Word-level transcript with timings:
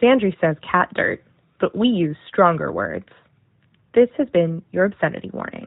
Sandry 0.00 0.38
says 0.40 0.56
cat 0.62 0.92
dirt, 0.94 1.24
but 1.58 1.76
we 1.76 1.88
use 1.88 2.16
stronger 2.28 2.70
words. 2.70 3.08
This 3.94 4.08
has 4.16 4.28
been 4.28 4.62
your 4.70 4.84
obscenity 4.84 5.28
warning. 5.32 5.66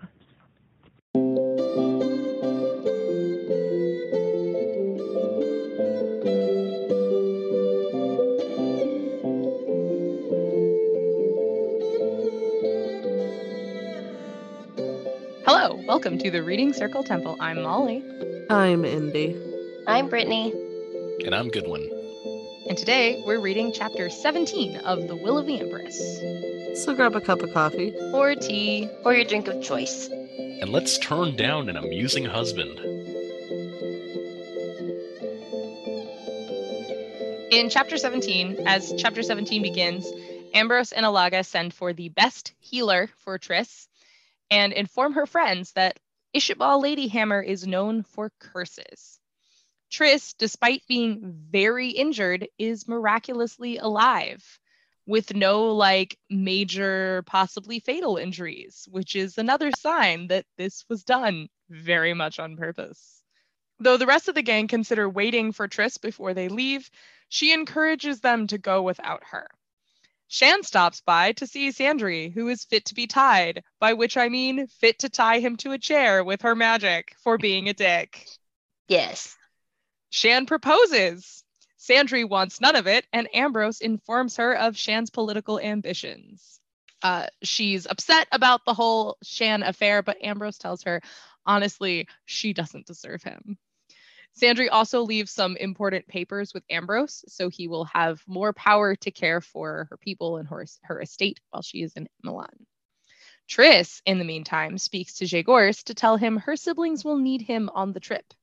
Hello, 15.45 15.75
welcome 15.85 16.17
to 16.19 16.31
the 16.31 16.41
Reading 16.41 16.71
Circle 16.71 17.03
Temple. 17.03 17.35
I'm 17.41 17.63
Molly, 17.63 18.01
I'm 18.49 18.85
Indy. 18.85 19.35
I'm 19.87 20.07
Brittany. 20.07 20.53
And 21.25 21.35
I'm 21.35 21.49
Goodwin. 21.49 22.00
And 22.67 22.77
today 22.77 23.21
we're 23.25 23.39
reading 23.39 23.71
chapter 23.73 24.09
17 24.09 24.77
of 24.77 25.07
The 25.07 25.15
Will 25.15 25.37
of 25.37 25.45
the 25.45 25.59
Empress. 25.59 25.97
So 26.83 26.93
grab 26.93 27.15
a 27.15 27.21
cup 27.21 27.41
of 27.41 27.51
coffee. 27.53 27.93
Or 28.13 28.35
tea. 28.35 28.89
Or 29.03 29.13
your 29.13 29.25
drink 29.25 29.47
of 29.47 29.63
choice. 29.63 30.07
And 30.07 30.69
let's 30.69 30.97
turn 30.97 31.35
down 31.35 31.69
an 31.69 31.77
amusing 31.77 32.25
husband. 32.25 32.79
In 37.51 37.69
chapter 37.69 37.97
17, 37.97 38.67
as 38.67 38.93
chapter 38.97 39.23
17 39.23 39.61
begins, 39.61 40.07
Ambrose 40.53 40.91
and 40.91 41.05
Alaga 41.05 41.45
send 41.45 41.73
for 41.73 41.93
the 41.93 42.09
best 42.09 42.53
healer 42.59 43.09
for 43.17 43.37
Tris 43.37 43.87
and 44.49 44.71
inform 44.73 45.13
her 45.13 45.25
friends 45.25 45.71
that 45.73 45.99
Ishabal 46.35 46.83
Ladyhammer 46.83 47.43
is 47.43 47.65
known 47.65 48.03
for 48.03 48.31
curses. 48.39 49.20
Tris, 49.91 50.33
despite 50.33 50.87
being 50.87 51.19
very 51.51 51.89
injured, 51.89 52.47
is 52.57 52.87
miraculously 52.87 53.77
alive 53.77 54.59
with 55.05 55.35
no 55.35 55.73
like 55.73 56.17
major, 56.29 57.23
possibly 57.27 57.79
fatal 57.81 58.15
injuries, 58.15 58.87
which 58.89 59.15
is 59.15 59.37
another 59.37 59.73
sign 59.73 60.27
that 60.27 60.45
this 60.57 60.85
was 60.87 61.03
done 61.03 61.49
very 61.69 62.13
much 62.13 62.39
on 62.39 62.55
purpose. 62.55 63.21
Though 63.79 63.97
the 63.97 64.05
rest 64.05 64.29
of 64.29 64.35
the 64.35 64.41
gang 64.43 64.67
consider 64.67 65.09
waiting 65.09 65.51
for 65.51 65.67
Tris 65.67 65.97
before 65.97 66.33
they 66.33 66.47
leave, 66.47 66.89
she 67.27 67.51
encourages 67.51 68.21
them 68.21 68.47
to 68.47 68.57
go 68.57 68.81
without 68.81 69.23
her. 69.31 69.49
Shan 70.27 70.63
stops 70.63 71.01
by 71.01 71.33
to 71.33 71.47
see 71.47 71.69
Sandry, 71.69 72.33
who 72.33 72.47
is 72.47 72.63
fit 72.63 72.85
to 72.85 72.95
be 72.95 73.07
tied, 73.07 73.63
by 73.79 73.91
which 73.93 74.15
I 74.15 74.29
mean 74.29 74.67
fit 74.67 74.99
to 74.99 75.09
tie 75.09 75.39
him 75.39 75.57
to 75.57 75.73
a 75.73 75.77
chair 75.77 76.23
with 76.23 76.43
her 76.43 76.55
magic 76.55 77.13
for 77.21 77.37
being 77.37 77.67
a 77.67 77.73
dick. 77.73 78.27
Yes. 78.87 79.35
Shan 80.11 80.45
proposes. 80.45 81.45
Sandry 81.79 82.27
wants 82.27 82.59
none 82.59 82.75
of 82.75 82.85
it, 82.85 83.07
and 83.13 83.33
Ambrose 83.33 83.79
informs 83.79 84.35
her 84.35 84.53
of 84.53 84.77
Shan's 84.77 85.09
political 85.09 85.57
ambitions. 85.57 86.59
Uh, 87.01 87.27
she's 87.43 87.87
upset 87.87 88.27
about 88.33 88.65
the 88.65 88.73
whole 88.73 89.17
Shan 89.23 89.63
affair, 89.63 90.03
but 90.03 90.21
Ambrose 90.21 90.57
tells 90.57 90.83
her, 90.83 91.01
honestly, 91.45 92.09
she 92.25 92.51
doesn't 92.51 92.85
deserve 92.85 93.23
him. 93.23 93.57
Sandry 94.39 94.67
also 94.69 95.03
leaves 95.03 95.31
some 95.31 95.55
important 95.55 96.07
papers 96.07 96.53
with 96.53 96.65
Ambrose, 96.69 97.23
so 97.29 97.47
he 97.47 97.69
will 97.69 97.85
have 97.85 98.21
more 98.27 98.51
power 98.51 98.95
to 98.97 99.11
care 99.11 99.39
for 99.39 99.87
her 99.89 99.97
people 99.97 100.37
and 100.37 100.47
her, 100.49 100.65
her 100.81 101.01
estate 101.01 101.39
while 101.51 101.61
she 101.61 101.83
is 101.83 101.93
in 101.93 102.09
Milan. 102.21 102.67
Tris, 103.47 104.01
in 104.05 104.19
the 104.19 104.25
meantime, 104.25 104.77
speaks 104.77 105.15
to 105.15 105.25
Zhegorz 105.25 105.85
to 105.85 105.93
tell 105.93 106.17
him 106.17 106.35
her 106.35 106.57
siblings 106.57 107.05
will 107.05 107.17
need 107.17 107.41
him 107.41 107.69
on 107.73 107.93
the 107.93 107.99
trip 108.01 108.33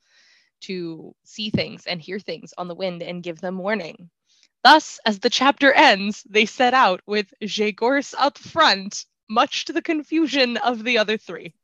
to 0.62 1.14
see 1.24 1.50
things 1.50 1.86
and 1.86 2.00
hear 2.00 2.18
things 2.18 2.54
on 2.58 2.68
the 2.68 2.74
wind 2.74 3.02
and 3.02 3.22
give 3.22 3.40
them 3.40 3.58
warning. 3.58 4.10
Thus, 4.64 4.98
as 5.06 5.20
the 5.20 5.30
chapter 5.30 5.72
ends, 5.72 6.24
they 6.28 6.44
set 6.46 6.74
out 6.74 7.00
with 7.06 7.32
Zhegorz 7.42 8.14
up 8.18 8.38
front, 8.38 9.06
much 9.28 9.66
to 9.66 9.72
the 9.72 9.82
confusion 9.82 10.56
of 10.56 10.82
the 10.82 10.98
other 10.98 11.16
three. 11.16 11.54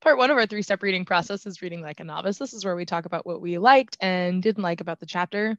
Part 0.00 0.18
one 0.18 0.30
of 0.30 0.38
our 0.38 0.46
three 0.46 0.62
step 0.62 0.82
reading 0.82 1.04
process 1.04 1.46
is 1.46 1.60
reading 1.60 1.82
like 1.82 2.00
a 2.00 2.04
novice. 2.04 2.38
This 2.38 2.54
is 2.54 2.64
where 2.64 2.74
we 2.74 2.86
talk 2.86 3.04
about 3.04 3.26
what 3.26 3.40
we 3.40 3.58
liked 3.58 3.96
and 4.00 4.42
didn't 4.42 4.62
like 4.62 4.80
about 4.80 5.00
the 5.00 5.06
chapter. 5.06 5.58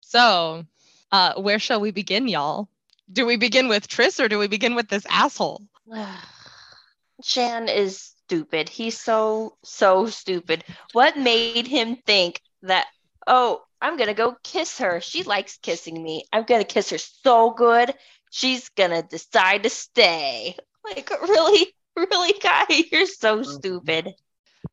So, 0.00 0.64
uh, 1.10 1.34
where 1.40 1.58
shall 1.58 1.80
we 1.80 1.90
begin, 1.90 2.28
y'all? 2.28 2.68
Do 3.10 3.26
we 3.26 3.36
begin 3.36 3.68
with 3.68 3.88
Tris 3.88 4.18
or 4.18 4.28
do 4.28 4.38
we 4.38 4.48
begin 4.48 4.74
with 4.74 4.88
this 4.88 5.06
asshole? 5.08 5.62
Shan 7.22 7.68
is 7.68 8.14
stupid. 8.26 8.68
He's 8.68 8.98
so, 8.98 9.56
so 9.64 10.06
stupid. 10.06 10.64
What 10.92 11.16
made 11.16 11.66
him 11.66 11.96
think 12.04 12.40
that, 12.62 12.86
oh, 13.26 13.62
I'm 13.80 13.96
going 13.96 14.08
to 14.08 14.14
go 14.14 14.36
kiss 14.42 14.78
her? 14.78 15.00
She 15.00 15.22
likes 15.22 15.58
kissing 15.58 16.02
me. 16.02 16.24
I'm 16.32 16.44
going 16.44 16.60
to 16.60 16.66
kiss 16.66 16.90
her 16.90 16.98
so 16.98 17.50
good. 17.50 17.94
She's 18.30 18.68
going 18.70 18.90
to 18.90 19.02
decide 19.02 19.62
to 19.64 19.70
stay. 19.70 20.56
Like, 20.86 21.10
really? 21.10 21.72
Really, 21.96 22.38
guy? 22.40 22.66
You're 22.92 23.06
so 23.06 23.38
mm-hmm. 23.38 23.50
stupid. 23.50 24.14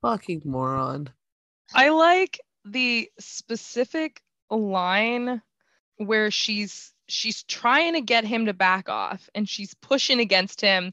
Fucking 0.02 0.44
moron. 0.46 1.10
I 1.74 1.90
like 1.90 2.40
the 2.66 3.10
specific 3.20 4.22
line 4.50 5.42
where 5.98 6.30
she's 6.32 6.93
she's 7.14 7.44
trying 7.44 7.94
to 7.94 8.02
get 8.02 8.26
him 8.26 8.48
to 8.48 8.54
back 8.54 8.90
off 8.90 9.30
and 9.36 9.48
she's 9.48 9.74
pushing 9.76 10.20
against 10.20 10.60
him 10.60 10.92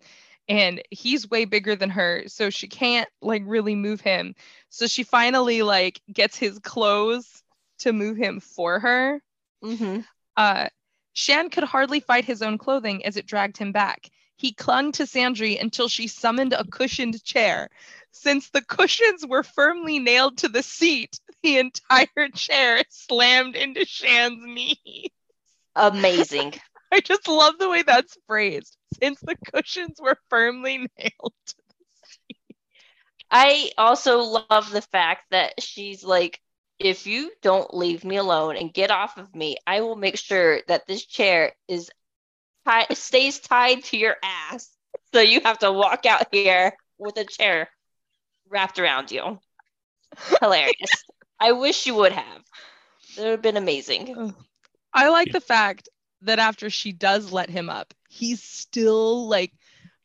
and 0.49 0.83
he's 0.91 1.31
way 1.31 1.45
bigger 1.45 1.77
than 1.77 1.91
her 1.91 2.25
so 2.27 2.51
she 2.51 2.69
can't 2.69 3.09
like 3.23 3.43
really 3.47 3.75
move 3.75 4.01
him. 4.01 4.35
So 4.69 4.87
she 4.87 5.03
finally 5.03 5.63
like 5.63 6.01
gets 6.13 6.37
his 6.37 6.59
clothes 6.59 7.43
to 7.81 7.93
move 7.93 8.17
him 8.17 8.41
for 8.41 8.79
her. 8.81 9.23
Mm-hmm. 9.65 10.01
uh 10.37 10.69
shan 11.13 11.51
could 11.51 11.65
hardly 11.65 12.01
fight 12.01 12.25
his 12.25 12.41
own 12.41 12.57
clothing 12.57 13.05
as 13.05 13.17
it 13.17 13.27
dragged 13.27 13.57
him 13.57 13.73
back. 13.73 14.09
He 14.37 14.53
clung 14.53 14.93
to 14.93 15.03
sandry 15.05 15.61
until 15.61 15.89
she 15.89 16.07
summoned 16.07 16.55
a 16.55 16.65
cushioned 16.65 17.23
chair. 17.23 17.69
Since 18.11 18.51
the 18.51 18.63
cushions 18.63 19.27
were 19.27 19.43
firmly 19.43 19.99
nailed 19.99 20.39
to 20.39 20.49
the 20.49 20.63
seat 20.63 21.19
the 21.43 21.59
entire 21.59 22.29
chair 22.35 22.83
slammed 22.89 23.57
into 23.57 23.85
shan's 23.85 24.43
knee 24.45 25.13
Amazing. 25.81 26.55
I 26.93 27.01
just 27.01 27.29
love 27.29 27.59
the 27.59 27.71
way 27.71 27.83
that's 27.83 28.17
phrased. 28.27 28.77
Since 29.03 29.21
the 29.23 29.37
cushions 29.53 30.01
were 30.01 30.19
firmly 30.31 30.79
nailed. 30.99 31.35
to 31.47 31.55
the 31.69 32.09
seat. 32.09 32.39
I 33.31 33.73
also 33.79 34.21
love 34.21 34.71
the 34.71 34.83
fact 34.83 35.25
that 35.31 35.63
she's 35.63 36.05
like, 36.05 36.41
if 36.79 37.07
you 37.07 37.31
don't 37.43 37.73
leave 37.75 38.05
me 38.05 38.17
alone 38.17 38.57
and 38.57 38.73
get 38.73 38.91
off 38.91 39.19
of 39.19 39.35
me, 39.35 39.57
I 39.67 39.81
will 39.83 39.97
make 39.97 40.17
sure 40.19 40.63
that 40.69 40.87
this 40.87 41.05
chair 41.07 41.53
is 41.69 41.91
ti- 42.69 42.95
stays 42.95 43.41
tied 43.41 43.85
to 43.85 43.97
your 43.99 44.17
ass. 44.23 44.77
So 45.15 45.21
you 45.21 45.41
have 45.45 45.59
to 45.61 45.73
walk 45.73 46.07
out 46.07 46.27
here 46.33 46.69
with 46.89 47.09
a 47.09 47.15
chair 47.17 47.63
wrapped 48.43 48.79
around 48.79 49.11
you. 49.11 49.39
Hilarious. 50.41 51.05
I 51.41 51.53
wish 51.53 51.87
you 51.87 51.95
would 51.95 52.13
have. 52.13 52.43
It 53.17 53.23
would 53.23 53.31
have 53.31 53.43
been 53.43 53.57
amazing. 53.57 54.19
I 54.93 55.09
like 55.09 55.33
the 55.33 55.41
fact 55.41 55.89
that 56.23 56.39
after 56.39 56.71
she 56.71 56.93
does 56.93 57.33
let 57.33 57.51
him 57.51 57.71
up, 57.71 57.95
he's 58.09 58.43
still 58.43 59.29
like 59.29 59.53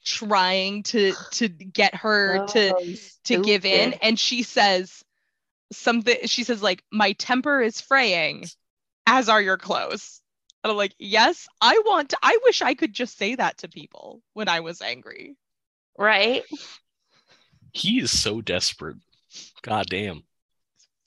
trying 0.04 0.84
to 0.84 1.14
to 1.32 1.48
get 1.48 1.96
her 1.96 2.46
to 2.48 2.74
Oh, 2.76 2.94
to 3.24 3.42
give 3.42 3.66
in 3.66 3.94
and 4.04 4.20
she 4.20 4.44
says 4.44 5.04
something 5.72 6.16
she 6.26 6.44
says 6.44 6.62
like 6.62 6.84
my 6.92 7.14
temper 7.14 7.60
is 7.60 7.82
fraying 7.82 8.46
as 9.08 9.28
are 9.30 9.42
your 9.42 9.58
clothes 9.58 10.22
and 10.64 10.70
i'm 10.70 10.78
like 10.78 10.94
yes 11.00 11.48
i 11.60 11.82
want 11.88 12.10
to, 12.10 12.18
i 12.22 12.38
wish 12.44 12.62
i 12.62 12.76
could 12.76 12.94
just 12.94 13.18
say 13.18 13.34
that 13.34 13.58
to 13.58 13.68
people 13.68 14.22
when 14.34 14.48
i 14.48 14.60
was 14.60 14.80
angry 14.80 15.36
Right? 15.98 16.44
He 17.74 18.00
is 18.00 18.18
so 18.18 18.42
desperate. 18.42 18.98
God 19.62 19.88
damn. 19.88 20.24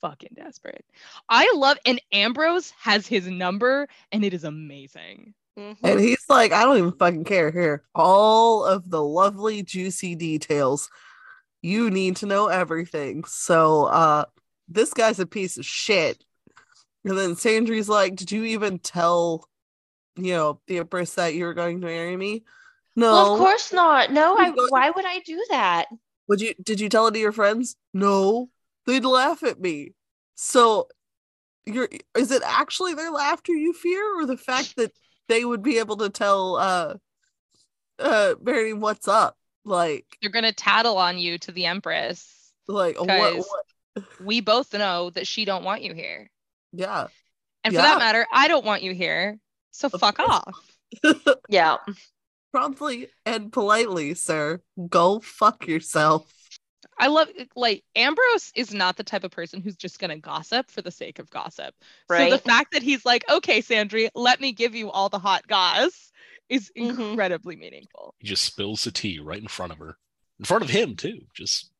Fucking 0.00 0.35
desperate 0.35 0.85
i 1.29 1.50
love 1.56 1.77
and 1.87 2.00
ambrose 2.12 2.73
has 2.81 3.06
his 3.06 3.27
number 3.27 3.89
and 4.12 4.25
it 4.25 4.33
is 4.35 4.45
amazing 4.45 5.35
Mhm. 5.59 5.77
And 5.83 6.00
he's 6.00 6.25
like, 6.29 6.53
I 6.53 6.62
don't 6.62 6.79
even 6.79 6.93
fucking 6.93 7.25
care. 7.25 7.50
Here, 7.50 7.83
all 7.95 8.65
of 8.65 8.89
the 8.89 9.03
lovely, 9.03 9.62
juicy 9.62 10.15
details. 10.15 10.89
You 11.62 11.91
need 11.91 12.17
to 12.17 12.27
know 12.27 12.47
everything. 12.47 13.25
So, 13.25 13.87
uh, 13.87 14.27
this 14.69 14.95
guy's 14.95 15.19
a 15.19 15.27
piece 15.27 15.59
of 15.59 15.67
shit. 15.67 16.23
And 17.05 17.19
then 17.19 17.35
Sandry's 17.35 17.89
like, 17.89 18.15
Did 18.15 18.31
you 18.31 18.45
even 18.45 18.79
tell, 18.79 19.49
you 20.17 20.35
know, 20.35 20.61
the 20.69 20.79
Empress 20.79 21.15
that 21.15 21.35
you 21.35 21.45
were 21.45 21.55
going 21.55 21.81
to 21.81 21.87
marry 21.87 22.17
me? 22.17 22.45
No. 22.95 23.12
Well, 23.12 23.35
of 23.35 23.41
course 23.41 23.73
not. 23.73 24.12
No, 24.12 24.37
I, 24.37 24.49
You 24.55 24.67
why 24.71 24.91
would 24.91 25.06
I 25.06 25.19
do 25.21 25.45
that? 25.50 25.87
Would 26.29 26.41
you 26.41 26.55
did 26.62 26.79
you 26.79 26.89
tell 26.89 27.09
it 27.09 27.12
to 27.12 27.19
your 27.19 27.33
friends? 27.33 27.75
No. 27.93 28.49
They'd 28.88 29.05
laugh 29.05 29.43
at 29.44 29.61
me. 29.61 29.93
So 30.35 30.88
you're 31.67 31.88
is 32.17 32.31
it 32.31 32.43
actually 32.44 32.94
their 32.94 33.11
laughter 33.11 33.52
you 33.52 33.75
fear 33.75 34.19
or 34.19 34.25
the 34.26 34.38
fact 34.38 34.76
that 34.76 34.90
they 35.29 35.44
would 35.44 35.62
be 35.62 35.79
able 35.79 35.99
to 35.99 36.08
tell 36.08 36.56
uh 36.56 36.94
uh 37.99 38.35
Mary 38.43 38.73
what's 38.73 39.06
up? 39.06 39.37
Like 39.64 40.06
They're 40.23 40.31
gonna 40.31 40.52
tattle 40.52 40.96
on 40.96 41.19
you 41.19 41.37
to 41.40 41.52
the 41.52 41.67
Empress. 41.67 42.50
like 42.67 42.99
what, 42.99 43.37
what 43.37 44.05
We 44.25 44.40
both 44.40 44.73
know 44.73 45.11
that 45.11 45.26
she 45.26 45.44
don't 45.44 45.64
want 45.64 45.82
you 45.82 45.93
here. 45.93 46.31
yeah. 46.73 47.08
And 47.64 47.75
for 47.75 47.82
that 47.82 47.99
matter, 47.99 48.26
I 48.32 48.49
don't 48.49 48.64
want 48.64 48.82
you 48.82 48.94
here. 48.94 49.38
So 49.73 49.90
Of 49.93 50.00
fuck 50.00 50.17
course. 50.17 50.31
off. 50.31 51.37
Yeah. 51.50 51.76
Promptly 52.50 53.08
and 53.26 53.52
politely, 53.52 54.14
sir. 54.14 54.62
Go 54.88 55.20
fuck 55.20 55.67
yourself. 55.67 56.32
I 56.99 57.06
love 57.09 57.29
like 57.55 57.85
Ambrose 57.95 58.53
is 58.55 58.75
not 58.75 58.97
the 58.97 59.05
type 59.05 59.25
of 59.25 59.31
person 59.31 59.61
who's 59.61 59.77
just 59.77 59.99
gonna 59.99 60.19
gossip 60.19 60.71
for 60.71 60.83
the 60.83 60.91
sake 60.91 61.19
of 61.19 61.31
gossip. 61.31 61.75
Right. 62.09 62.31
So 62.31 62.37
the 62.37 62.43
fact 62.43 62.73
that 62.73 62.83
he's 62.83 63.05
like, 63.05 63.25
okay, 63.31 63.61
Sandry, 63.62 64.09
let 64.15 64.41
me 64.41 64.53
give 64.53 64.75
you 64.75 64.91
all 64.91 65.09
the 65.09 65.19
hot 65.19 65.47
goss 65.47 66.12
is 66.49 66.71
Mhm. 66.77 67.11
incredibly 67.11 67.56
meaningful. 67.56 68.15
He 68.19 68.29
just 68.29 68.45
spills 68.45 68.85
the 68.85 68.91
tea 68.91 69.19
right 69.19 69.41
in 69.41 69.49
front 69.49 69.73
of 69.73 69.79
her, 69.79 69.99
in 70.39 70.45
front 70.45 70.65
of 70.65 70.71
him 70.71 70.97
too. 70.97 71.27
Just 71.35 71.71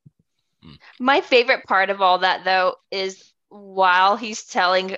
My 1.01 1.21
favorite 1.21 1.65
part 1.65 1.91
of 1.91 2.01
all 2.03 2.19
that, 2.19 2.45
though, 2.45 2.77
is 2.91 3.33
while 3.49 4.17
he's 4.17 4.45
telling 4.45 4.97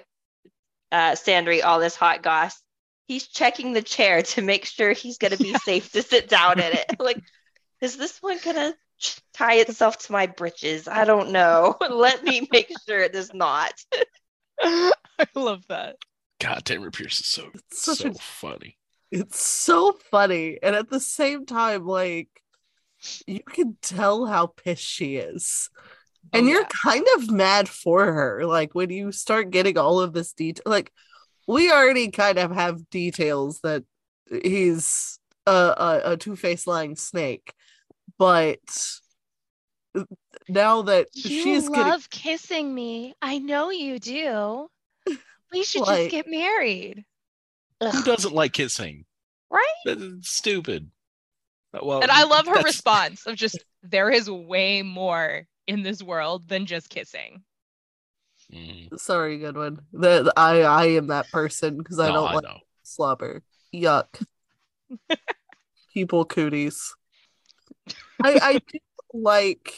uh, 0.92 1.12
Sandry 1.12 1.62
all 1.64 1.78
this 1.78 1.96
hot 1.96 2.22
goss, 2.22 2.60
he's 3.06 3.26
checking 3.26 3.72
the 3.72 3.82
chair 3.82 4.22
to 4.22 4.42
make 4.42 4.64
sure 4.64 4.92
he's 4.92 5.18
going 5.18 5.32
to 5.32 5.42
be 5.42 5.54
safe 5.64 5.92
to 5.92 6.02
sit 6.02 6.28
down 6.28 6.58
in 6.58 6.72
it. 6.72 6.86
Like, 6.98 7.22
is 7.80 7.96
this 7.96 8.20
one 8.22 8.38
going 8.44 8.56
to 8.56 8.74
tie 9.34 9.56
itself 9.56 9.98
to 9.98 10.12
my 10.12 10.26
britches? 10.26 10.88
I 10.88 11.04
don't 11.04 11.30
know. 11.30 11.76
Let 11.90 12.22
me 12.24 12.48
make 12.52 12.70
sure 12.88 13.00
it 13.00 13.12
does 13.12 13.32
not. 13.34 13.72
I 14.62 14.92
love 15.34 15.64
that. 15.68 15.96
God, 16.40 16.64
Tamora 16.64 16.92
Pierce 16.92 17.20
is 17.20 17.26
so 17.26 17.50
It's 17.54 17.82
such 17.82 17.98
so 17.98 18.08
a- 18.08 18.14
funny. 18.14 18.78
It's 19.10 19.44
so 19.44 19.92
funny. 20.10 20.58
And 20.62 20.74
at 20.76 20.88
the 20.90 21.00
same 21.00 21.44
time, 21.46 21.84
like 21.86 22.28
you 23.26 23.40
can 23.40 23.76
tell 23.82 24.26
how 24.26 24.46
pissed 24.46 24.84
she 24.84 25.16
is. 25.16 25.70
Oh, 26.32 26.38
and 26.38 26.46
Oh, 26.46 26.48
you're 26.48 26.60
yeah. 26.62 26.68
kind 26.82 27.06
of 27.16 27.30
mad 27.30 27.68
for 27.68 28.12
her 28.12 28.46
like 28.46 28.74
when 28.74 28.90
you 28.90 29.10
start 29.12 29.50
getting 29.50 29.78
all 29.78 30.00
of 30.00 30.12
this 30.12 30.32
detail 30.32 30.62
like 30.66 30.92
we 31.48 31.72
already 31.72 32.10
kind 32.10 32.38
of 32.38 32.52
have 32.52 32.88
details 32.90 33.60
that 33.62 33.84
he's 34.44 35.18
a, 35.46 35.50
a, 35.50 36.00
a 36.12 36.16
two-faced 36.16 36.66
lying 36.66 36.94
snake 36.94 37.52
but 38.20 38.58
now 40.48 40.82
that 40.82 41.08
she's 41.16 41.68
getting 41.68 42.00
kissing 42.10 42.74
me. 42.74 43.14
I 43.22 43.38
know 43.38 43.70
you 43.70 43.98
do. 43.98 44.68
We 45.52 45.64
should 45.64 45.84
just 45.84 46.10
get 46.10 46.28
married. 46.28 47.04
Who 47.82 48.02
doesn't 48.04 48.32
like 48.34 48.52
kissing? 48.52 49.04
Right? 49.50 49.66
That's 49.84 50.30
stupid. 50.30 50.90
Uh, 51.74 51.80
Well, 51.82 52.02
And 52.02 52.10
I 52.10 52.22
love 52.22 52.46
her 52.46 52.54
that's- 52.54 52.64
response 52.72 53.26
of 53.26 53.34
just 53.34 53.58
there 53.82 54.10
is 54.10 54.30
way 54.30 54.82
more 54.82 55.46
in 55.66 55.82
this 55.82 56.02
world 56.02 56.46
than 56.46 56.66
just 56.66 56.88
kissing. 56.88 57.42
Mm, 58.52 58.98
sorry 58.98 59.38
goodwin 59.38 59.78
that 59.92 60.32
i 60.36 60.62
i 60.62 60.84
am 60.86 61.06
that 61.06 61.30
person 61.30 61.78
because 61.78 62.00
i 62.00 62.08
no, 62.08 62.14
don't 62.14 62.28
I 62.28 62.34
like 62.34 62.42
know. 62.44 62.58
slobber 62.82 63.42
yuck 63.72 64.08
people 65.94 66.24
cooties 66.24 66.92
i 68.22 68.38
i 68.42 68.52
do 68.72 68.78
like 69.12 69.74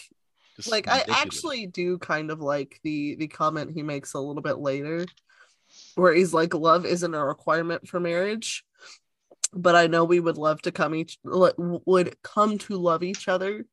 Just 0.57 0.71
like 0.71 0.89
I 0.89 1.05
actually 1.09 1.67
do 1.67 1.97
kind 1.99 2.31
of 2.31 2.41
like 2.41 2.79
the 2.83 3.17
the 3.17 3.29
comment 3.29 3.73
he 3.73 3.83
makes 3.83 4.13
a 4.15 4.21
little 4.21 4.43
bit 4.43 4.59
later 4.59 5.07
where 5.95 6.13
he's 6.13 6.35
like 6.35 6.55
love 6.55 6.85
isn't 6.85 7.15
a 7.15 7.25
requirement 7.25 7.89
for 7.89 7.99
marriage 7.99 8.65
but 9.53 9.75
I 9.75 9.87
know 9.87 10.05
we 10.05 10.21
would 10.21 10.39
love 10.39 10.63
to 10.63 10.73
come 10.73 10.95
each 10.95 11.19
like, 11.25 11.55
would 11.59 12.21
come 12.23 12.59
to 12.59 12.77
love 12.77 13.03
each 13.03 13.29
other. 13.29 13.67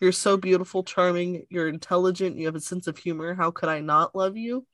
You're 0.00 0.12
so 0.12 0.36
beautiful 0.36 0.84
charming 0.84 1.46
you're 1.50 1.68
intelligent 1.68 2.36
you 2.36 2.46
have 2.46 2.54
a 2.54 2.60
sense 2.60 2.86
of 2.86 2.98
humor. 2.98 3.34
How 3.34 3.50
could 3.50 3.68
I 3.68 3.80
not 3.80 4.14
love 4.14 4.36
you? 4.36 4.66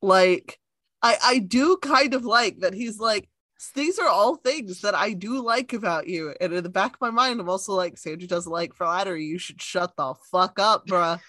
Like 0.00 0.58
I 1.02 1.16
I 1.22 1.38
do 1.38 1.76
kind 1.76 2.14
of 2.14 2.24
like 2.24 2.58
that 2.60 2.74
he's 2.74 2.98
like 2.98 3.28
these 3.70 3.98
are 3.98 4.08
all 4.08 4.36
things 4.36 4.80
that 4.80 4.94
I 4.94 5.12
do 5.12 5.42
like 5.42 5.72
about 5.72 6.08
you. 6.08 6.34
And 6.40 6.52
in 6.52 6.62
the 6.62 6.68
back 6.68 6.94
of 6.94 7.00
my 7.00 7.10
mind, 7.10 7.40
I'm 7.40 7.48
also 7.48 7.74
like, 7.74 7.98
Sandra 7.98 8.26
doesn't 8.26 8.50
like 8.50 8.74
flattery. 8.74 9.24
You 9.24 9.38
should 9.38 9.60
shut 9.60 9.96
the 9.96 10.14
fuck 10.30 10.58
up, 10.58 10.86
bruh. 10.86 11.20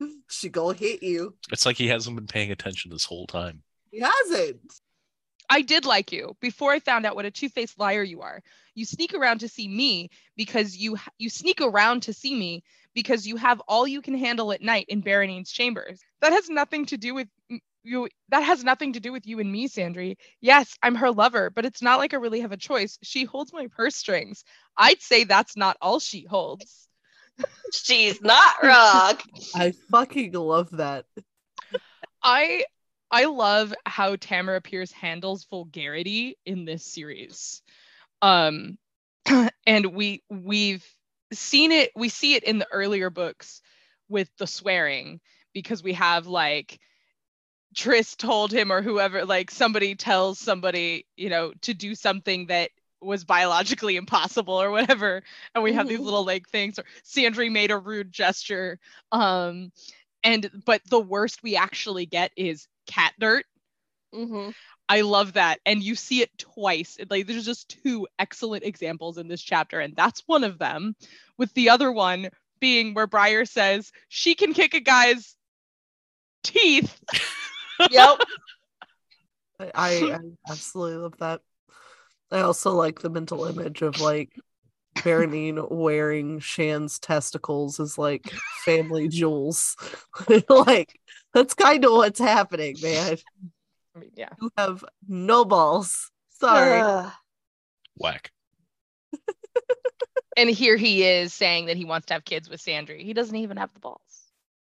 she 0.28 0.48
gonna 0.48 0.76
hit 0.76 1.02
you. 1.02 1.34
It's 1.50 1.66
like 1.66 1.76
he 1.76 1.88
hasn't 1.88 2.16
been 2.16 2.26
paying 2.26 2.50
attention 2.50 2.90
this 2.90 3.04
whole 3.04 3.26
time. 3.26 3.62
He 3.90 4.00
hasn't. 4.00 4.60
I 5.50 5.60
did 5.60 5.84
like 5.84 6.12
you 6.12 6.36
before 6.40 6.72
I 6.72 6.80
found 6.80 7.04
out 7.04 7.14
what 7.14 7.26
a 7.26 7.30
two-faced 7.30 7.78
liar 7.78 8.02
you 8.02 8.22
are. 8.22 8.42
You 8.74 8.86
sneak 8.86 9.12
around 9.12 9.40
to 9.40 9.48
see 9.48 9.68
me 9.68 10.08
because 10.36 10.76
you 10.76 10.96
you 11.18 11.28
sneak 11.28 11.60
around 11.60 12.04
to 12.04 12.14
see 12.14 12.34
me 12.34 12.64
because 12.94 13.26
you 13.26 13.36
have 13.36 13.60
all 13.68 13.86
you 13.86 14.00
can 14.00 14.14
handle 14.14 14.52
at 14.52 14.62
night 14.62 14.86
in 14.88 15.00
Baronine's 15.00 15.50
chambers. 15.50 16.00
That 16.20 16.32
has 16.32 16.48
nothing 16.48 16.86
to 16.86 16.96
do 16.96 17.14
with 17.14 17.28
m- 17.41 17.41
you. 17.84 18.08
That 18.28 18.42
has 18.42 18.64
nothing 18.64 18.94
to 18.94 19.00
do 19.00 19.12
with 19.12 19.26
you 19.26 19.40
and 19.40 19.50
me, 19.50 19.68
Sandry. 19.68 20.16
Yes, 20.40 20.76
I'm 20.82 20.94
her 20.96 21.10
lover, 21.10 21.50
but 21.50 21.64
it's 21.64 21.82
not 21.82 21.98
like 21.98 22.14
I 22.14 22.18
really 22.18 22.40
have 22.40 22.52
a 22.52 22.56
choice. 22.56 22.98
She 23.02 23.24
holds 23.24 23.52
my 23.52 23.66
purse 23.68 23.96
strings. 23.96 24.44
I'd 24.76 25.02
say 25.02 25.24
that's 25.24 25.56
not 25.56 25.76
all 25.80 26.00
she 26.00 26.24
holds. 26.24 26.88
She's 27.72 28.20
not 28.20 28.54
wrong. 28.62 29.14
I 29.54 29.72
fucking 29.90 30.32
love 30.32 30.70
that. 30.72 31.06
I 32.22 32.64
I 33.10 33.24
love 33.26 33.74
how 33.84 34.16
Tamora 34.16 34.62
Pierce 34.62 34.92
handles 34.92 35.44
vulgarity 35.50 36.38
in 36.46 36.64
this 36.64 36.84
series. 36.84 37.62
Um 38.20 38.78
and 39.66 39.86
we 39.94 40.22
we've 40.30 40.86
seen 41.32 41.72
it 41.72 41.90
we 41.96 42.08
see 42.08 42.34
it 42.34 42.44
in 42.44 42.58
the 42.58 42.68
earlier 42.70 43.10
books 43.10 43.62
with 44.08 44.28
the 44.38 44.46
swearing 44.46 45.20
because 45.54 45.82
we 45.82 45.94
have 45.94 46.26
like 46.26 46.78
Tris 47.74 48.14
told 48.16 48.52
him 48.52 48.70
or 48.72 48.82
whoever 48.82 49.24
like 49.24 49.50
somebody 49.50 49.94
tells 49.94 50.38
somebody, 50.38 51.06
you 51.16 51.28
know, 51.30 51.52
to 51.62 51.74
do 51.74 51.94
something 51.94 52.46
that 52.46 52.70
was 53.00 53.24
biologically 53.24 53.96
impossible 53.96 54.54
or 54.60 54.70
whatever. 54.70 55.22
And 55.54 55.64
we 55.64 55.72
have 55.72 55.88
these 55.88 55.98
Mhm. 56.00 56.04
little 56.04 56.24
like 56.24 56.48
things. 56.48 56.78
Or 56.78 56.84
Sandry 57.04 57.50
made 57.50 57.70
a 57.70 57.78
rude 57.78 58.12
gesture 58.12 58.78
um 59.10 59.72
and 60.24 60.50
but 60.64 60.82
the 60.88 61.00
worst 61.00 61.42
we 61.42 61.56
actually 61.56 62.06
get 62.06 62.30
is 62.36 62.68
cat 62.86 63.12
dirt. 63.18 63.44
Hmm 64.12 64.50
i 64.88 65.00
love 65.00 65.34
that. 65.34 65.58
And 65.64 65.82
you 65.82 65.94
see 65.94 66.20
it 66.22 66.36
twice. 66.36 66.96
It- 66.98 67.10
like 67.10 67.26
there's 67.26 67.46
just 67.46 67.68
two 67.82 68.06
excellent 68.18 68.64
examples 68.64 69.16
in 69.16 69.26
this 69.28 69.40
chapter 69.42 69.80
and 69.80 69.96
that's 69.96 70.22
one 70.26 70.44
of 70.44 70.58
them 70.58 70.94
with 71.38 71.52
the 71.54 71.70
other 71.70 71.90
one 71.90 72.28
being 72.60 72.92
where 72.92 73.06
Briar 73.06 73.44
says 73.46 73.90
she 74.08 74.34
can 74.34 74.52
kick 74.52 74.74
a 74.74 74.80
guy's 74.80 75.34
teeth 76.44 77.00
Yep. 77.90 78.20
I, 79.60 79.70
I, 79.74 79.90
I 80.14 80.20
absolutely 80.50 80.96
love 80.96 81.16
that. 81.18 81.40
I 82.30 82.40
also 82.40 82.72
like 82.72 83.00
the 83.00 83.10
mental 83.10 83.44
image 83.44 83.82
of 83.82 84.00
like 84.00 84.32
Baronine 84.96 85.70
wearing 85.70 86.40
Shan's 86.40 86.98
testicles 86.98 87.78
as 87.78 87.98
like 87.98 88.30
family 88.64 89.08
jewels. 89.08 89.76
like 90.48 90.98
that's 91.34 91.54
kind 91.54 91.84
of 91.84 91.92
what's 91.92 92.20
happening, 92.20 92.76
man. 92.82 93.18
I 93.94 93.98
mean, 93.98 94.10
yeah 94.16 94.30
You 94.40 94.50
have 94.56 94.84
no 95.06 95.44
balls. 95.44 96.10
Sorry. 96.30 96.80
Ugh. 96.80 97.12
Whack. 97.98 98.32
and 100.36 100.48
here 100.48 100.76
he 100.76 101.04
is 101.04 101.34
saying 101.34 101.66
that 101.66 101.76
he 101.76 101.84
wants 101.84 102.06
to 102.06 102.14
have 102.14 102.24
kids 102.24 102.48
with 102.48 102.62
Sandry 102.62 103.02
he 103.02 103.12
doesn't 103.12 103.36
even 103.36 103.58
have 103.58 103.72
the 103.74 103.80
balls 103.80 104.00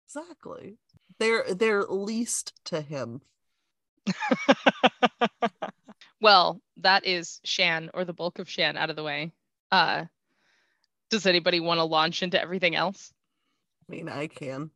Exactly. 0.07 0.77
They're 1.19 1.55
they're 1.55 1.85
leased 1.85 2.53
to 2.67 2.81
him. 2.81 3.21
well 6.21 6.61
that 6.77 7.05
is 7.07 7.41
Shan 7.45 7.91
or 7.93 8.05
the 8.05 8.13
bulk 8.13 8.39
of 8.39 8.49
Shan 8.49 8.77
out 8.77 8.89
of 8.89 8.95
the 8.95 9.03
way 9.03 9.33
uh 9.73 10.05
does 11.11 11.27
anybody 11.27 11.59
want 11.59 11.79
to 11.79 11.85
launch 11.85 12.23
into 12.23 12.41
everything 12.41 12.77
else 12.77 13.13
I 13.89 13.93
mean, 13.93 14.09
I 14.09 14.27
can. 14.27 14.71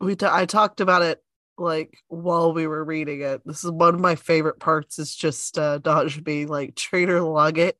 We 0.00 0.16
t- 0.16 0.26
I 0.28 0.46
talked 0.46 0.80
about 0.80 1.02
it 1.02 1.22
like 1.58 1.98
while 2.08 2.52
we 2.52 2.66
were 2.66 2.84
reading 2.84 3.22
it. 3.22 3.42
This 3.44 3.64
is 3.64 3.70
one 3.70 3.94
of 3.94 4.00
my 4.00 4.14
favorite 4.14 4.60
parts. 4.60 4.98
Is 4.98 5.14
just 5.14 5.58
uh, 5.58 5.78
Daja 5.78 6.22
being 6.22 6.48
like 6.48 6.76
Trader 6.76 7.20
Loggett. 7.20 7.76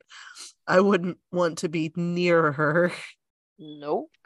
I 0.67 0.81
wouldn't 0.81 1.19
want 1.31 1.59
to 1.59 1.69
be 1.69 1.93
near 1.97 2.53
her. 2.53 2.93
Nope. 3.59 4.11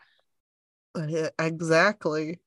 Exactly. 1.39 2.41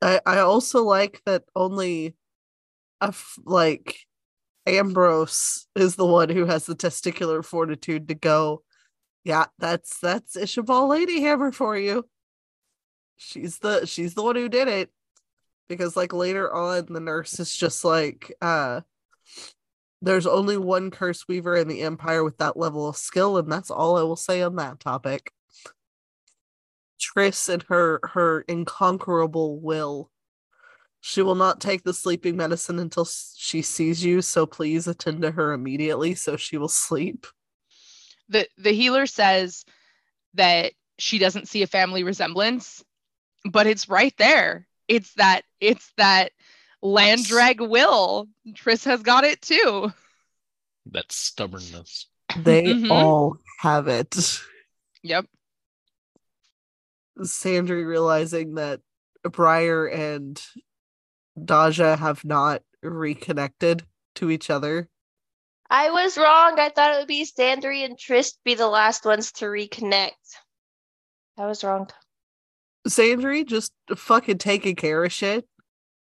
I 0.00 0.20
I 0.26 0.38
also 0.38 0.82
like 0.84 1.22
that 1.26 1.44
only 1.54 2.14
a 3.00 3.08
f- 3.08 3.38
like 3.44 3.96
Ambrose 4.66 5.66
is 5.74 5.96
the 5.96 6.06
one 6.06 6.28
who 6.28 6.46
has 6.46 6.66
the 6.66 6.76
testicular 6.76 7.44
fortitude 7.44 8.08
to 8.08 8.14
go. 8.14 8.62
Yeah, 9.24 9.46
that's 9.58 9.98
that's 10.00 10.36
Ishabal 10.36 10.88
Ladyhammer 10.88 11.54
for 11.54 11.76
you. 11.76 12.06
She's 13.16 13.58
the 13.58 13.86
she's 13.86 14.14
the 14.14 14.22
one 14.22 14.36
who 14.36 14.48
did 14.48 14.68
it. 14.68 14.90
Because 15.68 15.96
like 15.96 16.12
later 16.12 16.52
on 16.52 16.86
the 16.88 17.00
nurse 17.00 17.38
is 17.40 17.54
just 17.54 17.84
like 17.84 18.32
uh 18.40 18.80
there's 20.00 20.26
only 20.26 20.56
one 20.56 20.90
curse 20.90 21.26
weaver 21.26 21.56
in 21.56 21.68
the 21.68 21.82
empire 21.82 22.22
with 22.22 22.38
that 22.38 22.56
level 22.56 22.88
of 22.88 22.96
skill 22.96 23.36
and 23.36 23.50
that's 23.50 23.70
all 23.70 23.96
I 23.98 24.02
will 24.02 24.16
say 24.16 24.42
on 24.42 24.56
that 24.56 24.80
topic. 24.80 25.32
Tris 26.98 27.48
and 27.48 27.62
her 27.64 28.00
her 28.02 28.44
inconquerable 28.48 29.60
will. 29.60 30.10
She 31.00 31.22
will 31.22 31.36
not 31.36 31.60
take 31.60 31.84
the 31.84 31.94
sleeping 31.94 32.36
medicine 32.36 32.78
until 32.78 33.04
she 33.04 33.62
sees 33.62 34.04
you, 34.04 34.20
so 34.20 34.46
please 34.46 34.88
attend 34.88 35.22
to 35.22 35.30
her 35.30 35.52
immediately 35.52 36.14
so 36.14 36.36
she 36.36 36.58
will 36.58 36.68
sleep. 36.68 37.26
The 38.28 38.48
the 38.58 38.72
healer 38.72 39.06
says 39.06 39.64
that 40.34 40.72
she 40.98 41.18
doesn't 41.18 41.48
see 41.48 41.62
a 41.62 41.66
family 41.68 42.02
resemblance, 42.02 42.84
but 43.44 43.66
it's 43.66 43.88
right 43.88 44.14
there. 44.18 44.66
It's 44.88 45.14
that 45.14 45.42
it's 45.60 45.92
that 45.96 46.32
land 46.82 47.24
drag 47.24 47.60
will. 47.60 48.28
Triss 48.48 48.84
has 48.84 49.02
got 49.02 49.24
it 49.24 49.40
too. 49.40 49.92
That 50.86 51.12
stubbornness. 51.12 52.06
They 52.36 52.74
Mhm. 52.74 52.90
all 52.90 53.38
have 53.58 53.88
it. 53.88 54.14
Yep. 55.02 55.26
Sandry 57.20 57.86
realizing 57.86 58.54
that 58.54 58.80
Briar 59.24 59.86
and 59.86 60.40
Daja 61.42 61.96
have 61.96 62.24
not 62.24 62.62
reconnected 62.82 63.84
to 64.16 64.30
each 64.30 64.50
other. 64.50 64.88
I 65.70 65.90
was 65.90 66.16
wrong. 66.16 66.58
I 66.58 66.70
thought 66.70 66.94
it 66.94 66.98
would 66.98 67.08
be 67.08 67.26
Sandry 67.26 67.84
and 67.84 67.98
Trist 67.98 68.38
be 68.44 68.54
the 68.54 68.68
last 68.68 69.04
ones 69.04 69.32
to 69.32 69.46
reconnect. 69.46 70.12
I 71.36 71.46
was 71.46 71.62
wrong. 71.62 71.88
Sandry 72.88 73.46
just 73.46 73.72
fucking 73.94 74.38
taking 74.38 74.76
care 74.76 75.04
of 75.04 75.12
shit. 75.12 75.46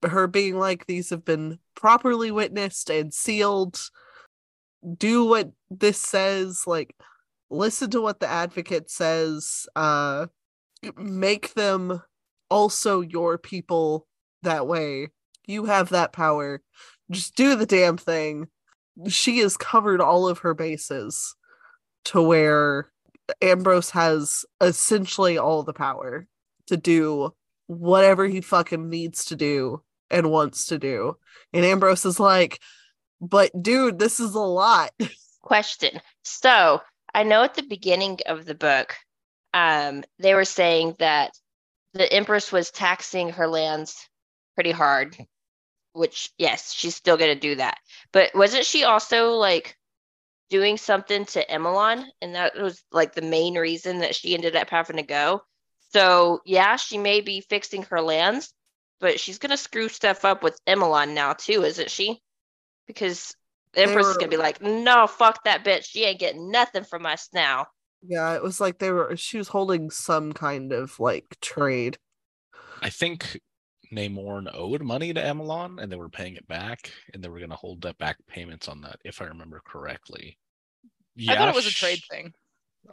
Her 0.03 0.27
being 0.27 0.59
like, 0.59 0.85
these 0.85 1.09
have 1.09 1.25
been 1.25 1.57
properly 1.75 2.29
witnessed 2.29 2.89
and 2.89 3.13
sealed. 3.13 3.79
Do 4.97 5.25
what 5.25 5.51
this 5.71 5.99
says. 5.99 6.67
Like, 6.67 6.95
listen 7.49 7.89
to 7.91 8.01
what 8.01 8.19
the 8.19 8.27
advocate 8.27 8.91
says. 8.91 9.65
Uh, 9.75 10.27
make 10.97 11.53
them 11.53 12.01
also 12.49 13.01
your 13.01 13.37
people 13.37 14.07
that 14.43 14.67
way. 14.67 15.09
You 15.47 15.65
have 15.65 15.89
that 15.89 16.13
power. 16.13 16.61
Just 17.11 17.35
do 17.35 17.55
the 17.55 17.65
damn 17.65 17.97
thing. 17.97 18.47
She 19.07 19.39
has 19.39 19.57
covered 19.57 20.01
all 20.01 20.27
of 20.27 20.39
her 20.39 20.53
bases 20.53 21.35
to 22.05 22.21
where 22.21 22.91
Ambrose 23.41 23.89
has 23.91 24.45
essentially 24.61 25.37
all 25.37 25.63
the 25.63 25.73
power 25.73 26.27
to 26.67 26.77
do 26.77 27.33
whatever 27.67 28.27
he 28.27 28.41
fucking 28.41 28.89
needs 28.89 29.25
to 29.25 29.35
do 29.35 29.81
and 30.09 30.31
wants 30.31 30.67
to 30.67 30.77
do. 30.77 31.17
And 31.53 31.65
Ambrose 31.65 32.05
is 32.05 32.19
like, 32.19 32.59
but 33.21 33.51
dude, 33.61 33.99
this 33.99 34.19
is 34.19 34.35
a 34.35 34.39
lot. 34.39 34.91
Question. 35.41 35.99
So 36.23 36.81
I 37.13 37.23
know 37.23 37.43
at 37.43 37.55
the 37.55 37.63
beginning 37.63 38.19
of 38.25 38.45
the 38.45 38.55
book, 38.55 38.95
um, 39.55 40.03
they 40.19 40.35
were 40.35 40.45
saying 40.45 40.97
that 40.99 41.31
the 41.93 42.11
Empress 42.11 42.51
was 42.51 42.71
taxing 42.71 43.29
her 43.29 43.47
lands 43.47 44.09
pretty 44.53 44.71
hard, 44.71 45.17
which 45.93 46.29
yes, 46.37 46.73
she's 46.73 46.95
still 46.95 47.15
gonna 47.15 47.35
do 47.35 47.55
that. 47.55 47.77
But 48.11 48.35
wasn't 48.35 48.65
she 48.65 48.83
also 48.83 49.31
like 49.31 49.77
doing 50.49 50.75
something 50.75 51.23
to 51.25 51.45
Emelan? 51.47 52.05
And 52.21 52.35
that 52.35 52.57
was 52.57 52.83
like 52.91 53.15
the 53.15 53.21
main 53.21 53.57
reason 53.57 53.99
that 53.99 54.13
she 54.13 54.33
ended 54.33 54.57
up 54.57 54.69
having 54.69 54.97
to 54.97 55.03
go. 55.03 55.41
So 55.93 56.41
yeah, 56.45 56.75
she 56.75 56.97
may 56.97 57.21
be 57.21 57.39
fixing 57.39 57.83
her 57.83 58.01
lands, 58.01 58.53
but 58.99 59.21
she's 59.21 59.39
gonna 59.39 59.55
screw 59.55 59.87
stuff 59.87 60.25
up 60.25 60.43
with 60.43 60.59
Emelan 60.67 61.13
now 61.13 61.31
too, 61.31 61.63
isn't 61.63 61.89
she? 61.89 62.21
Because 62.87 63.33
the 63.71 63.83
Empress 63.83 64.07
is 64.07 64.17
gonna 64.17 64.29
be 64.29 64.35
like, 64.35 64.61
no, 64.61 65.07
fuck 65.07 65.45
that 65.45 65.63
bitch. 65.63 65.85
She 65.85 66.03
ain't 66.03 66.19
getting 66.19 66.51
nothing 66.51 66.83
from 66.83 67.05
us 67.05 67.29
now. 67.33 67.67
Yeah, 68.07 68.35
it 68.35 68.43
was 68.43 68.59
like 68.59 68.79
they 68.79 68.91
were 68.91 69.15
she 69.17 69.37
was 69.37 69.47
holding 69.47 69.89
some 69.89 70.33
kind 70.33 70.71
of 70.71 70.99
like 70.99 71.37
trade. 71.41 71.97
I 72.81 72.89
think 72.89 73.39
Namorn 73.91 74.49
owed 74.53 74.81
money 74.81 75.13
to 75.13 75.21
Emelan 75.21 75.81
and 75.81 75.91
they 75.91 75.95
were 75.95 76.09
paying 76.09 76.35
it 76.35 76.47
back 76.47 76.91
and 77.13 77.23
they 77.23 77.29
were 77.29 77.39
going 77.39 77.49
to 77.51 77.55
hold 77.55 77.81
that 77.81 77.97
back 77.97 78.17
payments 78.27 78.67
on 78.67 78.81
that, 78.81 78.99
if 79.03 79.21
I 79.21 79.25
remember 79.25 79.61
correctly. 79.65 80.37
Yeah, 81.15 81.33
I 81.33 81.37
thought 81.37 81.49
it 81.49 81.55
was 81.55 81.67
a 81.67 81.71
trade 81.71 82.01
thing. 82.09 82.33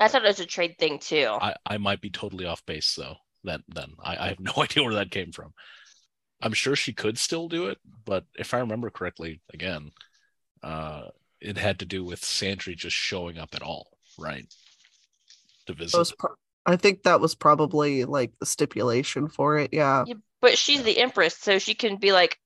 I 0.00 0.08
thought 0.08 0.24
it 0.24 0.28
was 0.28 0.40
a 0.40 0.46
trade 0.46 0.76
thing 0.78 0.98
too. 0.98 1.36
I, 1.40 1.54
I 1.66 1.78
might 1.78 2.00
be 2.00 2.10
totally 2.10 2.46
off 2.46 2.64
base 2.64 2.94
though. 2.94 3.16
Then 3.44 3.62
then 3.68 3.92
I, 4.02 4.16
I 4.16 4.28
have 4.28 4.40
no 4.40 4.52
idea 4.58 4.84
where 4.84 4.94
that 4.94 5.10
came 5.10 5.32
from. 5.32 5.52
I'm 6.40 6.52
sure 6.52 6.74
she 6.74 6.92
could 6.92 7.18
still 7.18 7.48
do 7.48 7.66
it, 7.68 7.78
but 8.04 8.24
if 8.36 8.52
I 8.52 8.58
remember 8.58 8.90
correctly, 8.90 9.40
again, 9.52 9.92
uh, 10.62 11.02
it 11.40 11.56
had 11.56 11.78
to 11.80 11.84
do 11.84 12.04
with 12.04 12.20
Sandry 12.20 12.76
just 12.76 12.96
showing 12.96 13.38
up 13.38 13.54
at 13.54 13.62
all, 13.62 13.86
right? 14.18 14.44
To 15.66 15.74
visit. 15.74 15.96
was 15.98 16.12
pro- 16.12 16.34
I 16.66 16.76
think 16.76 17.02
that 17.02 17.20
was 17.20 17.34
probably 17.34 18.04
like 18.04 18.32
the 18.38 18.46
stipulation 18.46 19.28
for 19.28 19.58
it. 19.58 19.70
Yeah. 19.72 20.04
Yeah, 20.06 20.14
but 20.40 20.58
she's 20.58 20.82
the 20.82 20.98
Empress, 20.98 21.36
so 21.38 21.58
she 21.58 21.74
can 21.74 21.96
be 21.96 22.12
like, 22.12 22.38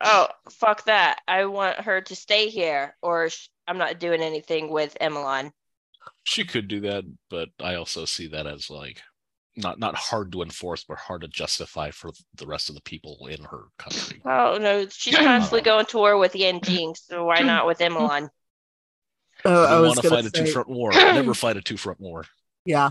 oh, 0.00 0.28
fuck 0.50 0.84
that. 0.84 1.20
I 1.28 1.44
want 1.46 1.80
her 1.80 2.00
to 2.02 2.16
stay 2.16 2.48
here, 2.48 2.96
or 3.02 3.28
sh- 3.28 3.48
I'm 3.66 3.78
not 3.78 3.98
doing 4.00 4.22
anything 4.22 4.70
with 4.70 4.96
Emelan. 5.00 5.50
She 6.24 6.44
could 6.44 6.68
do 6.68 6.80
that, 6.80 7.04
but 7.30 7.50
I 7.60 7.74
also 7.74 8.04
see 8.04 8.28
that 8.28 8.46
as 8.46 8.70
like 8.70 9.00
not 9.56 9.78
not 9.78 9.94
hard 9.94 10.32
to 10.32 10.42
enforce, 10.42 10.84
but 10.84 10.98
hard 10.98 11.20
to 11.22 11.28
justify 11.28 11.90
for 11.90 12.10
the 12.34 12.46
rest 12.46 12.68
of 12.68 12.74
the 12.74 12.80
people 12.82 13.26
in 13.30 13.44
her 13.44 13.64
country. 13.78 14.20
Oh, 14.24 14.58
no. 14.60 14.86
She's 14.88 15.14
constantly 15.16 15.60
going 15.62 15.86
to 15.86 15.98
war 15.98 16.16
with 16.18 16.34
Yan 16.34 16.60
Jing, 16.62 16.94
so 16.94 17.24
why 17.26 17.40
not 17.42 17.66
with 17.66 17.78
Emelan? 17.78 18.28
Oh, 19.44 19.64
I 19.64 19.76
we 19.76 19.82
was 19.82 19.88
want 19.88 20.00
to 20.02 20.08
gonna 20.08 20.22
fight 20.22 20.32
a 20.32 20.36
say, 20.38 20.44
two 20.44 20.52
front 20.52 20.68
war. 20.68 20.92
I 20.92 21.12
never 21.12 21.34
fight 21.34 21.56
a 21.56 21.60
two 21.60 21.76
front 21.76 22.00
war. 22.00 22.24
Yeah. 22.64 22.90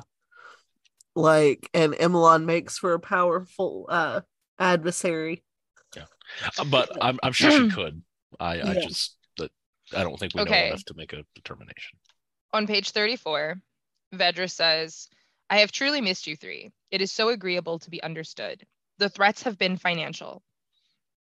Like 1.16 1.70
and 1.74 1.94
Emelan 1.94 2.46
makes 2.46 2.78
for 2.78 2.94
a 2.94 3.00
powerful 3.00 3.86
uh 3.90 4.22
adversary. 4.60 5.44
Yeah. 5.96 6.06
But 6.70 6.98
I'm 7.02 7.20
I'm 7.24 7.34
sure 7.34 7.52
she 7.52 7.70
could. 7.70 8.02
I 8.40 8.62
I 8.62 8.74
just 8.76 9.18
that 9.38 9.52
I 9.96 10.04
don't 10.04 10.18
think 10.18 10.34
we 10.34 10.44
know 10.44 10.52
enough 10.52 10.86
to 10.86 10.94
make 10.96 11.14
a 11.14 11.26
determination. 11.36 12.00
On 12.54 12.68
page 12.68 12.92
34, 12.92 13.62
Vedra 14.14 14.50
says, 14.50 15.08
I 15.50 15.60
have 15.60 15.72
truly 15.72 16.02
missed 16.02 16.28
you 16.28 16.36
three. 16.36 16.72
It 16.92 17.02
is 17.02 17.12
so 17.12 17.30
agreeable 17.30 17.80
to 17.80 17.90
be 17.90 18.04
understood. 18.04 18.66
The 18.98 19.10
threats 19.10 19.44
have 19.44 19.58
been 19.58 19.78
financial. 19.78 20.44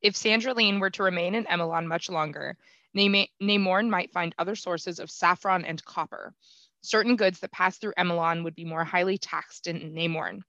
If 0.01 0.15
Sandrilene 0.15 0.81
were 0.81 0.91
to 0.91 1.03
remain 1.03 1.35
in 1.35 1.47
Emelon 1.47 1.87
much 1.87 2.11
longer, 2.11 2.57
Name- 2.95 3.29
Namorn 3.43 3.89
might 3.89 4.12
find 4.12 4.35
other 4.39 4.57
sources 4.57 4.99
of 4.99 5.11
saffron 5.11 5.65
and 5.65 5.83
copper. 5.85 6.35
Certain 6.83 7.17
goods 7.17 7.41
that 7.41 7.53
pass 7.53 7.79
through 7.79 7.95
Emelan 7.97 8.45
would 8.45 8.55
be 8.55 8.65
more 8.65 8.85
highly 8.85 9.19
taxed 9.19 9.67
in 9.67 9.95
Namorn. 9.95 10.43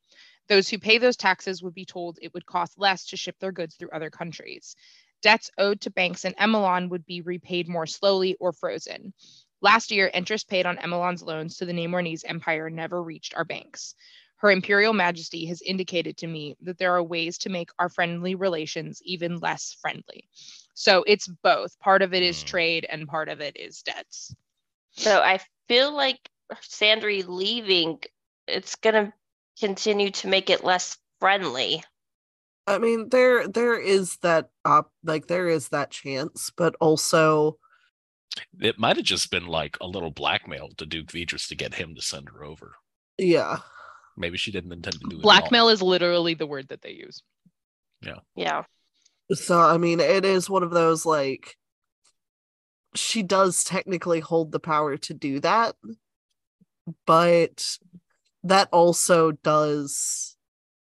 Those 0.49 0.67
who 0.67 0.77
pay 0.77 0.97
those 0.97 1.15
taxes 1.15 1.63
would 1.63 1.73
be 1.73 1.85
told 1.85 2.19
it 2.21 2.33
would 2.33 2.45
cost 2.45 2.77
less 2.77 3.05
to 3.07 3.17
ship 3.17 3.37
their 3.39 3.51
goods 3.51 3.75
through 3.75 3.91
other 3.91 4.09
countries. 4.09 4.75
Debts 5.21 5.51
owed 5.57 5.79
to 5.81 5.91
banks 5.91 6.25
in 6.25 6.33
Emelan 6.33 6.89
would 6.89 7.05
be 7.05 7.21
repaid 7.21 7.69
more 7.69 7.85
slowly 7.85 8.35
or 8.39 8.51
frozen. 8.51 9.13
Last 9.61 9.91
year, 9.91 10.11
interest 10.13 10.49
paid 10.49 10.65
on 10.65 10.77
Emelan's 10.77 11.23
loans 11.23 11.57
to 11.57 11.65
the 11.65 11.71
Namornese 11.71 12.25
Empire 12.27 12.69
never 12.69 13.01
reached 13.01 13.33
our 13.35 13.45
banks. 13.45 13.95
Her 14.37 14.51
Imperial 14.51 14.91
Majesty 14.91 15.45
has 15.45 15.61
indicated 15.61 16.17
to 16.17 16.27
me 16.27 16.57
that 16.63 16.77
there 16.77 16.93
are 16.93 17.03
ways 17.03 17.37
to 17.39 17.49
make 17.49 17.69
our 17.79 17.87
friendly 17.87 18.35
relations 18.35 19.01
even 19.05 19.39
less 19.39 19.77
friendly. 19.79 20.27
So 20.73 21.05
it's 21.07 21.27
both. 21.27 21.79
Part 21.79 22.01
of 22.01 22.13
it 22.13 22.23
is 22.23 22.43
Mm. 22.43 22.47
trade 22.47 22.85
and 22.89 23.07
part 23.07 23.29
of 23.29 23.39
it 23.39 23.55
is 23.55 23.81
debts. 23.83 24.35
So 24.91 25.21
I 25.21 25.39
feel 25.67 25.95
like 25.95 26.19
Sandry 26.61 27.25
leaving, 27.27 27.99
it's 28.47 28.75
going 28.75 28.95
to 28.95 29.13
continue 29.59 30.11
to 30.11 30.27
make 30.27 30.49
it 30.49 30.63
less 30.63 30.97
friendly. 31.19 31.83
I 32.65 32.77
mean, 32.77 33.09
there 33.09 33.47
there 33.47 33.79
is 33.79 34.17
that 34.21 34.49
op 34.63 34.91
like 35.03 35.27
there 35.27 35.49
is 35.49 35.69
that 35.69 35.91
chance, 35.91 36.51
but 36.55 36.75
also 36.79 37.57
It 38.59 38.79
might 38.79 38.95
have 38.97 39.05
just 39.05 39.29
been 39.31 39.47
like 39.47 39.77
a 39.81 39.87
little 39.87 40.11
blackmail 40.11 40.69
to 40.77 40.85
Duke 40.85 41.07
Vedris 41.07 41.47
to 41.49 41.55
get 41.55 41.73
him 41.75 41.93
to 41.95 42.01
send 42.01 42.29
her 42.29 42.43
over. 42.43 42.75
yeah. 43.17 43.59
Maybe 44.15 44.37
she 44.37 44.51
didn't 44.51 44.71
intend 44.71 44.99
to 45.01 45.07
do 45.09 45.17
it. 45.17 45.23
Blackmail 45.23 45.69
is 45.69 45.81
literally 45.81 46.35
the 46.35 46.45
word 46.45 46.67
that 46.69 46.83
they 46.83 46.91
use. 46.91 47.23
Yeah. 48.01 48.19
Yeah. 48.35 48.63
So 49.33 49.59
I 49.59 49.77
mean, 49.77 49.99
it 49.99 50.23
is 50.25 50.49
one 50.49 50.61
of 50.63 50.71
those 50.71 51.05
like 51.05 51.57
she 52.95 53.23
does 53.23 53.63
technically 53.63 54.19
hold 54.19 54.51
the 54.51 54.59
power 54.59 54.97
to 54.97 55.13
do 55.13 55.39
that, 55.39 55.75
but 57.05 57.77
that 58.43 58.69
also 58.71 59.31
does 59.31 60.35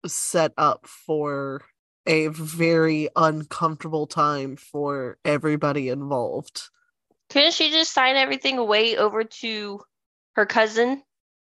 set 0.06 0.52
up 0.56 0.86
for 0.86 1.62
a 2.06 2.28
very 2.28 3.08
uncomfortable 3.16 4.06
time 4.06 4.56
for 4.56 5.18
everybody 5.24 5.88
involved. 5.88 6.62
Couldn't 7.28 7.54
she 7.54 7.70
just 7.70 7.92
sign 7.92 8.16
everything 8.16 8.58
away 8.58 8.96
over 8.96 9.24
to 9.24 9.80
her 10.36 10.46
cousin, 10.46 11.02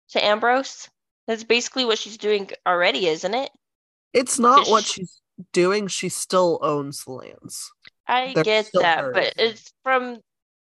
to 0.10 0.24
Ambrose? 0.24 0.90
That's 1.28 1.44
basically 1.44 1.86
what 1.86 1.98
she's 1.98 2.18
doing 2.18 2.50
already, 2.68 3.08
isn't 3.08 3.34
it? 3.34 3.50
It's 4.14 4.38
not 4.38 4.68
what 4.68 4.84
she- 4.84 5.02
she's 5.02 5.22
doing, 5.54 5.88
she 5.88 6.10
still 6.10 6.60
owns 6.62 7.06
the 7.06 7.12
lands. 7.14 7.72
I 8.08 8.34
They're 8.34 8.44
get 8.44 8.70
that, 8.74 9.00
hers. 9.00 9.14
but 9.14 9.34
it's 9.38 9.74
from 9.84 10.20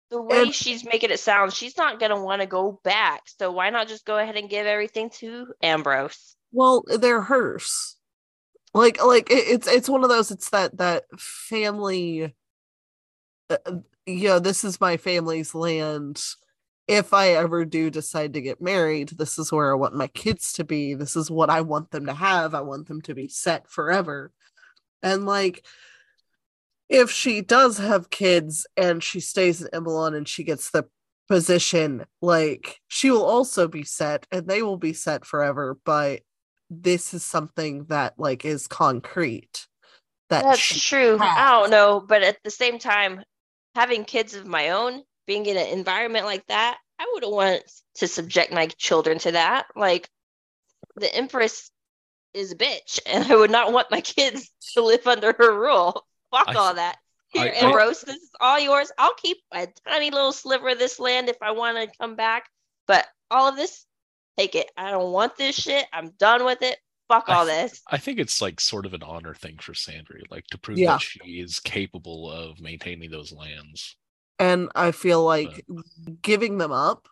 the 0.10 0.22
way 0.22 0.44
And- 0.44 0.56
she's 0.56 0.86
making 0.86 1.12
it 1.12 1.20
sound, 1.20 1.54
she's 1.54 1.78
not 1.78 2.00
gonna 2.00 2.22
want 2.22 2.42
to 2.42 2.48
go 2.48 2.80
back. 2.84 3.24
So 3.26 3.52
why 3.52 3.70
not 3.70 3.88
just 3.88 4.06
go 4.06 4.18
ahead 4.18 4.36
and 4.36 4.50
give 4.50 4.66
everything 4.66 5.10
to 5.20 5.54
Ambrose? 5.62 6.36
Well, 6.52 6.84
they're 6.88 7.22
hers. 7.22 7.96
Like 8.74 9.04
like 9.04 9.28
it's 9.30 9.68
it's 9.68 9.90
one 9.90 10.04
of 10.04 10.10
those 10.10 10.32
it's 10.32 10.50
that 10.52 10.78
that 10.78 11.06
family 11.18 12.34
uh, 13.50 13.58
you 14.06 14.28
know, 14.30 14.40
this 14.40 14.64
is 14.64 14.80
my 14.82 14.98
family's 14.98 15.54
land. 15.54 16.22
If 16.88 17.14
I 17.14 17.30
ever 17.32 17.66
do 17.66 17.90
decide 17.90 18.34
to 18.34 18.42
get 18.42 18.62
married, 18.62 19.10
this 19.10 19.38
is 19.38 19.52
where 19.52 19.72
I 19.72 19.76
want 19.76 19.96
my 19.96 20.08
kids 20.08 20.54
to 20.54 20.64
be. 20.64 20.94
This 20.94 21.16
is 21.18 21.30
what 21.30 21.50
I 21.50 21.62
want 21.62 21.92
them 21.92 22.06
to 22.06 22.14
have. 22.14 22.56
I 22.56 22.62
want 22.62 22.88
them 22.88 23.02
to 23.02 23.14
be 23.14 23.28
set 23.28 23.70
forever. 23.70 24.32
And 25.04 25.26
like 25.26 25.66
if 26.90 27.12
she 27.12 27.42
does 27.42 27.78
have 27.78 28.10
kids 28.10 28.66
and 28.76 29.04
she 29.04 29.20
stays 29.20 29.62
in 29.62 29.68
Emelan 29.70 30.16
and 30.16 30.28
she 30.28 30.44
gets 30.44 30.72
the 30.72 30.86
position, 31.28 32.06
like 32.22 32.80
she 32.88 33.12
will 33.12 33.26
also 33.26 33.68
be 33.68 33.84
set 33.84 34.26
and 34.32 34.48
they 34.48 34.62
will 34.62 34.78
be 34.78 34.94
set 34.94 35.26
forever, 35.26 35.78
but 35.84 36.22
this 36.70 37.14
is 37.14 37.24
something 37.24 37.86
that 37.86 38.14
like 38.18 38.46
is 38.46 38.68
concrete. 38.68 39.68
That 40.30 40.44
That's 40.44 40.86
true. 40.86 41.18
I 41.22 41.52
don't 41.52 41.70
know, 41.70 42.04
but 42.06 42.22
at 42.22 42.38
the 42.44 42.52
same 42.52 42.80
time, 42.80 43.24
having 43.76 44.04
kids 44.04 44.34
of 44.34 44.46
my 44.46 44.70
own, 44.70 45.04
being 45.26 45.46
in 45.46 45.56
an 45.56 45.68
environment 45.68 46.26
like 46.26 46.46
that, 46.48 46.78
I 47.00 47.10
wouldn't 47.14 47.32
want 47.32 47.62
to 47.96 48.08
subject 48.08 48.52
my 48.52 48.68
children 48.78 49.20
to 49.20 49.34
that. 49.34 49.68
Like 49.76 50.10
the 50.96 51.14
Empress 51.14 51.72
is 52.34 52.52
a 52.52 52.56
bitch, 52.56 53.00
and 53.06 53.32
I 53.32 53.36
would 53.36 53.52
not 53.52 53.72
want 53.72 53.92
my 53.92 54.02
kids 54.02 54.50
to 54.74 54.82
live 54.82 55.08
under 55.08 55.34
her 55.38 55.58
rule. 55.58 56.06
Fuck 56.32 56.50
I 56.50 56.54
all 56.56 56.74
that. 56.76 56.98
Here, 57.30 57.54
I- 57.56 57.68
I- 57.68 57.86
this 57.90 58.04
is 58.04 58.30
all 58.40 58.60
yours. 58.60 58.92
I'll 58.98 59.14
keep 59.16 59.38
a 59.54 59.68
tiny 59.88 60.12
little 60.12 60.32
sliver 60.32 60.70
of 60.70 60.80
this 60.80 61.00
land 61.00 61.30
if 61.30 61.38
I 61.42 61.52
want 61.52 61.78
to 61.78 61.98
come 62.00 62.16
back, 62.16 62.50
but 62.88 63.06
all 63.30 63.48
of 63.50 63.56
this, 63.58 63.86
take 64.38 64.56
it. 64.56 64.72
I 64.78 64.92
don't 64.92 65.12
want 65.12 65.36
this 65.36 65.56
shit. 65.56 65.86
I'm 65.92 66.12
done 66.12 66.46
with 66.46 66.62
it. 66.62 66.78
Fuck 67.10 67.26
I 67.28 67.34
all 67.36 67.46
th- 67.46 67.72
this. 67.72 67.82
I 67.88 67.98
think 67.98 68.20
it's 68.20 68.42
like 68.42 68.60
sort 68.60 68.86
of 68.86 68.94
an 68.94 69.04
honor 69.04 69.34
thing 69.34 69.58
for 69.60 69.74
Sandry, 69.74 70.22
like 70.30 70.46
to 70.48 70.58
prove 70.58 70.78
Yeah. 70.78 70.94
that 70.94 71.02
she 71.02 71.40
is 71.40 71.60
capable 71.60 72.30
of 72.32 72.60
maintaining 72.60 73.12
those 73.12 73.32
lands. 73.32 73.96
and 74.40 74.70
I 74.76 74.92
feel 74.92 75.24
like 75.26 75.66
giving 76.22 76.60
them 76.60 76.72
up 76.72 77.08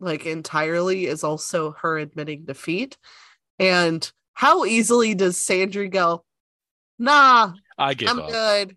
like 0.00 0.26
entirely 0.26 1.06
is 1.06 1.22
also 1.22 1.70
her 1.82 1.98
admitting 1.98 2.44
defeat. 2.46 2.98
And 3.60 4.10
how 4.32 4.64
easily 4.64 5.14
does 5.14 5.36
Sandry 5.38 5.88
go, 5.88 6.24
nah, 6.98 7.52
I 7.78 7.94
give 7.94 8.08
I'm 8.08 8.20
up. 8.20 8.30
good. 8.30 8.76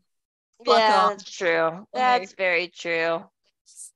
Fuck 0.66 0.78
Yeah, 0.80 0.96
off. 0.98 1.10
that's 1.12 1.32
true. 1.32 1.88
That's 1.94 2.34
very 2.34 2.68
true. 2.70 3.24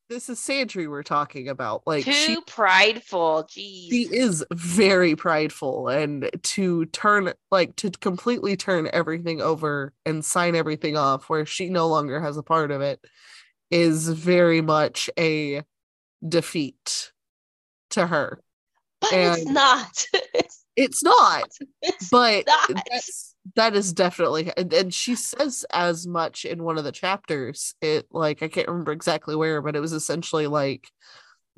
This 0.09 0.27
is 0.27 0.39
Sandry 0.39 0.89
we're 0.89 1.03
talking 1.03 1.47
about. 1.47 1.83
Like 1.87 2.03
Too 2.03 2.11
she 2.11 2.37
prideful. 2.45 3.45
Jeez. 3.49 3.89
she 3.89 4.03
is 4.11 4.43
very 4.51 5.15
prideful 5.15 5.87
and 5.87 6.29
to 6.43 6.85
turn 6.87 7.31
like 7.49 7.75
to 7.77 7.89
completely 7.91 8.57
turn 8.57 8.89
everything 8.91 9.41
over 9.41 9.93
and 10.05 10.23
sign 10.25 10.55
everything 10.55 10.97
off 10.97 11.29
where 11.29 11.45
she 11.45 11.69
no 11.69 11.87
longer 11.87 12.19
has 12.19 12.35
a 12.35 12.43
part 12.43 12.71
of 12.71 12.81
it 12.81 12.99
is 13.69 14.09
very 14.09 14.59
much 14.61 15.09
a 15.17 15.63
defeat 16.27 17.13
to 17.91 18.05
her 18.05 18.41
but 18.99 19.09
it's 19.13 19.45
not. 19.45 20.05
it's, 20.33 20.65
it's 20.75 21.03
not 21.03 21.49
it's 21.81 22.09
but 22.09 22.45
not. 22.47 22.83
that's 22.91 23.30
that 23.55 23.75
is 23.75 23.93
definitely 23.93 24.51
and, 24.55 24.71
and 24.73 24.93
she 24.93 25.15
says 25.15 25.65
as 25.71 26.05
much 26.05 26.45
in 26.45 26.63
one 26.63 26.77
of 26.77 26.83
the 26.83 26.91
chapters 26.91 27.73
it 27.81 28.05
like 28.11 28.43
i 28.43 28.47
can't 28.47 28.67
remember 28.67 28.91
exactly 28.91 29.35
where 29.35 29.61
but 29.61 29.75
it 29.75 29.79
was 29.79 29.93
essentially 29.93 30.47
like 30.47 30.91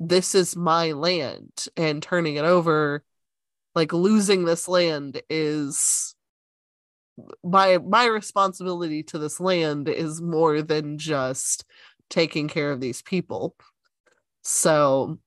this 0.00 0.34
is 0.34 0.56
my 0.56 0.92
land 0.92 1.66
and 1.76 2.02
turning 2.02 2.36
it 2.36 2.44
over 2.44 3.04
like 3.74 3.92
losing 3.92 4.44
this 4.44 4.68
land 4.68 5.20
is 5.28 6.14
my 7.42 7.78
my 7.78 8.06
responsibility 8.06 9.02
to 9.04 9.18
this 9.18 9.40
land 9.40 9.88
is 9.88 10.20
more 10.20 10.62
than 10.62 10.98
just 10.98 11.64
taking 12.10 12.48
care 12.48 12.70
of 12.70 12.80
these 12.80 13.02
people. 13.02 13.56
So 14.42 15.18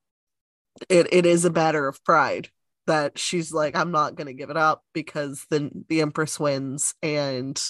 it, 0.90 1.08
it 1.12 1.26
is 1.26 1.46
a 1.46 1.50
matter 1.50 1.88
of 1.88 2.04
pride 2.04 2.50
that 2.88 3.20
she's 3.20 3.54
like 3.54 3.76
i'm 3.76 3.92
not 3.92 4.16
going 4.16 4.28
to 4.28 4.34
give 4.34 4.50
it 4.50 4.58
up 4.58 4.84
because 4.94 5.46
then 5.50 5.86
the 5.90 6.02
empress 6.02 6.40
wins 6.40 6.96
and 7.04 7.62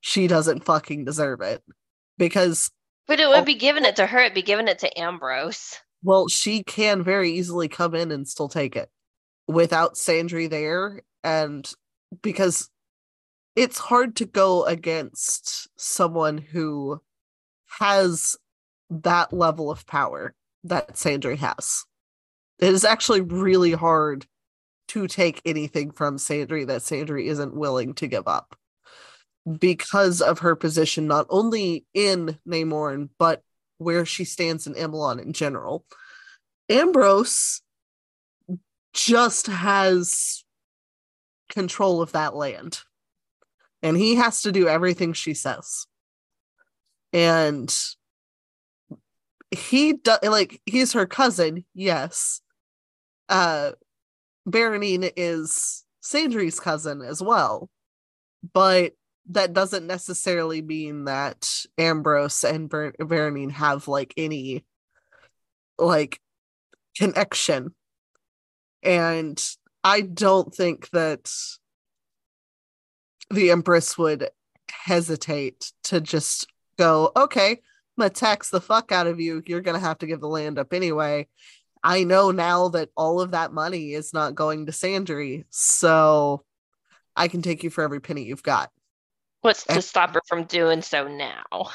she 0.00 0.26
doesn't 0.26 0.64
fucking 0.64 1.04
deserve 1.04 1.40
it 1.40 1.62
because 2.16 2.70
But 3.06 3.20
it 3.20 3.28
would 3.28 3.44
be 3.44 3.54
giving 3.54 3.84
it 3.84 3.96
to 3.96 4.06
her. 4.06 4.18
It'd 4.20 4.34
be 4.34 4.42
giving 4.42 4.68
it 4.68 4.78
to 4.80 4.98
Ambrose. 4.98 5.76
well 6.02 6.28
she 6.28 6.62
can 6.62 7.02
very 7.02 7.32
easily 7.32 7.68
come 7.68 7.94
in 7.94 8.10
and 8.12 8.26
still 8.28 8.48
take 8.48 8.76
it 8.76 8.88
without 9.48 9.94
sandry 9.96 10.48
there 10.48 11.02
and 11.24 11.70
because 12.22 12.70
it's 13.56 13.78
hard 13.78 14.16
to 14.16 14.24
go 14.24 14.64
against 14.64 15.68
someone 15.76 16.38
who 16.38 17.00
has 17.80 18.36
that 18.90 19.32
level 19.32 19.70
of 19.70 19.86
power 19.86 20.34
that 20.64 20.94
sandry 20.94 21.36
has 21.36 21.84
it 22.58 22.72
is 22.72 22.84
actually 22.84 23.20
really 23.20 23.72
hard 23.72 24.26
to 24.90 25.06
take 25.06 25.40
anything 25.44 25.92
from 25.92 26.16
Sandry 26.16 26.66
that 26.66 26.82
Sandry 26.82 27.26
isn't 27.26 27.54
willing 27.54 27.94
to 27.94 28.08
give 28.08 28.26
up 28.26 28.56
because 29.58 30.20
of 30.20 30.40
her 30.40 30.56
position, 30.56 31.06
not 31.06 31.26
only 31.30 31.86
in 31.94 32.36
Namorn, 32.46 33.08
but 33.16 33.42
where 33.78 34.04
she 34.04 34.24
stands 34.24 34.66
in 34.66 34.74
Emelan 34.74 35.22
in 35.22 35.32
general. 35.32 35.84
Ambrose 36.68 37.62
just 38.92 39.46
has 39.46 40.44
control 41.48 42.02
of 42.02 42.12
that 42.12 42.34
land, 42.34 42.80
and 43.84 43.96
he 43.96 44.16
has 44.16 44.42
to 44.42 44.50
do 44.50 44.66
everything 44.66 45.12
she 45.12 45.34
says. 45.34 45.86
And 47.12 47.72
he 49.52 49.92
does 49.92 50.18
like 50.24 50.60
he's 50.66 50.94
her 50.94 51.06
cousin, 51.06 51.64
yes. 51.74 52.40
Uh 53.28 53.72
Baronine 54.48 55.10
is 55.16 55.84
Sandry's 56.00 56.60
cousin 56.60 57.02
as 57.02 57.22
well. 57.22 57.68
But 58.52 58.92
that 59.30 59.52
doesn't 59.52 59.86
necessarily 59.86 60.62
mean 60.62 61.04
that 61.04 61.48
Ambrose 61.78 62.42
and 62.44 62.68
Ber- 62.68 62.94
Baronine 62.98 63.52
have 63.52 63.86
like 63.86 64.14
any 64.16 64.64
like 65.78 66.20
connection. 66.96 67.74
And 68.82 69.42
I 69.84 70.00
don't 70.00 70.54
think 70.54 70.90
that 70.90 71.30
the 73.30 73.50
Empress 73.50 73.96
would 73.96 74.30
hesitate 74.70 75.72
to 75.84 76.00
just 76.00 76.46
go, 76.78 77.12
okay, 77.14 77.50
I'm 77.52 77.58
gonna 77.98 78.10
tax 78.10 78.50
the 78.50 78.60
fuck 78.60 78.92
out 78.92 79.06
of 79.06 79.20
you. 79.20 79.42
You're 79.46 79.60
gonna 79.60 79.78
have 79.78 79.98
to 79.98 80.06
give 80.06 80.20
the 80.20 80.28
land 80.28 80.58
up 80.58 80.72
anyway. 80.72 81.28
I 81.82 82.04
know 82.04 82.30
now 82.30 82.68
that 82.68 82.90
all 82.96 83.20
of 83.20 83.30
that 83.30 83.52
money 83.52 83.94
is 83.94 84.12
not 84.12 84.34
going 84.34 84.66
to 84.66 84.72
Sandry, 84.72 85.44
so 85.50 86.44
I 87.16 87.28
can 87.28 87.42
take 87.42 87.62
you 87.64 87.70
for 87.70 87.82
every 87.82 88.00
penny 88.00 88.24
you've 88.24 88.42
got. 88.42 88.70
What's 89.40 89.64
to 89.64 89.80
stop 89.80 90.14
her 90.14 90.20
from 90.28 90.44
doing 90.44 90.82
so 90.82 91.08
now? 91.08 91.70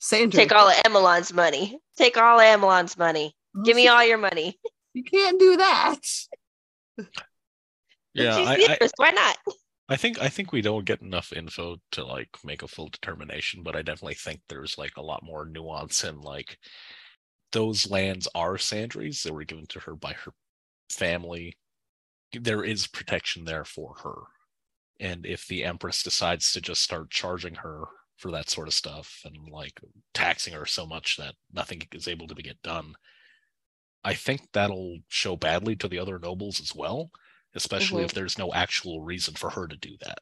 Sandry, 0.00 0.32
Take 0.32 0.52
all 0.52 0.68
of 0.68 0.74
Emelan's 0.84 1.32
money. 1.32 1.78
Take 1.96 2.16
all 2.16 2.40
of 2.40 2.44
Emelan's 2.44 2.98
money. 2.98 3.36
Give 3.64 3.76
me 3.76 3.86
all 3.88 4.04
your 4.04 4.18
money. 4.18 4.58
You 4.94 5.04
can't 5.04 5.40
do 5.40 5.56
that. 5.56 6.00
Yeah, 8.14 8.36
She's 8.36 8.68
I, 8.68 8.76
I, 8.78 8.88
Why 8.96 9.10
not? 9.10 9.38
I 9.88 9.96
think 9.96 10.20
I 10.20 10.28
think 10.28 10.52
we 10.52 10.60
don't 10.60 10.84
get 10.84 11.00
enough 11.00 11.32
info 11.32 11.76
to 11.92 12.04
like 12.04 12.28
make 12.44 12.62
a 12.62 12.68
full 12.68 12.88
determination, 12.88 13.62
but 13.62 13.74
I 13.74 13.80
definitely 13.80 14.14
think 14.14 14.40
there's 14.48 14.76
like 14.76 14.98
a 14.98 15.02
lot 15.02 15.24
more 15.24 15.46
nuance 15.46 16.04
in 16.04 16.20
like 16.20 16.58
those 17.52 17.90
lands 17.90 18.28
are 18.34 18.58
Sandry's. 18.58 19.22
They 19.22 19.30
were 19.30 19.44
given 19.44 19.66
to 19.68 19.80
her 19.80 19.94
by 19.94 20.12
her 20.14 20.32
family. 20.90 21.56
There 22.32 22.64
is 22.64 22.86
protection 22.86 23.44
there 23.44 23.64
for 23.64 23.94
her. 24.02 24.22
and 25.00 25.26
if 25.26 25.46
the 25.48 25.64
empress 25.64 26.02
decides 26.02 26.52
to 26.52 26.60
just 26.60 26.82
start 26.82 27.10
charging 27.10 27.54
her 27.56 27.84
for 28.18 28.30
that 28.30 28.48
sort 28.50 28.68
of 28.68 28.74
stuff 28.74 29.20
and 29.24 29.48
like 29.50 29.80
taxing 30.14 30.52
her 30.54 30.66
so 30.66 30.86
much 30.86 31.16
that 31.16 31.34
nothing 31.52 31.82
is 31.92 32.06
able 32.06 32.26
to 32.28 32.34
get 32.42 32.62
done 32.62 32.94
i 34.04 34.14
think 34.14 34.52
that'll 34.52 34.98
show 35.08 35.34
badly 35.36 35.74
to 35.74 35.88
the 35.88 35.98
other 35.98 36.18
nobles 36.18 36.60
as 36.60 36.74
well 36.74 37.10
especially 37.54 38.02
Mhm. 38.02 38.06
if 38.06 38.12
there's 38.14 38.38
no 38.38 38.52
actual 38.52 39.00
reason 39.00 39.34
for 39.34 39.50
her 39.50 39.66
to 39.66 39.76
do 39.76 39.96
that 40.02 40.18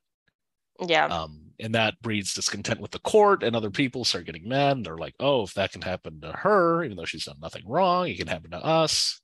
Yeah. 0.87 1.07
um, 1.07 1.53
and 1.59 1.75
that 1.75 2.01
breeds 2.01 2.35
discontent 2.35 2.81
with 2.81 2.91
the 2.91 2.99
court 3.01 3.43
and 3.43 3.55
other 3.55 3.71
people 3.71 4.05
start 4.05 4.25
getting 4.25 4.49
mad 4.49 4.77
and 4.77 4.87
they're 4.87 4.97
like 4.97 5.15
oh 5.21 5.43
if 5.43 5.55
that 5.55 5.73
can 5.73 5.83
happen 5.83 6.21
to 6.21 6.33
her 6.33 6.83
even 6.83 6.97
though 6.97 7.05
she's 7.05 7.25
done 7.25 7.37
nothing 7.41 7.63
wrong 7.67 8.09
it 8.09 8.19
can 8.19 8.27
happen 8.27 8.51
to 8.51 8.65
us. 8.65 9.21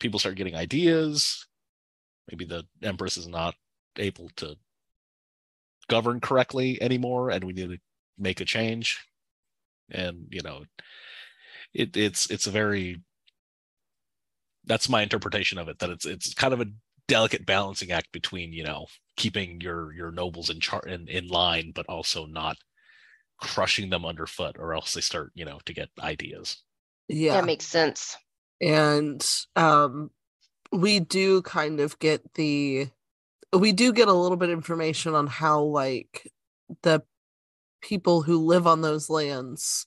People 0.00 0.20
start 0.20 0.36
getting 0.36 0.54
ideas. 0.54 1.46
Maybe 2.30 2.44
the 2.44 2.64
empress 2.82 3.16
is 3.16 3.26
not 3.26 3.54
able 3.98 4.30
to 4.36 4.56
govern 5.88 6.20
correctly 6.20 6.80
anymore 6.80 7.30
and 7.30 7.42
we 7.44 7.52
need 7.52 7.70
to 7.70 7.78
make 8.18 8.40
a 8.40 8.44
change. 8.44 9.04
And 9.90 10.26
you 10.30 10.42
know 10.42 10.64
it, 11.74 11.96
it's 11.96 12.30
it's 12.30 12.46
a 12.46 12.50
very 12.50 13.00
that's 14.64 14.88
my 14.88 15.02
interpretation 15.02 15.58
of 15.58 15.68
it 15.68 15.78
that 15.78 15.90
it's 15.90 16.04
it's 16.04 16.34
kind 16.34 16.52
of 16.52 16.60
a 16.60 16.66
delicate 17.06 17.46
balancing 17.46 17.90
act 17.90 18.12
between 18.12 18.52
you 18.52 18.64
know 18.64 18.86
keeping 19.18 19.60
your 19.60 19.92
your 19.92 20.10
nobles 20.12 20.48
in 20.48 20.60
char 20.60 20.80
in, 20.86 21.08
in 21.08 21.26
line 21.28 21.72
but 21.74 21.84
also 21.86 22.24
not 22.24 22.56
crushing 23.40 23.90
them 23.90 24.06
underfoot 24.06 24.56
or 24.58 24.74
else 24.74 24.94
they 24.94 25.00
start 25.00 25.32
you 25.34 25.44
know 25.44 25.58
to 25.66 25.74
get 25.74 25.88
ideas 26.00 26.62
Yeah. 27.08 27.34
That 27.34 27.44
makes 27.44 27.66
sense. 27.66 28.16
and 28.60 29.24
um 29.56 30.10
we 30.72 31.00
do 31.00 31.42
kind 31.42 31.80
of 31.80 31.98
get 31.98 32.22
the 32.34 32.88
we 33.52 33.72
do 33.72 33.92
get 33.92 34.08
a 34.08 34.12
little 34.12 34.36
bit 34.36 34.50
of 34.50 34.58
information 34.58 35.14
on 35.14 35.26
how 35.26 35.62
like 35.62 36.30
the 36.82 37.02
people 37.80 38.22
who 38.22 38.38
live 38.38 38.66
on 38.66 38.82
those 38.82 39.08
lands 39.08 39.86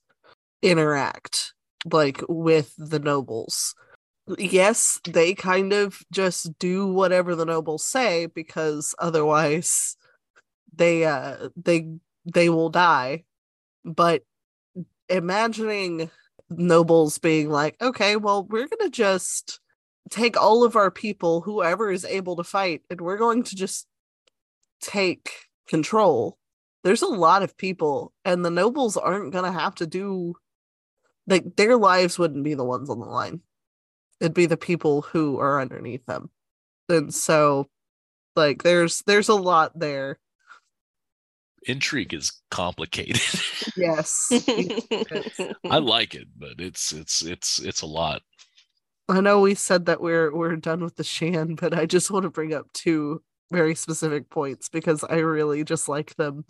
interact 0.62 1.54
like 1.92 2.22
with 2.28 2.74
the 2.78 3.00
nobles 3.00 3.76
yes 4.38 5.00
they 5.06 5.34
kind 5.34 5.74
of 5.74 6.00
just 6.12 6.58
do 6.60 6.88
whatever 6.88 7.36
the 7.36 7.46
nobles 7.46 7.86
say 7.86 8.28
because 8.28 8.94
otherwise 9.00 9.96
they 10.74 11.06
uh 11.06 11.50
they 11.56 11.88
they 12.26 12.50
will 12.50 12.70
die. 12.70 13.24
But 13.84 14.24
imagining 15.10 16.10
nobles 16.50 17.18
being 17.18 17.50
like 17.50 17.82
okay 17.82 18.16
well 18.16 18.46
we're 18.46 18.68
gonna 18.68 18.90
just 18.90 19.60
take 20.10 20.40
all 20.40 20.64
of 20.64 20.76
our 20.76 20.92
people 20.92 21.42
whoever 21.42 21.90
is 21.92 22.06
able 22.06 22.36
to 22.36 22.44
fight 22.44 22.82
and 22.90 23.00
we're 23.00 23.18
going 23.18 23.44
to 23.44 23.56
just 23.56 23.88
take 24.82 25.32
control. 25.68 26.38
There's 26.84 27.02
a 27.02 27.08
lot 27.08 27.44
of 27.44 27.58
people 27.58 28.14
and 28.26 28.44
the 28.44 28.50
nobles 28.52 28.98
aren't 28.98 29.34
gonna 29.34 29.52
have 29.52 29.76
to 29.76 29.88
do 29.88 30.36
like 31.28 31.56
their 31.56 31.78
lives 31.78 32.20
wouldn't 32.20 32.44
be 32.44 32.54
the 32.54 32.66
ones 32.66 32.90
on 32.90 33.00
the 33.00 33.06
line 33.06 33.42
it'd 34.22 34.34
be 34.36 34.46
the 34.46 34.56
people 34.56 35.02
who 35.02 35.40
are 35.40 35.60
underneath 35.60 36.06
them. 36.06 36.30
And 36.88 37.14
so 37.14 37.68
like 38.36 38.64
there's 38.64 39.02
there's 39.08 39.30
a 39.30 39.36
lot 39.36 39.78
there. 39.78 40.20
Intrigue 41.64 42.14
is 42.14 42.32
complicated. 42.50 43.22
Yes. 43.78 44.32
I 45.70 45.78
like 45.78 46.14
it 46.14 46.28
but 46.38 46.60
it's 46.60 46.92
it's 46.92 47.24
it's 47.24 47.60
it's 47.60 47.82
a 47.82 47.86
lot. 47.86 48.22
I 49.08 49.22
know 49.22 49.40
we 49.40 49.56
said 49.56 49.86
that 49.86 50.02
we're 50.02 50.36
we're 50.36 50.56
done 50.56 50.84
with 50.84 50.96
the 50.96 51.04
Shan, 51.04 51.56
but 51.56 51.78
I 51.78 51.86
just 51.86 52.12
want 52.12 52.24
to 52.24 52.30
bring 52.30 52.54
up 52.54 52.72
two 52.74 53.22
very 53.52 53.76
specific 53.76 54.30
points 54.30 54.68
because 54.68 55.04
I 55.04 55.18
really 55.18 55.64
just 55.64 55.88
like 55.88 56.16
them. 56.16 56.46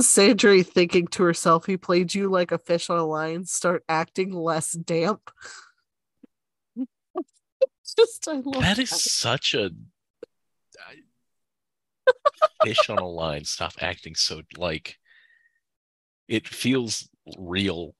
Sandry 0.00 0.66
thinking 0.66 1.06
to 1.08 1.22
herself, 1.22 1.66
he 1.66 1.76
played 1.76 2.14
you 2.14 2.28
like 2.28 2.50
a 2.50 2.58
fish 2.58 2.90
on 2.90 2.98
a 2.98 3.06
line, 3.06 3.44
start 3.44 3.84
acting 3.88 4.32
less 4.32 4.72
damp. 4.72 5.30
just 7.98 8.28
I 8.28 8.34
love 8.34 8.62
that 8.62 8.78
is 8.78 8.90
such 8.90 9.54
a 9.54 9.70
fish 12.62 12.88
on 12.88 12.98
a 12.98 13.06
line 13.06 13.44
stop 13.44 13.74
acting 13.80 14.14
so 14.14 14.42
like 14.56 14.96
it 16.28 16.48
feels 16.48 17.08
real 17.38 17.94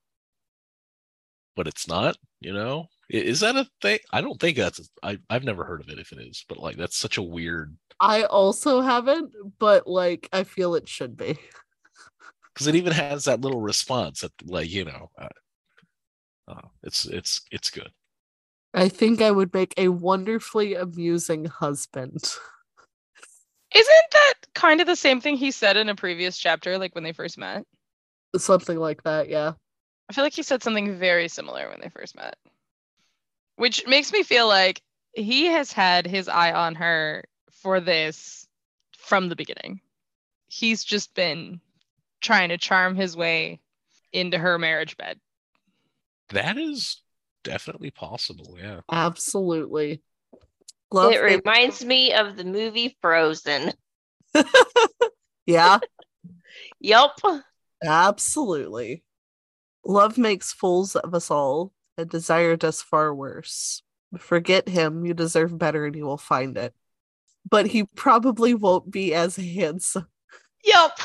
but 1.56 1.66
it's 1.66 1.86
not 1.88 2.16
you 2.40 2.52
know? 2.52 2.88
Is 3.08 3.40
that 3.40 3.56
a 3.56 3.66
thing? 3.80 3.98
I 4.12 4.20
don't 4.20 4.38
think 4.38 4.56
that's 4.56 4.88
I, 5.02 5.18
i've 5.30 5.44
never 5.44 5.64
heard 5.64 5.80
of 5.80 5.88
it 5.88 5.98
if 5.98 6.12
it 6.12 6.18
is 6.18 6.44
but 6.48 6.58
like 6.58 6.76
that's 6.76 6.96
such 6.96 7.16
a 7.18 7.22
weird 7.22 7.76
I 8.00 8.24
also 8.24 8.80
haven't, 8.80 9.32
but 9.58 9.86
like 9.86 10.28
I 10.32 10.44
feel 10.44 10.74
it 10.74 10.88
should 10.88 11.16
be. 11.16 11.38
because 12.54 12.66
it 12.66 12.74
even 12.74 12.92
has 12.92 13.24
that 13.24 13.40
little 13.40 13.60
response 13.60 14.20
that 14.20 14.32
like 14.44 14.70
you 14.70 14.84
know 14.84 15.10
uh, 15.18 15.28
uh, 16.48 16.68
it's 16.82 17.04
it's 17.06 17.42
it's 17.50 17.70
good 17.70 17.90
I 18.74 18.88
think 18.88 19.22
I 19.22 19.30
would 19.30 19.54
make 19.54 19.72
a 19.76 19.88
wonderfully 19.88 20.74
amusing 20.74 21.44
husband. 21.44 22.18
Isn't 23.74 24.10
that 24.12 24.34
kind 24.54 24.80
of 24.80 24.86
the 24.88 24.96
same 24.96 25.20
thing 25.20 25.36
he 25.36 25.52
said 25.52 25.76
in 25.76 25.88
a 25.88 25.94
previous 25.94 26.36
chapter, 26.36 26.76
like 26.76 26.94
when 26.94 27.04
they 27.04 27.12
first 27.12 27.38
met? 27.38 27.64
Something 28.36 28.78
like 28.78 29.04
that, 29.04 29.28
yeah. 29.28 29.52
I 30.08 30.12
feel 30.12 30.24
like 30.24 30.34
he 30.34 30.42
said 30.42 30.62
something 30.62 30.98
very 30.98 31.28
similar 31.28 31.68
when 31.68 31.80
they 31.80 31.88
first 31.88 32.16
met, 32.16 32.36
which 33.56 33.86
makes 33.86 34.12
me 34.12 34.22
feel 34.22 34.48
like 34.48 34.82
he 35.14 35.46
has 35.46 35.72
had 35.72 36.06
his 36.06 36.28
eye 36.28 36.52
on 36.52 36.74
her 36.74 37.24
for 37.52 37.80
this 37.80 38.46
from 38.98 39.28
the 39.28 39.36
beginning. 39.36 39.80
He's 40.48 40.84
just 40.84 41.14
been 41.14 41.60
trying 42.20 42.48
to 42.48 42.58
charm 42.58 42.96
his 42.96 43.16
way 43.16 43.60
into 44.12 44.38
her 44.38 44.58
marriage 44.58 44.96
bed. 44.96 45.18
that 46.30 46.58
is 46.58 47.00
definitely 47.44 47.90
possible 47.92 48.56
yeah 48.60 48.80
Absolutely. 48.90 50.02
Love 50.92 51.12
it 51.12 51.20
him. 51.24 51.40
reminds 51.44 51.84
me 51.84 52.12
of 52.12 52.36
the 52.36 52.44
movie 52.44 52.96
Frozen. 53.00 53.72
yeah, 55.46 55.78
Yup. 56.78 57.18
absolutely. 57.82 59.02
Love 59.84 60.16
makes 60.18 60.52
fools 60.52 60.94
of 60.94 61.12
us 61.14 61.30
all, 61.32 61.72
and 61.98 62.08
desire 62.08 62.56
does 62.56 62.80
far 62.80 63.12
worse. 63.12 63.82
Forget 64.18 64.68
him, 64.68 65.04
you 65.04 65.14
deserve 65.14 65.58
better, 65.58 65.84
and 65.84 65.96
you 65.96 66.04
will 66.04 66.16
find 66.16 66.56
it. 66.56 66.72
But 67.48 67.66
he 67.66 67.84
probably 67.96 68.54
won't 68.54 68.88
be 68.90 69.14
as 69.14 69.34
handsome. 69.34 70.06
Yup. 70.64 70.96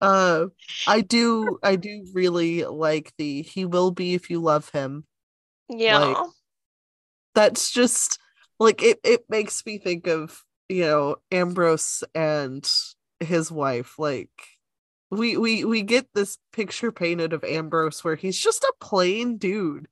Uh, 0.00 0.46
I 0.86 1.00
do, 1.00 1.58
I 1.62 1.74
do 1.76 2.06
really 2.14 2.64
like 2.64 3.12
the 3.18 3.42
he 3.42 3.64
will 3.64 3.90
be 3.90 4.14
if 4.14 4.30
you 4.30 4.40
love 4.40 4.70
him. 4.70 5.04
Yeah. 5.70 6.24
That's 7.34 7.70
just 7.70 8.18
like 8.58 8.82
it. 8.82 8.98
It 9.04 9.24
makes 9.28 9.64
me 9.64 9.78
think 9.78 10.06
of 10.06 10.42
you 10.68 10.82
know 10.82 11.16
Ambrose 11.30 12.04
and 12.14 12.68
his 13.20 13.50
wife. 13.52 13.98
Like 13.98 14.30
we 15.10 15.36
we 15.36 15.64
we 15.64 15.82
get 15.82 16.08
this 16.14 16.38
picture 16.52 16.92
painted 16.92 17.32
of 17.32 17.44
Ambrose 17.44 18.02
where 18.04 18.16
he's 18.16 18.38
just 18.38 18.62
a 18.64 18.72
plain 18.80 19.36
dude. 19.38 19.88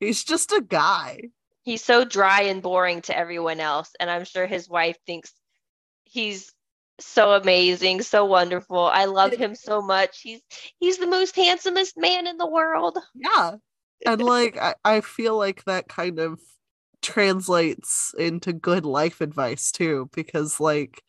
He's 0.00 0.24
just 0.24 0.52
a 0.52 0.60
guy. 0.62 1.20
he's 1.64 1.84
so 1.84 2.04
dry 2.04 2.42
and 2.42 2.62
boring 2.62 3.02
to 3.02 3.16
everyone 3.16 3.60
else 3.60 3.90
and 4.00 4.08
i'm 4.10 4.24
sure 4.24 4.46
his 4.46 4.68
wife 4.70 4.96
thinks 5.06 5.32
he's 6.04 6.52
so 7.00 7.32
amazing 7.32 8.00
so 8.00 8.24
wonderful 8.24 8.78
i 8.78 9.04
love 9.04 9.32
him 9.34 9.54
so 9.54 9.82
much 9.82 10.20
he's 10.22 10.40
he's 10.80 10.98
the 10.98 11.06
most 11.06 11.36
handsomest 11.36 11.94
man 11.98 12.26
in 12.26 12.38
the 12.38 12.46
world 12.46 12.96
Yeah. 13.14 13.56
And 14.06 14.22
like 14.22 14.56
I, 14.56 14.74
I 14.84 15.00
feel 15.00 15.36
like 15.36 15.64
that 15.64 15.88
kind 15.88 16.18
of 16.18 16.40
translates 17.02 18.14
into 18.18 18.52
good 18.52 18.84
life 18.84 19.20
advice 19.20 19.72
too, 19.72 20.10
because 20.14 20.60
like 20.60 21.02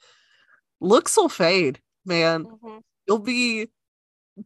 looks 0.82 1.18
will 1.18 1.30
fade, 1.30 1.82
man. 2.06 2.46
Mhm. 2.46 2.82
You'll 3.08 3.20
be 3.20 3.70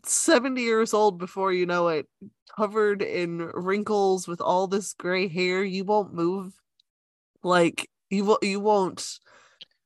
70 0.06 0.64
years 0.64 0.94
old 0.94 1.20
before 1.20 1.54
you 1.54 1.66
know 1.66 1.90
it, 1.90 2.08
covered 2.58 3.02
in 3.02 3.40
wrinkles 3.54 4.28
with 4.28 4.42
all 4.42 4.68
this 4.68 4.94
gray 4.94 5.28
hair. 5.28 5.64
You 5.64 5.86
won't 5.86 6.14
move. 6.14 6.54
Like 7.44 7.90
you 8.10 8.26
will 8.26 8.40
you 8.42 8.60
won't 8.60 9.20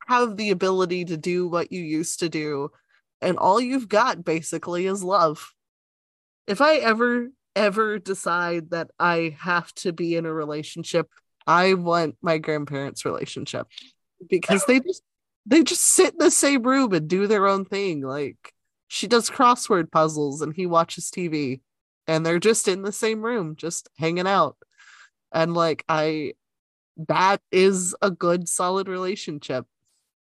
have 0.07 0.37
the 0.37 0.51
ability 0.51 1.05
to 1.05 1.17
do 1.17 1.47
what 1.47 1.71
you 1.71 1.81
used 1.83 2.19
to 2.21 2.29
do. 2.29 2.69
And 3.21 3.37
all 3.37 3.61
you've 3.61 3.89
got 3.89 4.25
basically 4.25 4.87
is 4.87 5.03
love. 5.03 5.53
If 6.47 6.61
I 6.61 6.77
ever 6.77 7.29
ever 7.57 7.99
decide 7.99 8.71
that 8.71 8.91
I 8.99 9.35
have 9.39 9.73
to 9.75 9.93
be 9.93 10.15
in 10.15 10.25
a 10.25 10.33
relationship, 10.33 11.09
I 11.47 11.73
want 11.75 12.17
my 12.21 12.37
grandparents' 12.37 13.05
relationship 13.05 13.67
because 14.29 14.65
they 14.65 14.79
just 14.79 15.03
they 15.45 15.63
just 15.63 15.83
sit 15.83 16.13
in 16.13 16.19
the 16.19 16.31
same 16.31 16.63
room 16.63 16.93
and 16.93 17.07
do 17.07 17.27
their 17.27 17.47
own 17.47 17.65
thing. 17.65 18.01
Like 18.01 18.53
she 18.87 19.07
does 19.07 19.29
crossword 19.29 19.91
puzzles 19.91 20.41
and 20.41 20.53
he 20.55 20.65
watches 20.65 21.11
TV 21.11 21.61
and 22.07 22.25
they're 22.25 22.39
just 22.39 22.67
in 22.67 22.83
the 22.83 22.91
same 22.91 23.21
room, 23.21 23.55
just 23.55 23.89
hanging 23.97 24.27
out. 24.27 24.57
And 25.31 25.53
like 25.53 25.83
I 25.89 26.33
that 27.09 27.41
is 27.51 27.95
a 28.01 28.11
good 28.11 28.49
solid 28.49 28.87
relationship. 28.87 29.65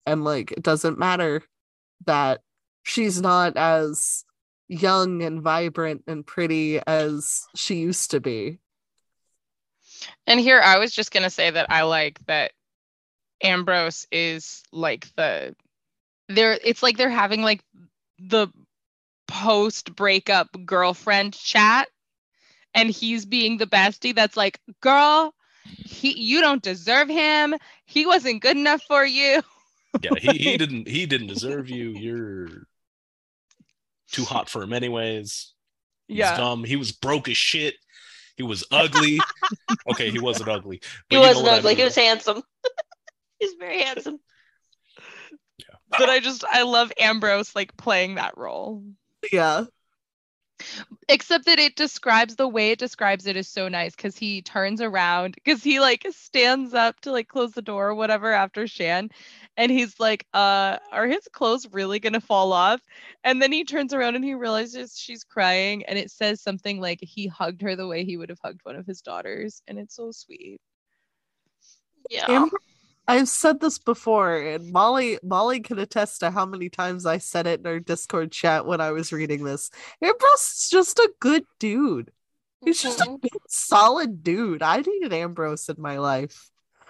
and 0.05 0.23
like 0.23 0.51
it 0.51 0.63
doesn't 0.63 0.99
matter 0.99 1.43
that 2.05 2.41
she's 2.83 3.21
not 3.21 3.57
as 3.57 4.25
young 4.67 5.21
and 5.23 5.41
vibrant 5.41 6.03
and 6.07 6.25
pretty 6.25 6.79
as 6.87 7.43
she 7.55 7.75
used 7.75 8.11
to 8.11 8.19
be. 8.19 8.59
And 10.27 10.39
here 10.39 10.59
I 10.59 10.79
was 10.79 10.91
just 10.91 11.11
gonna 11.11 11.29
say 11.29 11.49
that 11.49 11.67
I 11.69 11.83
like 11.83 12.19
that 12.27 12.51
Ambrose 13.43 14.07
is 14.11 14.63
like 14.71 15.07
the 15.15 15.55
they're 16.29 16.57
it's 16.63 16.83
like 16.83 16.97
they're 16.97 17.09
having 17.09 17.41
like 17.41 17.63
the 18.19 18.47
post 19.27 19.95
breakup 19.95 20.49
girlfriend 20.65 21.33
chat 21.33 21.87
and 22.73 22.89
he's 22.89 23.25
being 23.25 23.57
the 23.57 23.67
bestie 23.67 24.15
that's 24.15 24.37
like 24.37 24.59
girl 24.81 25.33
he 25.63 26.17
you 26.19 26.41
don't 26.41 26.61
deserve 26.61 27.09
him 27.09 27.55
he 27.85 28.05
wasn't 28.05 28.41
good 28.41 28.57
enough 28.57 28.81
for 28.83 29.05
you 29.05 29.41
Yeah, 30.01 30.11
he, 30.19 30.37
he 30.37 30.57
didn't 30.57 30.87
he 30.87 31.05
didn't 31.05 31.27
deserve 31.27 31.69
you. 31.69 31.89
You're 31.91 32.67
too 34.13 34.23
hot 34.23 34.47
for 34.49 34.63
him 34.63 34.71
anyways. 34.73 35.53
He's 36.07 36.17
yeah 36.19 36.37
dumb. 36.37 36.63
He 36.63 36.75
was 36.77 36.91
broke 36.93 37.27
as 37.27 37.37
shit. 37.37 37.75
He 38.37 38.43
was 38.43 38.65
ugly. 38.71 39.19
okay, 39.91 40.09
he 40.09 40.19
wasn't 40.19 40.49
ugly. 40.49 40.77
He 41.09 41.15
but 41.15 41.15
you 41.17 41.21
know 41.21 41.27
wasn't 41.27 41.43
what 41.45 41.53
I 41.53 41.57
ugly. 41.57 41.69
mean. 41.71 41.77
He 41.77 41.83
was 41.83 41.95
handsome. 41.95 42.43
He's 43.39 43.53
very 43.59 43.81
handsome. 43.81 44.19
but 45.89 46.09
i 46.09 46.19
just 46.19 46.43
i 46.51 46.63
love 46.63 46.91
ambrose 46.97 47.55
like 47.55 47.75
playing 47.77 48.15
that 48.15 48.35
role 48.37 48.83
Yeah. 49.31 49.65
except 51.09 51.45
that 51.45 51.59
it 51.59 51.75
describes 51.75 52.35
the 52.35 52.47
way 52.47 52.71
it 52.71 52.79
describes 52.79 53.27
it 53.27 53.35
is 53.37 53.47
so 53.47 53.67
nice 53.67 53.95
because 53.95 54.17
he 54.17 54.41
turns 54.41 54.81
around 54.81 55.35
because 55.35 55.61
he 55.63 55.79
like 55.79 56.05
stands 56.11 56.73
up 56.73 56.99
to 57.01 57.11
like 57.11 57.27
close 57.27 57.51
the 57.51 57.61
door 57.61 57.89
or 57.89 57.95
whatever 57.95 58.31
after 58.31 58.65
shan 58.65 59.09
and 59.57 59.71
he's 59.71 59.99
like 59.99 60.25
uh 60.33 60.77
are 60.91 61.07
his 61.07 61.27
clothes 61.31 61.67
really 61.71 61.99
gonna 61.99 62.19
fall 62.21 62.51
off 62.53 62.81
and 63.23 63.41
then 63.41 63.51
he 63.51 63.63
turns 63.63 63.93
around 63.93 64.15
and 64.15 64.23
he 64.25 64.33
realizes 64.33 64.97
she's 64.97 65.23
crying 65.23 65.83
and 65.85 65.97
it 65.99 66.09
says 66.09 66.41
something 66.41 66.79
like 66.79 66.99
he 67.01 67.27
hugged 67.27 67.61
her 67.61 67.75
the 67.75 67.87
way 67.87 68.03
he 68.03 68.17
would 68.17 68.29
have 68.29 68.39
hugged 68.43 68.61
one 68.63 68.75
of 68.75 68.85
his 68.85 69.01
daughters 69.01 69.61
and 69.67 69.77
it's 69.77 69.95
so 69.95 70.11
sweet 70.11 70.59
Yeah. 72.09 72.29
Amber- 72.29 72.57
I've 73.05 73.27
said 73.27 73.59
this 73.59 73.79
before, 73.79 74.37
and 74.37 74.71
Molly 74.71 75.19
Molly 75.23 75.59
can 75.59 75.77
attest 75.77 76.21
to 76.21 76.31
how 76.31 76.45
many 76.45 76.69
times 76.69 77.05
I 77.05 77.17
said 77.17 77.47
it 77.47 77.59
in 77.59 77.67
our 77.67 77.79
Discord 77.81 78.31
chat 78.31 78.65
when 78.65 78.79
I 78.79 78.91
was 78.91 79.11
reading 79.11 79.43
this. 79.43 79.69
Ambrose 80.01 80.53
is 80.55 80.69
just 80.71 80.99
a 80.99 81.11
good 81.19 81.43
dude. 81.59 82.11
He's 82.63 82.81
just 82.81 83.01
a 83.01 83.05
Mhm. 83.05 83.21
good, 83.21 83.41
solid 83.49 84.23
dude. 84.23 84.63
I 84.63 84.77
needed 84.77 85.11
Ambrose 85.11 85.67
in 85.67 85.81
my 85.81 85.97
life. 85.97 86.49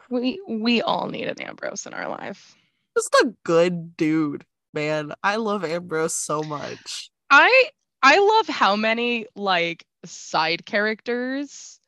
We 0.10 0.42
we 0.48 0.82
all 0.82 1.08
need 1.08 1.28
an 1.28 1.42
ambrose 1.42 1.86
in 1.86 1.94
our 1.94 2.10
life 2.10 2.56
Just 2.96 3.14
a 3.16 3.34
good 3.44 3.98
dude, 3.98 4.46
man. 4.74 5.14
I 5.24 5.38
love 5.38 5.64
Ambrose 5.64 6.14
so 6.14 6.44
much. 6.44 7.10
I 7.30 7.70
I 8.02 8.20
love 8.20 8.48
how 8.48 8.76
many 8.76 9.26
like 9.36 9.86
side 10.06 10.66
characters 10.66 11.80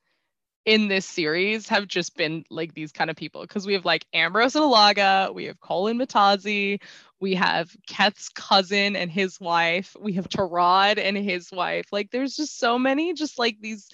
in 0.66 0.88
this 0.88 1.06
series 1.06 1.68
have 1.70 1.88
just 1.88 2.18
been 2.18 2.44
like 2.50 2.74
these 2.74 2.92
kind 2.92 3.12
of 3.12 3.16
people 3.16 3.42
because 3.42 3.68
we 3.68 3.74
have 3.74 3.86
like 3.86 4.06
Ambrose 4.14 4.56
and 4.56 4.64
Alaga, 4.64 5.32
we 5.34 5.46
have 5.46 5.60
Colin 5.60 6.00
Matazi, 6.00 6.82
we 7.20 7.36
have 7.36 7.76
Ket's 7.88 8.30
cousin 8.30 8.96
and 8.96 9.12
his 9.12 9.40
wife, 9.40 9.96
we 10.00 10.14
have 10.14 10.28
Tarad 10.28 10.98
and 10.98 11.18
his 11.18 11.52
wife. 11.52 11.86
Like 11.92 12.10
there's 12.10 12.36
just 12.36 12.58
so 12.58 12.80
many 12.80 13.14
just 13.14 13.38
like 13.38 13.58
these 13.62 13.88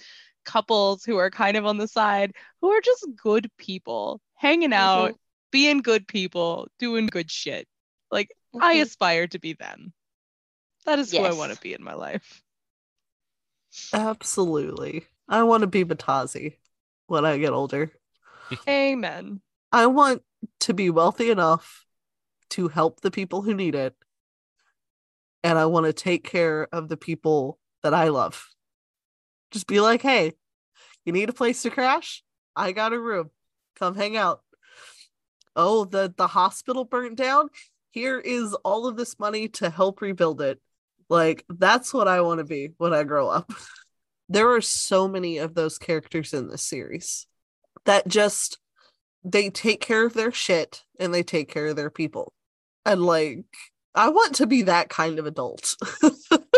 couples 0.45 1.03
who 1.03 1.17
are 1.17 1.29
kind 1.29 1.57
of 1.57 1.65
on 1.65 1.77
the 1.77 1.87
side 1.87 2.33
who 2.61 2.69
are 2.71 2.81
just 2.81 3.07
good 3.15 3.49
people, 3.57 4.21
hanging 4.35 4.73
out, 4.73 5.15
being 5.51 5.79
good 5.79 6.07
people, 6.07 6.67
doing 6.79 7.07
good 7.07 7.29
shit. 7.29 7.67
Like 8.09 8.35
I 8.59 8.75
Mhm. 8.75 8.81
aspire 8.81 9.27
to 9.27 9.39
be 9.39 9.53
them. 9.53 9.93
That 10.85 10.99
is 10.99 11.11
who 11.11 11.19
I 11.19 11.33
want 11.33 11.53
to 11.53 11.61
be 11.61 11.73
in 11.73 11.83
my 11.83 11.93
life. 11.93 12.41
Absolutely. 13.93 15.05
I 15.27 15.43
want 15.43 15.61
to 15.61 15.67
be 15.67 15.85
Batazi 15.85 16.57
when 17.07 17.25
I 17.25 17.37
get 17.37 17.53
older. 17.53 17.91
Amen. 18.67 19.41
I 19.71 19.85
want 19.87 20.23
to 20.61 20.73
be 20.73 20.89
wealthy 20.89 21.29
enough 21.29 21.85
to 22.51 22.67
help 22.67 23.01
the 23.01 23.11
people 23.11 23.41
who 23.41 23.53
need 23.53 23.75
it. 23.75 23.95
And 25.43 25.57
I 25.57 25.65
want 25.65 25.85
to 25.85 25.93
take 25.93 26.23
care 26.23 26.67
of 26.71 26.89
the 26.89 26.97
people 26.97 27.59
that 27.81 27.93
I 27.93 28.09
love. 28.09 28.50
Just 29.51 29.67
be 29.67 29.79
like, 29.79 30.01
hey, 30.01 30.33
you 31.05 31.13
need 31.13 31.29
a 31.29 31.33
place 31.33 31.61
to 31.63 31.69
crash? 31.69 32.23
I 32.55 32.71
got 32.71 32.93
a 32.93 32.99
room. 32.99 33.29
Come 33.77 33.95
hang 33.95 34.17
out. 34.17 34.41
Oh, 35.55 35.85
the, 35.85 36.13
the 36.15 36.27
hospital 36.27 36.85
burnt 36.85 37.17
down? 37.17 37.49
Here 37.91 38.19
is 38.19 38.53
all 38.63 38.87
of 38.87 38.95
this 38.95 39.19
money 39.19 39.49
to 39.49 39.69
help 39.69 40.01
rebuild 40.01 40.41
it. 40.41 40.59
Like, 41.09 41.43
that's 41.49 41.93
what 41.93 42.07
I 42.07 42.21
want 42.21 42.37
to 42.39 42.45
be 42.45 42.69
when 42.77 42.93
I 42.93 43.03
grow 43.03 43.27
up. 43.27 43.51
there 44.29 44.53
are 44.53 44.61
so 44.61 45.07
many 45.07 45.39
of 45.39 45.53
those 45.53 45.77
characters 45.77 46.33
in 46.33 46.47
this 46.47 46.63
series 46.63 47.27
that 47.85 48.07
just 48.07 48.59
they 49.23 49.49
take 49.49 49.81
care 49.81 50.05
of 50.05 50.13
their 50.13 50.31
shit 50.31 50.83
and 50.99 51.13
they 51.13 51.23
take 51.23 51.51
care 51.51 51.67
of 51.67 51.75
their 51.75 51.89
people. 51.89 52.33
And 52.85 53.01
like, 53.01 53.45
I 53.93 54.09
want 54.09 54.35
to 54.35 54.47
be 54.47 54.63
that 54.63 54.89
kind 54.89 55.19
of 55.19 55.25
adult. 55.25 55.75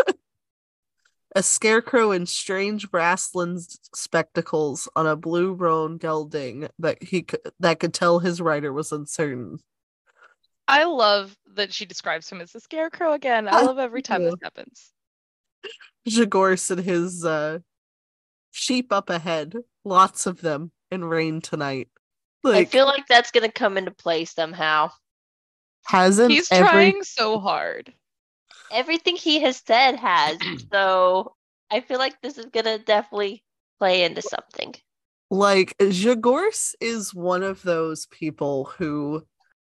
a 1.34 1.42
scarecrow 1.42 2.12
in 2.12 2.26
strange 2.26 2.90
brass 2.90 3.34
lensed 3.34 3.94
spectacles 3.96 4.88
on 4.94 5.06
a 5.06 5.16
blue 5.16 5.52
roan 5.52 5.96
gelding 5.98 6.68
that 6.78 7.02
he 7.02 7.22
could, 7.22 7.40
that 7.60 7.80
could 7.80 7.92
tell 7.92 8.18
his 8.20 8.40
rider 8.40 8.72
was 8.72 8.92
uncertain. 8.92 9.58
I 10.68 10.84
love 10.84 11.36
that 11.54 11.72
she 11.72 11.86
describes 11.86 12.30
him 12.30 12.40
as 12.40 12.54
a 12.54 12.60
scarecrow 12.60 13.12
again. 13.12 13.48
I 13.48 13.58
I 13.58 13.62
love 13.62 13.78
every 13.78 14.02
time 14.02 14.22
this 14.22 14.34
happens. 14.42 14.92
Zhegorz 16.08 16.70
and 16.70 16.80
his 16.80 17.24
uh, 17.24 17.58
sheep 18.50 18.92
up 18.92 19.10
ahead, 19.10 19.56
lots 19.84 20.26
of 20.26 20.40
them 20.40 20.70
in 20.90 21.04
rain 21.04 21.40
tonight. 21.40 21.88
I 22.46 22.66
feel 22.66 22.84
like 22.84 23.06
that's 23.06 23.30
gonna 23.30 23.50
come 23.50 23.78
into 23.78 23.90
play 23.90 24.26
somehow. 24.26 24.90
hasn't 25.86 26.30
He's 26.30 26.52
every 26.52 26.68
trying 26.68 27.02
so 27.02 27.40
hard. 27.40 27.92
Everything 28.74 29.16
he 29.16 29.40
has 29.40 29.62
said 29.66 29.96
has, 29.96 30.38
so 30.72 31.34
I 31.70 31.80
feel 31.80 31.98
like 31.98 32.20
this 32.20 32.38
is 32.38 32.46
gonna 32.46 32.78
definitely 32.78 33.42
play 33.78 34.04
into 34.04 34.22
something. 34.22 34.74
like 35.30 35.74
Zhegorz 35.78 36.74
is 36.80 37.14
one 37.14 37.42
of 37.42 37.62
those 37.62 38.06
people 38.06 38.66
who 38.78 39.22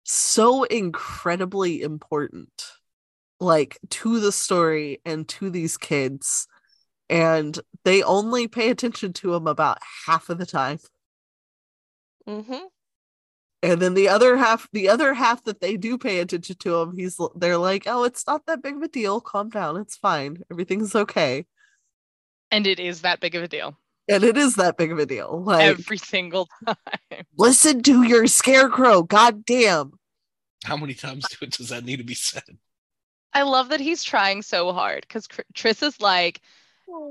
so 0.04 0.64
incredibly 0.64 1.82
important 1.82 2.50
like 3.40 3.78
to 3.90 4.20
the 4.20 4.32
story 4.32 5.02
and 5.06 5.28
to 5.30 5.50
these 5.50 5.78
kids 5.78 6.48
and 7.10 7.60
they 7.86 8.04
only 8.04 8.48
pay 8.48 8.70
attention 8.70 9.14
to 9.14 9.34
him 9.34 9.48
about 9.48 9.78
half 10.06 10.30
of 10.30 10.38
the 10.38 10.46
time 10.46 10.80
Mm-hmm. 12.28 12.66
And 13.64 13.82
then 13.82 13.94
the 13.96 14.08
other 14.10 14.38
half 14.38 14.68
the 14.74 14.88
other 14.90 15.14
half 15.16 15.44
that 15.46 15.62
they 15.62 15.78
do 15.78 15.98
pay 15.98 16.20
attention 16.20 16.56
to 16.60 16.76
him 16.82 16.96
he's 16.96 17.20
they're 17.36 17.58
like 17.58 17.84
oh 17.88 18.04
it's 18.04 18.28
not 18.28 18.46
that 18.46 18.62
big 18.62 18.76
of 18.76 18.82
a 18.84 18.88
deal 18.88 19.20
calm 19.22 19.50
down 19.50 19.78
it's 19.78 19.96
fine 19.98 20.38
everything's 20.52 20.94
okay 20.94 21.46
And 22.52 22.68
it 22.68 22.80
is 22.80 23.02
that 23.02 23.20
big 23.20 23.34
of 23.36 23.42
a 23.44 23.48
deal. 23.48 23.78
and 24.08 24.24
it 24.24 24.38
is 24.38 24.56
that 24.58 24.78
big 24.78 24.92
of 24.92 25.00
a 25.00 25.06
deal 25.06 25.42
like 25.44 25.64
Every 25.64 25.98
single 25.98 26.48
time. 26.68 27.26
listen 27.38 27.82
to 27.84 28.04
your 28.04 28.28
scarecrow 28.28 29.02
god 29.04 29.46
damn 29.46 29.94
How 30.66 30.78
many 30.78 30.94
times 30.94 31.26
do- 31.30 31.48
does 31.58 31.70
that 31.70 31.86
need 31.86 31.98
to 31.98 32.04
be 32.04 32.14
said? 32.16 32.44
I 33.36 33.42
love 33.42 33.70
that 33.70 33.80
he's 33.80 34.04
trying 34.04 34.44
so 34.44 34.72
hard 34.74 35.02
because 35.08 35.28
tris 35.56 35.82
is 35.82 36.00
like, 36.00 36.40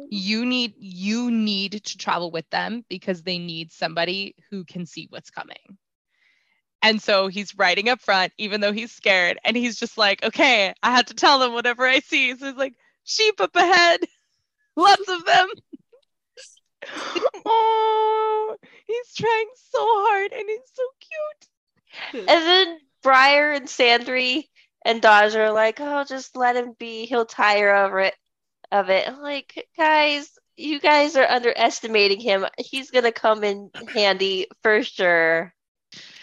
you 0.09 0.47
need 0.47 0.73
you 0.79 1.31
need 1.33 1.83
to 1.85 1.99
travel 1.99 2.31
with 2.31 2.49
them 2.51 2.85
because 2.88 3.23
they 3.25 3.38
need 3.38 3.73
somebody 3.73 4.37
who 4.49 4.65
can 4.65 4.87
see 4.87 5.09
what's 5.11 5.31
coming. 5.31 5.79
And 6.83 7.01
so 7.01 7.29
he's 7.29 7.57
riding 7.57 7.88
up 7.88 8.01
front, 8.01 8.33
even 8.38 8.61
though 8.61 8.73
he's 8.73 8.92
scared, 8.92 9.38
and 9.45 9.57
he's 9.57 9.79
just 9.79 9.97
like, 9.97 10.23
okay, 10.25 10.75
I 10.83 10.90
have 10.90 11.07
to 11.07 11.14
tell 11.14 11.38
them 11.38 11.53
whatever 11.53 11.87
I 11.87 12.01
see. 12.01 12.37
So 12.37 12.47
he's 12.47 12.57
like, 12.57 12.75
sheep 13.05 13.40
up 13.40 13.55
ahead, 13.55 14.01
lots 14.77 15.09
of 15.09 15.25
them. 15.25 15.49
oh, 17.47 18.57
he's 18.87 19.14
trying 19.14 19.49
so 19.55 19.79
hard, 19.81 20.33
and 20.33 20.45
he's 20.49 20.61
so 20.73 20.83
cute. 21.01 22.29
And 22.29 22.29
then 22.29 22.79
Briar 23.03 23.53
and 23.53 23.66
Sandry 23.66 24.49
and 24.85 25.01
Daja 25.01 25.40
are 25.40 25.53
like, 25.53 25.81
"Oh, 25.81 26.05
just 26.05 26.37
let 26.37 26.57
him 26.57 26.75
be. 26.79 27.07
He'll 27.07 27.27
tire 27.27 27.75
of 27.75 27.95
it." 27.99 28.14
Of 28.71 28.88
it, 28.88 29.07
I'm 29.07 29.21
like, 29.21 29.68
guys, 29.77 30.38
you 30.57 30.81
guys 30.81 31.14
are 31.16 31.29
underestimating 31.29 32.21
him. 32.21 32.47
He's 32.59 32.90
gonna 32.90 33.12
come 33.12 33.45
in 33.45 33.71
handy 33.95 34.47
for 34.62 34.83
sure. 34.83 35.55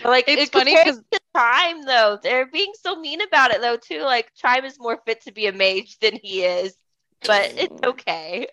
But, 0.01 0.09
Like 0.09 0.27
It's 0.27 0.49
it- 0.51 0.51
funny 0.51 0.75
because 0.75 1.01
to 1.11 1.19
Chime 1.35 1.85
though, 1.85 2.17
they're 2.21 2.45
being 2.47 2.73
so 2.81 2.95
mean 2.99 3.21
about 3.21 3.51
it 3.51 3.61
though 3.61 3.77
too. 3.77 4.01
Like 4.01 4.31
Chime 4.35 4.65
is 4.65 4.79
more 4.79 4.97
fit 5.05 5.21
to 5.23 5.31
be 5.31 5.47
a 5.47 5.53
mage 5.53 5.97
than 5.99 6.15
he 6.21 6.43
is, 6.43 6.75
but 7.25 7.53
it's 7.57 7.79
okay. 7.83 8.47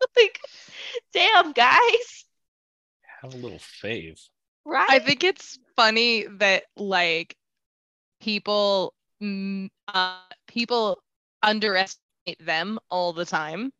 like, 0.16 0.40
damn 1.12 1.52
guys, 1.52 2.24
Have 3.22 3.32
a 3.34 3.36
little 3.36 3.58
faith. 3.58 4.28
right? 4.64 4.86
I 4.88 4.98
think 4.98 5.24
it's 5.24 5.58
funny 5.76 6.26
that 6.38 6.64
like 6.76 7.36
people 8.20 8.94
mm, 9.22 9.70
uh, 9.88 10.18
people 10.46 10.98
underestimate 11.42 12.38
them 12.40 12.78
all 12.90 13.12
the 13.12 13.24
time. 13.24 13.72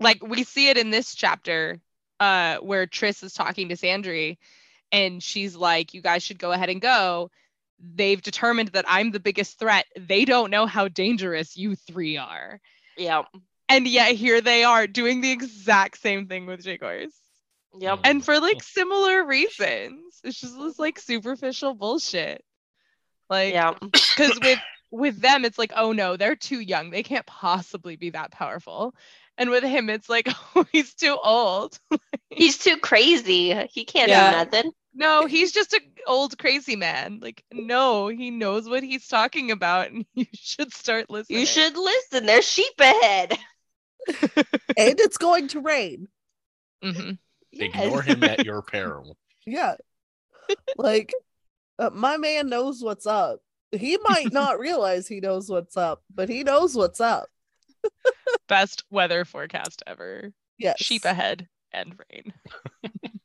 Like 0.00 0.22
we 0.22 0.44
see 0.44 0.68
it 0.68 0.78
in 0.78 0.90
this 0.90 1.14
chapter 1.14 1.80
uh, 2.20 2.58
where 2.58 2.86
Triss 2.86 3.22
is 3.22 3.32
talking 3.34 3.68
to 3.68 3.76
Sandry 3.76 4.36
and 4.92 5.22
she's 5.22 5.56
like, 5.56 5.94
You 5.94 6.02
guys 6.02 6.22
should 6.22 6.38
go 6.38 6.52
ahead 6.52 6.70
and 6.70 6.80
go. 6.80 7.30
They've 7.80 8.20
determined 8.20 8.70
that 8.70 8.86
I'm 8.88 9.10
the 9.10 9.20
biggest 9.20 9.58
threat. 9.58 9.86
They 9.96 10.24
don't 10.24 10.50
know 10.50 10.66
how 10.66 10.88
dangerous 10.88 11.56
you 11.56 11.76
three 11.76 12.16
are. 12.16 12.60
Yeah. 12.96 13.22
And 13.68 13.86
yet 13.86 14.14
here 14.14 14.40
they 14.40 14.64
are 14.64 14.86
doing 14.86 15.20
the 15.20 15.30
exact 15.30 16.00
same 16.00 16.26
thing 16.26 16.46
with 16.46 16.64
Zhegorz. 16.64 17.12
Yep. 17.78 18.00
And 18.04 18.24
for 18.24 18.40
like 18.40 18.62
similar 18.62 19.24
reasons. 19.24 20.20
It's 20.24 20.40
just 20.40 20.58
this 20.58 20.78
like 20.78 20.98
superficial 20.98 21.74
bullshit. 21.74 22.44
Like 23.30 23.52
Yeah. 23.52 23.74
because 23.80 24.38
with 24.42 24.58
with 24.90 25.20
them 25.20 25.44
it's 25.44 25.58
like 25.58 25.72
oh 25.76 25.92
no 25.92 26.16
they're 26.16 26.34
too 26.34 26.60
young 26.60 26.88
they 26.88 27.02
can't 27.02 27.26
possibly 27.26 27.96
be 27.96 28.08
that 28.08 28.30
powerful 28.30 28.94
and 29.38 29.48
with 29.50 29.64
him 29.64 29.88
it's 29.88 30.08
like 30.08 30.28
oh 30.56 30.66
he's 30.72 30.94
too 30.94 31.16
old 31.22 31.78
He's 32.30 32.58
too 32.58 32.76
crazy. 32.76 33.54
He 33.72 33.84
can't 33.86 34.10
Yeah. 34.10 34.30
do 34.30 34.36
nothing. 34.36 34.72
no 34.94 35.26
he's 35.26 35.50
just 35.50 35.72
an 35.72 35.80
old 36.06 36.38
crazy 36.38 36.76
man 36.76 37.20
like 37.22 37.42
no 37.52 38.08
he 38.08 38.30
knows 38.30 38.68
what 38.68 38.82
he's 38.82 39.08
talking 39.08 39.50
about 39.50 39.90
and 39.90 40.04
you 40.14 40.26
should 40.34 40.72
start 40.72 41.08
listening 41.10 41.40
You 41.40 41.46
should 41.46 41.76
listen. 41.76 42.26
There's 42.26 42.46
sheep 42.46 42.74
ahead. 42.78 43.38
and 44.06 45.00
it's 45.00 45.18
going 45.18 45.48
to 45.48 45.60
rain. 45.60 46.08
hmm 46.82 47.12
Ignore 47.52 48.02
him 48.02 48.22
at 48.24 48.44
your 48.44 48.62
peril. 48.62 49.16
Yeah. 49.46 49.76
like 50.76 51.12
uh, 51.78 51.90
my 51.92 52.16
man 52.18 52.48
knows 52.48 52.82
what's 52.82 53.06
up. 53.06 53.40
He 53.72 53.98
might 54.06 54.32
not 54.32 54.58
realize 54.60 55.08
he 55.08 55.20
knows 55.20 55.48
what's 55.50 55.76
up, 55.76 56.02
but 56.14 56.28
he 56.28 56.42
knows 56.44 56.74
what's 56.76 57.00
up. 57.00 57.28
Best 58.48 58.84
weather 58.90 59.24
forecast 59.24 59.82
ever 59.86 60.32
Yes. 60.58 60.78
sheep 60.80 61.04
ahead 61.04 61.46
and 61.72 61.94
rain 62.10 62.32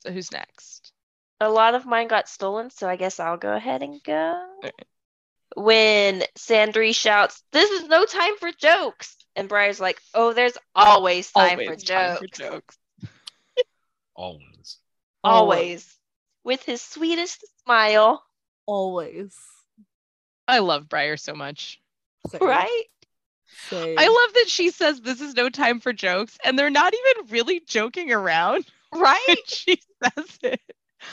so 0.00 0.10
who's 0.12 0.32
next 0.32 0.92
A 1.40 1.48
lot 1.48 1.74
of 1.74 1.86
mine 1.86 2.08
got 2.08 2.28
stolen, 2.28 2.70
so 2.70 2.88
I 2.88 2.96
guess 2.96 3.20
I'll 3.20 3.36
go 3.36 3.52
ahead 3.52 3.82
and 3.82 4.02
go. 4.02 4.42
Alright. 4.56 4.86
When 5.56 6.22
Sandry 6.36 6.92
shouts, 6.94 7.42
This 7.52 7.70
is 7.70 7.88
no 7.88 8.04
time 8.04 8.36
for 8.38 8.50
jokes. 8.52 9.16
And 9.36 9.48
Briar's 9.48 9.78
like, 9.80 10.00
Oh, 10.14 10.32
there's 10.32 10.58
always 10.74 11.30
time, 11.30 11.60
Always 11.60 11.68
for, 11.68 11.86
time 11.86 12.16
jokes. 12.16 12.18
for 12.38 12.42
jokes 12.50 12.78
Always. 14.16 14.78
Always. 15.22 15.96
With 16.42 16.62
his 16.64 16.82
sweetest 16.82 17.44
smile. 17.64 18.24
Always. 18.66 19.36
i 20.48 20.58
love 20.58 20.88
briar 20.88 21.16
so 21.16 21.34
much 21.34 21.80
Same. 22.30 22.40
Right? 22.42 22.84
Same. 23.52 23.98
I 23.98 24.06
love 24.06 24.34
that 24.34 24.48
she 24.48 24.70
says 24.70 25.00
this 25.00 25.20
is 25.20 25.34
no 25.34 25.48
time 25.48 25.80
for 25.80 25.92
jokes, 25.92 26.38
and 26.44 26.58
they're 26.58 26.70
not 26.70 26.94
even 26.94 27.30
really 27.30 27.60
joking 27.66 28.12
around. 28.12 28.64
Right? 28.90 29.36
she 29.44 29.82
says 30.02 30.38
it. 30.42 30.62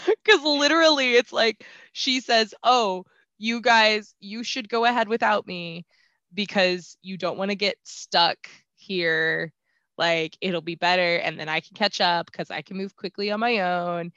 Because 0.05 0.41
literally, 0.41 1.15
it's 1.15 1.33
like 1.33 1.65
she 1.91 2.21
says, 2.21 2.53
Oh, 2.63 3.05
you 3.37 3.59
guys, 3.59 4.15
you 4.21 4.45
should 4.45 4.69
go 4.69 4.85
ahead 4.85 5.09
without 5.09 5.45
me 5.45 5.85
because 6.33 6.97
you 7.01 7.17
don't 7.17 7.37
want 7.37 7.51
to 7.51 7.55
get 7.55 7.75
stuck 7.83 8.37
here. 8.77 9.51
Like, 9.97 10.37
it'll 10.39 10.61
be 10.61 10.75
better. 10.75 11.17
And 11.17 11.37
then 11.37 11.49
I 11.49 11.59
can 11.59 11.75
catch 11.75 11.99
up 11.99 12.27
because 12.27 12.49
I 12.49 12.61
can 12.61 12.77
move 12.77 12.95
quickly 12.95 13.29
on 13.31 13.41
my 13.41 13.59
own. 13.59 14.13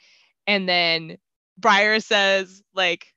And 0.46 0.68
then 0.68 1.18
Briar 1.56 2.00
says, 2.00 2.62
like, 2.74 3.12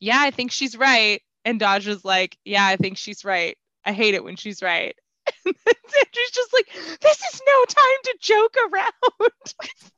yeah, 0.00 0.18
I 0.18 0.30
think 0.30 0.50
she's 0.50 0.76
right. 0.76 1.22
And 1.44 1.60
Dodge 1.60 1.86
is 1.86 2.04
like, 2.04 2.36
yeah, 2.44 2.66
I 2.66 2.76
think 2.76 2.98
she's 2.98 3.24
right. 3.24 3.56
I 3.84 3.92
hate 3.92 4.14
it 4.14 4.24
when 4.24 4.36
she's 4.36 4.62
right. 4.62 4.96
And 5.44 5.54
then 5.64 5.74
Sandry's 5.88 6.30
just 6.32 6.52
like, 6.52 6.68
this 7.00 7.18
is 7.18 7.42
no 7.46 7.64
time 7.66 7.98
to 8.04 8.18
joke 8.20 8.56
around. 8.72 9.54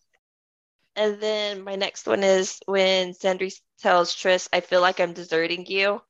And 0.97 1.21
then 1.21 1.63
my 1.63 1.77
next 1.77 2.07
one 2.07 2.23
is 2.23 2.61
when 2.67 3.13
Sandry 3.15 3.53
tells 3.81 4.15
Tris, 4.15 4.49
I 4.53 4.61
feel 4.61 4.81
like 4.81 5.01
I'm 5.01 5.15
deserting 5.15 5.67
you. 5.67 6.03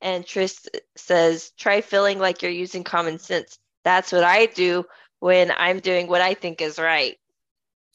And 0.00 0.26
Tris 0.26 0.66
says, 0.96 1.52
try 1.58 1.82
feeling 1.82 2.18
like 2.18 2.42
you're 2.42 2.50
using 2.50 2.84
common 2.84 3.18
sense. 3.18 3.58
That's 3.84 4.12
what 4.12 4.24
I 4.24 4.46
do 4.46 4.84
when 5.20 5.50
I'm 5.56 5.80
doing 5.80 6.08
what 6.08 6.22
I 6.22 6.34
think 6.34 6.62
is 6.62 6.78
right. 6.78 7.18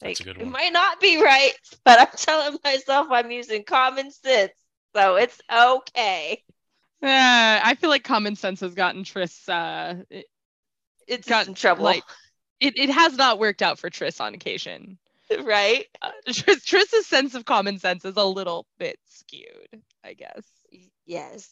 That's 0.00 0.20
a 0.20 0.24
Like, 0.24 0.36
good 0.36 0.38
It 0.38 0.46
might 0.46 0.72
not 0.72 1.00
be 1.00 1.20
right, 1.22 1.52
but 1.84 2.00
I'm 2.00 2.16
telling 2.16 2.58
myself 2.64 3.08
I'm 3.10 3.30
using 3.30 3.64
common 3.64 4.10
sense. 4.12 4.52
So 4.94 5.16
it's 5.16 5.40
okay. 5.52 6.42
Uh, 7.02 7.60
I 7.62 7.76
feel 7.80 7.90
like 7.90 8.04
common 8.04 8.36
sense 8.36 8.60
has 8.60 8.74
gotten 8.74 9.04
Tris. 9.04 9.48
Uh, 9.48 10.02
it, 10.10 10.26
It's 11.06 11.28
Got, 11.28 11.46
in 11.48 11.54
trouble, 11.54 11.84
like- 11.84 12.02
it, 12.60 12.78
it 12.78 12.90
has 12.90 13.16
not 13.16 13.38
worked 13.38 13.62
out 13.62 13.78
for 13.78 13.90
Tris 13.90 14.20
on 14.20 14.34
occasion. 14.34 14.98
right? 15.44 15.84
Uh, 16.00 16.10
Tris, 16.32 16.64
Tris's 16.64 17.06
sense 17.06 17.34
of 17.34 17.44
common 17.44 17.78
sense 17.78 18.04
is 18.04 18.16
a 18.16 18.24
little 18.24 18.66
bit 18.78 18.98
skewed, 19.06 19.82
I 20.04 20.14
guess. 20.14 20.44
Yes. 21.04 21.48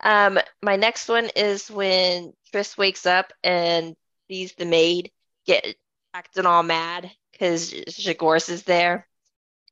Um, 0.00 0.38
my 0.62 0.76
next 0.76 1.08
one 1.08 1.28
is 1.34 1.70
when 1.70 2.32
Tris 2.52 2.78
wakes 2.78 3.06
up 3.06 3.32
and 3.42 3.96
sees 4.28 4.52
the 4.54 4.64
maid 4.66 5.10
get 5.46 5.74
acting 6.14 6.46
all 6.46 6.62
mad 6.62 7.10
because 7.32 7.72
Zhegorz 7.72 8.48
is 8.48 8.62
there. 8.64 9.08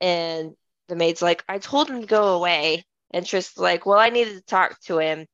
And 0.01 0.55
the 0.89 0.97
maid's 0.97 1.23
like, 1.23 1.45
I 1.49 1.59
told 1.59 1.89
him 1.89 2.01
to 2.01 2.07
go 2.07 2.35
away. 2.35 2.85
And 3.17 3.27
Tris 3.27 3.53
is 3.53 3.57
like, 3.57 3.87
Well, 3.87 3.99
I 3.99 4.11
needed 4.11 4.35
to 4.35 4.43
talk 4.43 4.79
to 4.83 4.99
him. 4.99 5.27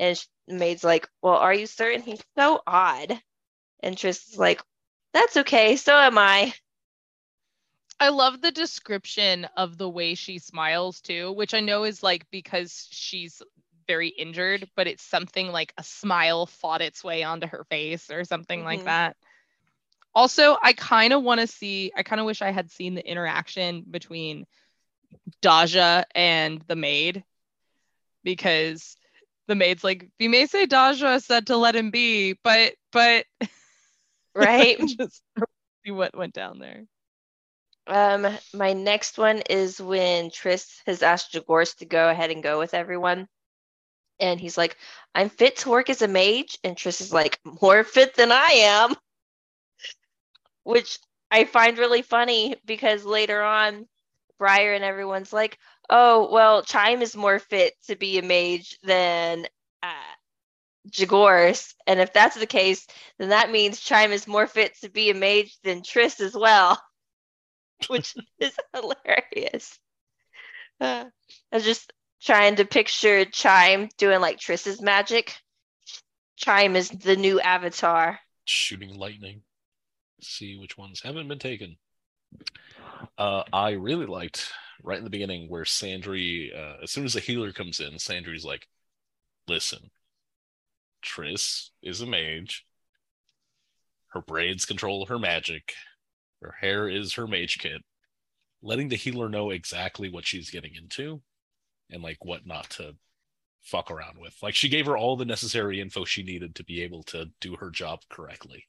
And 0.00 0.20
the 0.48 0.54
maid's 0.54 0.82
like, 0.82 1.08
Well, 1.22 1.36
are 1.36 1.54
you 1.54 1.66
certain? 1.66 2.02
He's 2.02 2.20
so 2.36 2.60
odd. 2.66 3.16
And 3.80 3.96
Tris 3.96 4.26
is 4.26 4.38
like, 4.38 4.60
That's 5.14 5.36
okay. 5.36 5.76
So 5.76 5.94
am 5.96 6.18
I. 6.18 6.52
I 8.00 8.08
love 8.08 8.40
the 8.40 8.50
description 8.50 9.44
of 9.56 9.78
the 9.78 9.88
way 9.88 10.16
she 10.16 10.40
smiles 10.40 11.00
too, 11.00 11.30
which 11.30 11.54
I 11.54 11.60
know 11.60 11.84
is 11.84 12.02
like 12.02 12.28
because 12.32 12.88
she's 12.90 13.40
very 13.86 14.08
injured, 14.08 14.68
but 14.74 14.88
it's 14.88 15.04
something 15.04 15.52
like 15.52 15.72
a 15.78 15.84
smile 15.84 16.46
fought 16.46 16.82
its 16.82 17.04
way 17.04 17.22
onto 17.22 17.46
her 17.46 17.62
face 17.70 18.10
or 18.10 18.24
something 18.24 18.64
like 18.64 18.80
Mhm. 18.80 18.84
that. 18.86 19.16
Also, 20.12 20.58
I 20.60 20.72
kind 20.72 21.12
of 21.12 21.22
want 21.22 21.40
to 21.40 21.46
see, 21.46 21.92
I 21.94 22.02
kind 22.02 22.18
of 22.18 22.26
wish 22.26 22.42
I 22.42 22.50
had 22.50 22.72
seen 22.72 22.96
the 22.96 23.08
interaction 23.08 23.84
between 23.88 24.44
Daja 25.40 26.04
and 26.16 26.60
the 26.62 26.74
maid 26.74 27.22
because 28.24 28.96
the 29.46 29.54
maid's 29.54 29.84
like, 29.84 30.08
you 30.18 30.28
may 30.28 30.46
say 30.46 30.66
Daja 30.66 31.20
said 31.20 31.46
to 31.48 31.56
let 31.56 31.76
him 31.76 31.90
be, 31.90 32.34
but, 32.44 32.74
but, 32.92 33.24
Right? 34.38 34.78
just 34.98 35.22
see 35.84 35.90
what 35.90 36.16
went 36.16 36.32
down 36.32 36.58
there. 36.60 36.84
Um, 37.88 38.28
my 38.54 38.72
next 38.72 39.18
one 39.18 39.38
is 39.50 39.80
when 39.80 40.30
Tris 40.30 40.80
has 40.86 41.02
asked 41.02 41.32
Zhegorz 41.32 41.76
to 41.78 41.86
go 41.86 42.08
ahead 42.08 42.30
and 42.30 42.42
go 42.42 42.58
with 42.58 42.74
everyone. 42.74 43.26
And 44.20 44.38
he's 44.38 44.56
like, 44.56 44.76
I'm 45.14 45.28
fit 45.28 45.56
to 45.58 45.70
work 45.70 45.90
as 45.90 46.02
a 46.02 46.08
mage. 46.08 46.58
And 46.62 46.76
Tris 46.76 47.00
is 47.00 47.12
like, 47.12 47.40
more 47.62 47.82
fit 47.82 48.14
than 48.14 48.30
I 48.30 48.48
am. 48.62 48.94
Which 50.62 50.98
I 51.30 51.44
find 51.44 51.78
really 51.78 52.02
funny 52.02 52.56
because 52.64 53.04
later 53.04 53.42
on, 53.42 53.86
Briar 54.38 54.74
and 54.74 54.84
everyone's 54.84 55.32
like, 55.32 55.58
oh, 55.90 56.30
well, 56.32 56.62
Chime 56.62 57.02
is 57.02 57.16
more 57.16 57.38
fit 57.38 57.74
to 57.86 57.96
be 57.96 58.18
a 58.18 58.22
mage 58.22 58.78
than 58.82 59.46
uh, 59.82 60.14
Zhegorz. 60.90 61.74
And 61.86 62.00
if 62.00 62.12
that's 62.12 62.36
the 62.36 62.46
case, 62.46 62.86
then 63.18 63.30
that 63.30 63.50
means 63.50 63.80
Chime 63.80 64.12
is 64.12 64.26
more 64.26 64.46
fit 64.46 64.76
to 64.80 64.88
be 64.88 65.10
a 65.10 65.14
mage 65.14 65.56
than 65.64 65.82
Tris 65.82 66.20
as 66.20 66.34
well 66.34 66.80
which 67.86 68.14
is 68.40 68.56
hilarious. 68.74 69.78
Uh, 70.80 71.04
I 71.52 71.56
was 71.56 71.64
just 71.64 71.92
trying 72.22 72.56
to 72.56 72.64
picture 72.64 73.24
Chime 73.24 73.88
doing 73.98 74.20
like 74.20 74.38
Tris's 74.38 74.80
magic. 74.80 75.34
Chime 76.36 76.76
is 76.76 76.88
the 76.88 77.16
new 77.16 77.40
avatar. 77.40 78.18
Shooting 78.44 78.94
lightning. 78.96 79.42
See 80.20 80.56
which 80.56 80.76
ones 80.76 81.00
haven't 81.02 81.28
been 81.28 81.38
taken. 81.38 81.76
Uh, 83.16 83.44
I 83.52 83.70
really 83.70 84.06
liked 84.06 84.50
right 84.82 84.98
in 84.98 85.04
the 85.04 85.10
beginning 85.10 85.48
where 85.48 85.64
Sandry, 85.64 86.54
uh, 86.54 86.82
as 86.82 86.90
soon 86.90 87.04
as 87.04 87.14
the 87.14 87.20
healer 87.20 87.52
comes 87.52 87.80
in, 87.80 87.98
Sandry's 87.98 88.44
like, 88.44 88.66
listen, 89.46 89.90
Tris 91.02 91.70
is 91.82 92.00
a 92.00 92.06
mage. 92.06 92.64
Her 94.08 94.22
braids 94.22 94.64
control 94.64 95.06
her 95.06 95.18
magic. 95.18 95.72
Her 96.42 96.54
hair 96.60 96.88
is 96.88 97.14
her 97.14 97.26
mage 97.26 97.58
kit. 97.58 97.82
Letting 98.62 98.88
the 98.88 98.96
healer 98.96 99.28
know 99.28 99.50
exactly 99.50 100.10
what 100.10 100.26
she's 100.26 100.50
getting 100.50 100.74
into 100.74 101.22
and 101.90 102.02
like 102.02 102.24
what 102.24 102.46
not 102.46 102.70
to 102.70 102.94
fuck 103.62 103.90
around 103.90 104.18
with. 104.18 104.34
Like 104.42 104.54
she 104.54 104.68
gave 104.68 104.86
her 104.86 104.96
all 104.96 105.16
the 105.16 105.24
necessary 105.24 105.80
info 105.80 106.04
she 106.04 106.22
needed 106.22 106.54
to 106.56 106.64
be 106.64 106.82
able 106.82 107.02
to 107.04 107.26
do 107.40 107.56
her 107.56 107.70
job 107.70 108.00
correctly, 108.08 108.66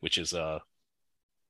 which 0.00 0.18
is 0.18 0.32
uh 0.34 0.58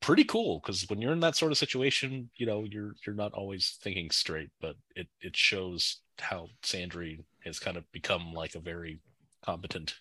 pretty 0.07 0.25
cool 0.25 0.61
because 0.61 0.87
when 0.89 1.03
you're 1.03 1.13
in 1.13 1.21
that 1.21 1.37
sort 1.37 1.53
of 1.53 1.59
situation, 1.59 2.31
you 2.37 2.47
know, 2.47 2.65
you're 2.65 2.95
you're 3.07 3.17
not 3.17 3.33
always 3.35 3.79
thinking 3.83 4.11
straight, 4.11 4.51
but 4.61 4.77
it 4.95 5.09
it 5.21 5.37
shows 5.37 6.01
how 6.21 6.49
Sandry 6.63 7.25
has 7.45 7.59
kind 7.59 7.77
of 7.77 7.91
become 7.93 8.33
like 8.33 8.55
a 8.55 8.61
very 8.61 9.01
competent 9.45 9.97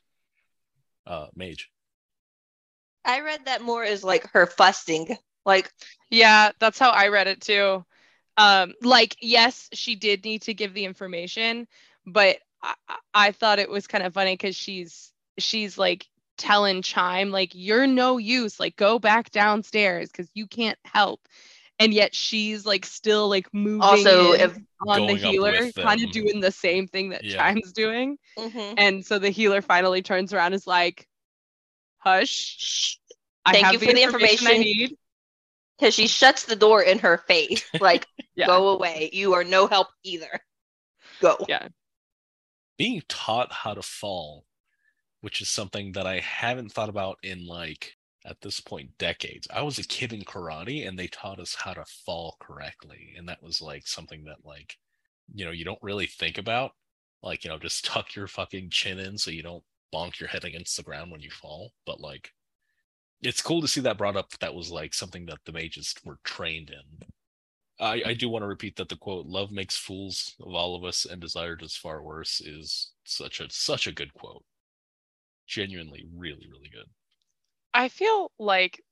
uh 1.08 1.28
mage. 1.36 1.72
I 3.04 3.22
read 3.22 3.46
that 3.46 3.62
more 3.62 3.84
as 3.84 4.04
like 4.04 4.30
her 4.32 4.46
fussing. 4.46 5.18
Like, 5.46 5.72
Yeah, 6.10 6.52
that's 6.60 6.80
how 6.80 6.90
I 6.90 7.10
read 7.10 7.28
it 7.28 7.42
too. 7.42 7.86
Um, 8.38 8.74
like, 8.84 9.18
yes, 9.22 9.70
she 9.74 9.96
did 9.96 10.24
need 10.26 10.44
to 10.44 10.54
give 10.56 10.74
the 10.76 10.86
information, 10.86 11.68
but 12.06 12.38
I, 12.64 12.76
I- 12.90 13.00
I 13.16 13.34
thought 13.34 13.60
it 13.60 13.70
was 13.70 13.88
kind 13.88 14.06
of 14.06 14.14
funny 14.14 14.34
because 14.36 14.56
she's 14.56 15.14
she's 15.40 15.78
like 15.78 16.08
telling 16.38 16.82
Chime 16.82 17.32
like 17.32 17.52
you're 17.54 17.88
no 17.88 18.18
use, 18.18 18.60
like 18.60 18.76
go 18.76 19.00
back 19.00 19.32
downstairs 19.32 20.10
because 20.10 20.30
you 20.34 20.48
can't 20.48 20.78
help, 20.86 21.28
and 21.80 21.94
yet 21.94 22.14
she's 22.16 22.66
like 22.66 22.86
still 22.86 23.30
like 23.30 23.54
moving 23.54 23.82
also, 23.82 24.34
if 24.34 24.58
on 24.88 25.08
the 25.08 25.16
healer, 25.16 25.72
kind 25.74 26.04
of 26.04 26.12
doing 26.12 26.40
the 26.42 26.52
same 26.52 26.88
thing 26.88 27.10
that 27.10 27.24
Yeah. 27.24 27.38
Chime's 27.38 27.72
doing, 27.74 28.18
Mhm. 28.38 28.74
and 28.78 29.06
so 29.06 29.20
the 29.20 29.30
healer 29.30 29.62
finally 29.62 30.02
turns 30.02 30.34
around 30.34 30.48
and 30.48 30.56
is 30.56 30.68
like, 30.68 31.08
"Hush." 32.00 32.30
Shh, 32.60 32.96
I 33.46 33.54
Thank 33.54 33.66
have 33.66 33.74
you 33.74 33.80
for 33.80 33.94
the 33.94 34.02
I 34.02 34.06
information. 34.06 34.60
need. 34.60 34.98
because 35.78 35.94
she 35.94 36.08
shuts 36.08 36.46
the 36.46 36.56
door 36.56 36.82
in 36.82 37.00
her 37.00 37.18
face, 37.18 37.66
like, 37.82 38.08
Yeah. 38.36 38.48
go 38.48 38.70
away. 38.70 39.10
You 39.12 39.34
are 39.34 39.44
no 39.44 39.68
help 39.68 39.90
either. 40.04 40.40
Go. 41.20 41.38
Yeah. 41.50 41.68
being 42.78 43.02
taught 43.08 43.52
how 43.54 43.74
to 43.74 43.82
fall, 43.82 44.46
which 45.26 45.42
is 45.42 45.50
something 45.50 45.92
that 45.94 46.06
I 46.06 46.20
haven't 46.20 46.72
thought 46.72 46.88
about 46.88 47.18
in 47.24 47.48
like 47.48 47.96
at 48.28 48.40
this 48.42 48.60
point 48.60 48.96
decades. 49.00 49.48
I 49.52 49.64
was 49.64 49.80
a 49.80 49.84
kid 49.84 50.14
in 50.14 50.22
karate 50.22 50.88
and 50.88 51.00
they 51.00 51.08
taught 51.08 51.40
us 51.40 51.56
how 51.56 51.74
to 51.74 51.84
fall 52.06 52.38
correctly. 52.40 53.16
And 53.18 53.28
that 53.28 53.42
was 53.42 53.60
like 53.60 53.88
something 53.88 54.26
that 54.26 54.46
like, 54.46 54.78
you 55.34 55.44
know, 55.44 55.50
you 55.50 55.66
don't 55.66 55.82
really 55.82 56.06
think 56.06 56.38
about. 56.38 56.74
Like, 57.24 57.44
you 57.44 57.50
know, 57.50 57.58
just 57.58 57.86
tuck 57.92 58.14
your 58.14 58.28
fucking 58.28 58.70
chin 58.70 59.00
in 59.00 59.18
so 59.18 59.32
you 59.32 59.42
don't 59.42 59.64
bonk 59.92 60.20
your 60.20 60.30
head 60.30 60.46
against 60.46 60.78
the 60.78 60.84
ground 60.84 61.12
when 61.12 61.22
you 61.22 61.32
fall. 61.32 61.72
But 61.88 62.00
like 62.00 62.32
it's 63.24 63.42
cool 63.42 63.62
to 63.62 63.68
see 63.68 63.82
that 63.82 63.98
brought 63.98 64.16
up 64.16 64.30
that 64.42 64.54
was 64.54 64.70
like 64.70 64.94
something 64.94 65.26
that 65.26 65.40
the 65.46 65.54
mages 65.54 65.96
were 66.06 66.20
trained 66.24 66.70
in. 66.70 67.08
I, 67.80 68.04
I 68.06 68.14
do 68.14 68.30
want 68.30 68.44
to 68.44 68.48
repeat 68.48 68.76
that 68.76 68.90
the 68.90 68.96
quote 68.96 69.26
"Love 69.26 69.52
makes 69.52 69.76
fools 69.76 70.36
of 70.40 70.54
all 70.54 70.76
of 70.76 70.84
us, 70.84 71.04
and 71.04 71.20
desire 71.20 71.56
does 71.56 71.76
far 71.76 72.04
worse" 72.04 72.42
is 72.42 72.92
such 73.06 73.40
a 73.40 73.50
such 73.50 73.88
a 73.88 73.92
good 73.92 74.14
quote. 74.14 74.46
Genuinely, 75.48 76.06
really, 76.16 76.48
really 76.52 76.70
good. 76.70 76.88
I 77.74 77.90
feel 77.90 78.32
like 78.40 78.84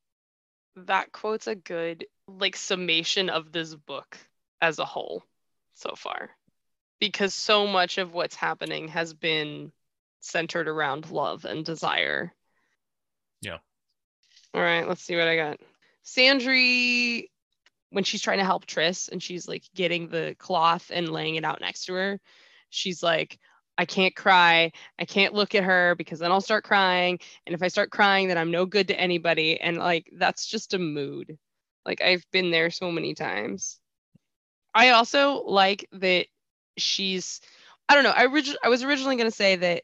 that 0.75 1.11
quote's 1.11 1.47
a 1.47 1.55
good 1.55 2.05
like 2.27 2.55
summation 2.55 3.29
of 3.29 3.51
this 3.51 3.73
book 3.75 4.17
as 4.61 4.79
a 4.79 4.85
whole 4.85 5.23
so 5.73 5.93
far. 5.95 6.29
Because 6.99 7.33
so 7.33 7.67
much 7.67 7.97
of 7.97 8.13
what's 8.13 8.35
happening 8.35 8.87
has 8.89 9.13
been 9.13 9.71
centered 10.19 10.67
around 10.67 11.11
love 11.11 11.43
and 11.45 11.65
desire. 11.65 12.33
Yeah. 13.41 13.57
All 14.53 14.61
right, 14.61 14.87
let's 14.87 15.03
see 15.03 15.15
what 15.15 15.27
I 15.27 15.35
got. 15.35 15.59
Sandry, 16.05 17.29
when 17.89 18.03
she's 18.03 18.21
trying 18.21 18.37
to 18.37 18.45
help 18.45 18.65
Tris 18.65 19.09
and 19.09 19.21
she's 19.21 19.47
like 19.47 19.63
getting 19.75 20.07
the 20.07 20.35
cloth 20.39 20.91
and 20.93 21.09
laying 21.09 21.35
it 21.35 21.43
out 21.43 21.61
next 21.61 21.85
to 21.85 21.93
her, 21.93 22.19
she's 22.69 23.03
like, 23.03 23.37
I 23.77 23.85
can't 23.85 24.15
cry. 24.15 24.71
I 24.99 25.05
can't 25.05 25.33
look 25.33 25.55
at 25.55 25.63
her 25.63 25.95
because 25.95 26.19
then 26.19 26.31
I'll 26.31 26.41
start 26.41 26.63
crying. 26.63 27.19
And 27.45 27.55
if 27.55 27.63
I 27.63 27.67
start 27.69 27.91
crying, 27.91 28.27
then 28.27 28.37
I'm 28.37 28.51
no 28.51 28.65
good 28.65 28.89
to 28.89 28.99
anybody. 28.99 29.59
And 29.59 29.77
like, 29.77 30.09
that's 30.15 30.45
just 30.45 30.73
a 30.73 30.79
mood. 30.79 31.37
Like, 31.85 32.01
I've 32.01 32.25
been 32.31 32.51
there 32.51 32.69
so 32.69 32.91
many 32.91 33.13
times. 33.13 33.79
I 34.73 34.89
also 34.89 35.43
like 35.43 35.87
that 35.93 36.27
she's, 36.77 37.41
I 37.89 37.95
don't 37.95 38.03
know. 38.03 38.13
I, 38.15 38.27
orig- 38.27 38.57
I 38.63 38.69
was 38.69 38.83
originally 38.83 39.15
going 39.15 39.29
to 39.29 39.35
say 39.35 39.55
that 39.55 39.83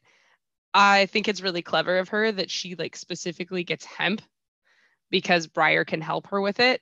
I 0.74 1.08
think 1.08 1.28
it's 1.28 1.42
really 1.42 1.62
clever 1.62 1.98
of 1.98 2.10
her 2.10 2.32
that 2.32 2.52
she 2.52 2.76
like 2.76 2.96
specifically 2.96 3.64
gets 3.64 3.86
hemp 3.86 4.22
because 5.10 5.48
Briar 5.48 5.84
can 5.84 6.02
help 6.02 6.28
her 6.28 6.40
with 6.40 6.60
it. 6.60 6.82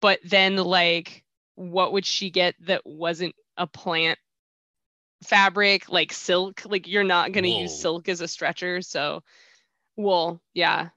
But 0.00 0.20
then, 0.24 0.56
like, 0.56 1.24
what 1.56 1.92
would 1.92 2.06
she 2.06 2.30
get 2.30 2.54
that 2.60 2.86
wasn't 2.86 3.34
a 3.56 3.66
plant 3.66 4.18
fabric 5.24 5.88
like 5.88 6.12
silk 6.12 6.62
like 6.64 6.86
you're 6.88 7.04
not 7.04 7.32
going 7.32 7.44
to 7.44 7.50
use 7.50 7.72
silk 7.72 8.08
as 8.08 8.20
a 8.20 8.28
stretcher 8.28 8.80
so 8.82 9.22
wool 9.96 10.40
yeah. 10.54 10.90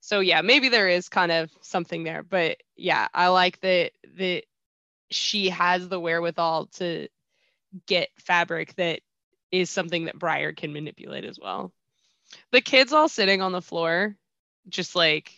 So 0.00 0.20
yeah 0.20 0.42
maybe 0.42 0.68
there 0.68 0.88
is 0.88 1.08
kind 1.08 1.32
of 1.32 1.50
something 1.62 2.04
there 2.04 2.22
but 2.22 2.58
yeah 2.76 3.08
i 3.14 3.28
like 3.28 3.60
that 3.60 3.92
that 4.18 4.42
she 5.10 5.48
has 5.50 5.88
the 5.88 6.00
wherewithal 6.00 6.66
to 6.66 7.08
get 7.86 8.08
fabric 8.18 8.74
that 8.76 9.00
is 9.50 9.70
something 9.70 10.04
that 10.06 10.18
Briar 10.18 10.52
can 10.52 10.72
manipulate 10.72 11.24
as 11.24 11.38
well. 11.40 11.72
The 12.52 12.60
kids 12.60 12.92
all 12.92 13.08
sitting 13.08 13.42
on 13.42 13.52
the 13.52 13.62
floor 13.62 14.16
just 14.68 14.94
like 14.96 15.32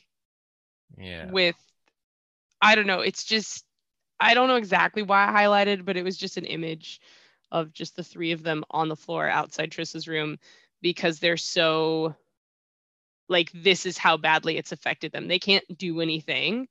Yeah. 0.97 1.30
with 1.32 1.57
I 2.61 2.74
don't 2.74 2.86
know, 2.86 3.01
it's 3.01 3.24
just 3.24 3.64
I 4.18 4.34
don't 4.34 4.49
know 4.49 4.57
exactly 4.57 5.03
why 5.03 5.26
I 5.28 5.44
highlighted, 5.44 5.84
but 5.84 5.97
it 5.97 6.05
was 6.05 6.16
just 6.16 6.36
an 6.36 6.44
image 6.47 7.01
of 7.51 7.72
just 7.72 7.97
the 7.97 8.05
three 8.05 8.32
of 8.32 8.42
them 8.42 8.64
on 8.70 8.88
the 8.88 8.97
floor 8.97 9.28
outside 9.28 9.70
Tris's 9.72 10.09
room 10.09 10.38
because 10.82 11.18
they're 11.18 11.36
so 11.36 12.14
like 13.28 13.51
this 13.53 13.86
is 13.86 13.99
how 13.99 14.16
badly 14.16 14.57
it's 14.57 14.72
affected 14.72 15.12
them. 15.12 15.28
They 15.28 15.38
can't 15.38 15.64
do 15.76 16.01
anything, 16.01 16.68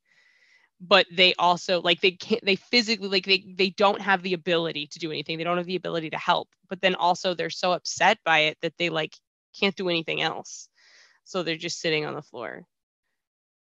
but 0.80 1.06
they 1.12 1.34
also 1.34 1.80
like 1.80 2.00
they 2.00 2.12
can't 2.12 2.44
they 2.44 2.56
physically 2.56 3.08
like 3.08 3.26
they 3.26 3.44
they 3.56 3.70
don't 3.70 4.00
have 4.00 4.22
the 4.22 4.34
ability 4.34 4.88
to 4.88 4.98
do 4.98 5.10
anything. 5.10 5.38
They 5.38 5.44
don't 5.44 5.58
have 5.58 5.66
the 5.66 5.76
ability 5.76 6.10
to 6.10 6.18
help. 6.18 6.48
But 6.68 6.80
then 6.80 6.94
also 6.94 7.34
they're 7.34 7.50
so 7.50 7.72
upset 7.72 8.18
by 8.24 8.40
it 8.40 8.58
that 8.62 8.76
they 8.78 8.88
like 8.88 9.14
can't 9.58 9.76
do 9.76 9.88
anything 9.88 10.22
else. 10.22 10.68
So 11.24 11.42
they're 11.42 11.56
just 11.56 11.80
sitting 11.80 12.06
on 12.06 12.14
the 12.14 12.22
floor. 12.22 12.64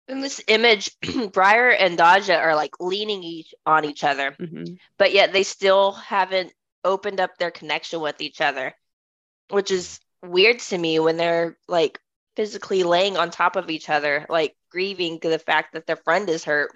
In 0.08 0.20
this 0.20 0.42
image, 0.48 0.92
Briar 1.32 1.70
and 1.70 1.98
Daja 1.98 2.36
are 2.36 2.56
like 2.56 2.80
leaning 2.80 3.24
each 3.24 3.54
on 3.66 3.86
each 3.86 4.04
other, 4.04 4.36
Mhm. 4.40 4.78
but 4.98 5.14
yet 5.14 5.32
they 5.32 5.44
still 5.44 5.94
haven't 5.94 6.54
opened 6.84 7.20
up 7.20 7.38
their 7.38 7.52
connection 7.52 8.02
with 8.02 8.22
each 8.22 8.42
other, 8.42 8.76
which 9.50 9.72
is 9.72 10.00
weird 10.22 10.60
to 10.60 10.78
me 10.78 11.00
when 11.00 11.18
they're 11.18 11.58
like 11.68 12.00
physically 12.36 12.84
laying 12.84 13.18
on 13.18 13.30
top 13.32 13.56
of 13.56 13.70
each 13.70 13.90
other, 13.90 14.26
like 14.30 14.56
grieving 14.70 15.20
the 15.22 15.40
fact 15.40 15.74
that 15.74 15.86
their 15.88 15.98
friend 15.98 16.30
is 16.30 16.44
hurt. 16.46 16.72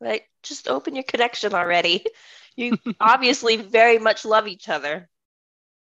Like, 0.00 0.28
just 0.42 0.68
open 0.68 0.94
your 0.94 1.04
connection 1.04 1.54
already. 1.54 2.04
You 2.58 2.78
obviously 3.00 3.56
very 3.56 3.98
much 3.98 4.24
love 4.24 4.48
each 4.48 4.70
other. 4.70 5.10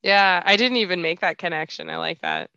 Yeah, 0.03 0.43
I 0.45 0.57
didn't 0.57 0.77
even 0.77 1.01
make 1.01 1.21
that 1.21 1.37
connection. 1.37 1.89
I 1.89 1.95
like 1.97 2.19
that. 2.21 2.49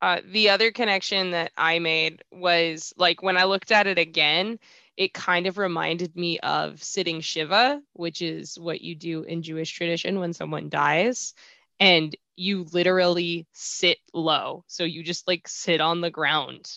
Uh, 0.00 0.20
the 0.24 0.50
other 0.50 0.70
connection 0.70 1.32
that 1.32 1.52
I 1.56 1.80
made 1.80 2.22
was 2.30 2.94
like 2.96 3.22
when 3.22 3.36
I 3.36 3.44
looked 3.44 3.72
at 3.72 3.88
it 3.88 3.98
again, 3.98 4.60
it 4.98 5.14
kind 5.14 5.46
of 5.46 5.58
reminded 5.58 6.16
me 6.16 6.38
of 6.40 6.82
sitting 6.82 7.22
Shiva, 7.22 7.80
which 7.94 8.20
is 8.20 8.58
what 8.58 8.82
you 8.82 8.94
do 8.94 9.22
in 9.22 9.42
Jewish 9.42 9.70
tradition 9.70 10.18
when 10.18 10.34
someone 10.34 10.68
dies. 10.68 11.34
And 11.80 12.14
you 12.36 12.66
literally 12.72 13.46
sit 13.52 13.98
low. 14.12 14.64
So 14.66 14.84
you 14.84 15.02
just 15.04 15.28
like 15.28 15.48
sit 15.48 15.80
on 15.80 16.00
the 16.00 16.10
ground. 16.10 16.70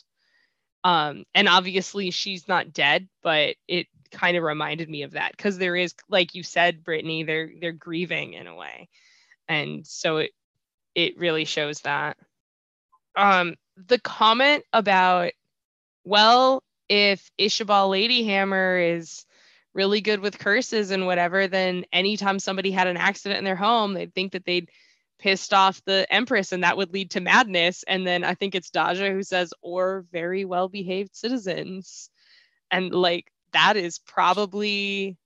Um, 0.84 1.26
and 1.36 1.50
obviously 1.50 2.12
she's 2.12 2.48
not 2.48 2.74
dead, 2.74 3.10
but 3.24 3.56
it 3.68 3.88
kind 4.12 4.38
of 4.38 4.44
reminded 4.44 4.90
me 4.90 5.04
of 5.04 5.12
that 5.12 5.32
because 5.36 5.58
there 5.58 5.76
is, 5.76 5.96
like 6.08 6.36
you 6.36 6.44
said, 6.44 6.84
Brittany, 6.84 7.24
they're 7.24 7.50
they're 7.60 7.72
grieving 7.72 8.34
in 8.34 8.48
a 8.48 8.56
way 8.56 8.88
and 9.52 9.86
so 9.86 10.18
it 10.18 10.32
it 10.96 11.18
really 11.18 11.46
shows 11.46 11.82
that 11.82 12.18
um 13.18 13.56
the 13.76 14.00
comment 14.00 14.64
about 14.72 15.32
well 16.06 16.64
if 16.92 17.32
ishabal 17.40 17.90
ladyhammer 17.90 18.98
is 18.98 19.26
really 19.74 20.02
good 20.02 20.20
with 20.20 20.38
curses 20.38 20.92
and 20.92 21.06
whatever 21.06 21.48
then 21.48 21.86
anytime 21.94 22.38
somebody 22.38 22.72
had 22.72 22.88
an 22.88 22.98
accident 22.98 23.38
in 23.38 23.46
their 23.46 23.56
home 23.56 23.94
they'd 23.94 24.14
think 24.14 24.34
that 24.34 24.46
they'd 24.46 24.70
pissed 25.22 25.54
off 25.54 25.82
the 25.86 26.06
empress 26.12 26.52
and 26.52 26.64
that 26.64 26.76
would 26.76 26.92
lead 26.92 27.12
to 27.12 27.22
madness. 27.22 27.84
And 27.88 28.06
then 28.06 28.24
i 28.24 28.34
think 28.34 28.56
it's 28.56 28.72
daja 28.72 29.12
who 29.12 29.24
says 29.24 29.54
or 29.62 30.06
very 30.12 30.44
well 30.44 30.68
behaved 30.68 31.16
citizens. 31.16 32.10
And 32.72 32.94
like 32.94 33.32
that 33.54 33.78
is 33.78 34.00
probably 34.00 35.18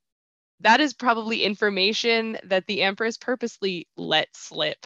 that 0.62 0.82
is 0.82 0.94
probably 0.94 1.44
information 1.44 2.38
that 2.44 2.66
the 2.68 2.82
empress 2.82 3.18
purposely 3.18 3.88
let 3.98 4.28
slip 4.36 4.86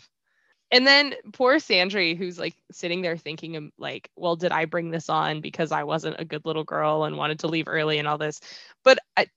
and 0.71 0.85
then 0.85 1.13
poor 1.33 1.55
sandry 1.55 2.17
who's 2.17 2.37
like 2.39 2.55
sitting 2.71 3.01
there 3.01 3.17
thinking 3.17 3.71
like 3.77 4.09
well 4.15 4.35
did 4.35 4.51
i 4.51 4.65
bring 4.65 4.91
this 4.91 5.09
on 5.09 5.41
because 5.41 5.71
i 5.71 5.83
wasn't 5.83 6.19
a 6.19 6.25
good 6.25 6.45
little 6.45 6.63
girl 6.63 7.03
and 7.03 7.17
wanted 7.17 7.39
to 7.39 7.47
leave 7.47 7.67
early 7.67 7.97
and 7.99 8.07
all 8.07 8.17
this 8.17 8.39
but 8.83 8.99
I, 9.17 9.27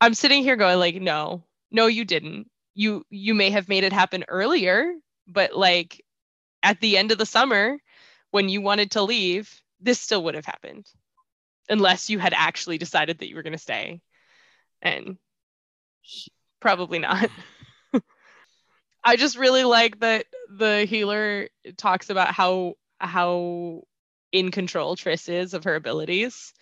i'm 0.00 0.14
sitting 0.14 0.42
here 0.42 0.56
going 0.56 0.78
like 0.78 1.00
no 1.00 1.44
no 1.70 1.86
you 1.86 2.04
didn't 2.04 2.48
you 2.74 3.04
you 3.10 3.34
may 3.34 3.50
have 3.50 3.68
made 3.68 3.84
it 3.84 3.92
happen 3.92 4.24
earlier 4.28 4.92
but 5.26 5.56
like 5.56 6.04
at 6.62 6.80
the 6.80 6.96
end 6.96 7.12
of 7.12 7.18
the 7.18 7.26
summer 7.26 7.78
when 8.30 8.48
you 8.48 8.60
wanted 8.60 8.92
to 8.92 9.02
leave 9.02 9.60
this 9.80 10.00
still 10.00 10.24
would 10.24 10.34
have 10.34 10.46
happened 10.46 10.86
unless 11.68 12.10
you 12.10 12.18
had 12.18 12.32
actually 12.34 12.78
decided 12.78 13.18
that 13.18 13.28
you 13.28 13.36
were 13.36 13.42
going 13.42 13.52
to 13.52 13.58
stay. 13.58 14.00
And 14.82 15.18
probably 16.60 16.98
not. 16.98 17.30
I 19.06 19.14
just 19.14 19.38
really 19.38 19.62
like 19.62 20.00
that 20.00 20.26
the 20.50 20.84
healer 20.84 21.48
talks 21.76 22.10
about 22.10 22.34
how 22.34 22.74
how 22.98 23.84
in 24.32 24.50
control 24.50 24.96
Tris 24.96 25.28
is 25.28 25.54
of 25.54 25.64
her 25.64 25.76
abilities. 25.76 26.52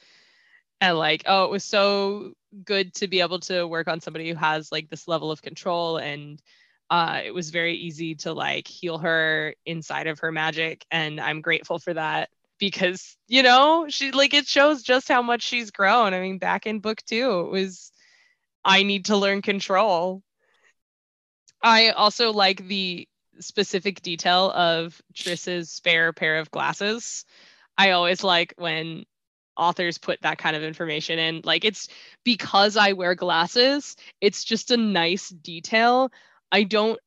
And 0.81 0.99
like, 0.99 1.23
oh, 1.27 1.45
it 1.45 1.51
was 1.51 1.65
so 1.65 2.35
good 2.65 2.95
to 2.97 3.09
be 3.09 3.21
able 3.21 3.41
to 3.41 3.67
work 3.67 3.89
on 3.89 4.01
somebody 4.03 4.29
who 4.29 4.37
has 4.37 4.71
like 4.71 4.91
this 4.91 5.09
level 5.09 5.31
of 5.31 5.41
control. 5.41 5.97
And 5.97 6.41
uh, 6.91 7.23
it 7.25 7.33
was 7.33 7.49
very 7.49 7.77
easy 7.77 8.15
to 8.17 8.35
like 8.35 8.69
heal 8.69 8.99
her 8.99 9.55
inside 9.65 10.07
of 10.07 10.19
her 10.21 10.31
magic. 10.31 10.85
And 10.91 11.21
i'm 11.21 11.41
grateful 11.41 11.79
for 11.79 11.95
that 11.95 12.29
because 12.59 13.17
you 13.27 13.43
know 13.43 13.87
she 13.89 14.13
like 14.13 14.35
it 14.35 14.47
shows 14.47 14.83
just 14.83 15.09
how 15.09 15.23
much 15.23 15.43
she's 15.43 15.71
grown. 15.71 16.13
I 16.13 16.21
mean 16.21 16.39
back 16.39 16.67
in 16.67 16.81
book 16.81 17.01
two 17.07 17.41
it 17.41 17.51
was 17.51 17.91
i 18.65 18.83
need 18.83 19.07
to 19.07 19.17
learn 19.17 19.43
control 19.43 20.23
i 21.65 21.89
also 21.91 22.33
like 22.33 22.67
the 22.69 23.09
specific 23.41 24.03
detail 24.03 24.51
of 24.53 25.01
tris's 25.15 25.71
spare 25.71 26.13
pair 26.13 26.39
of 26.39 26.51
glasses. 26.51 27.25
I 27.77 27.91
always 27.91 28.23
like 28.23 28.55
when 28.57 29.05
authors 29.57 29.99
put 29.99 30.23
that 30.23 30.39
kind 30.39 30.57
of 30.57 30.63
information 30.63 31.19
in. 31.19 31.41
Like 31.45 31.65
it's 31.65 31.89
because 32.25 32.77
i 32.77 32.93
wear 32.93 33.15
glasses 33.15 33.97
it's 34.21 34.45
just 34.45 34.71
a 34.71 34.77
nice 34.77 35.29
detail. 35.31 36.11
I 36.53 36.65
don't 36.65 36.99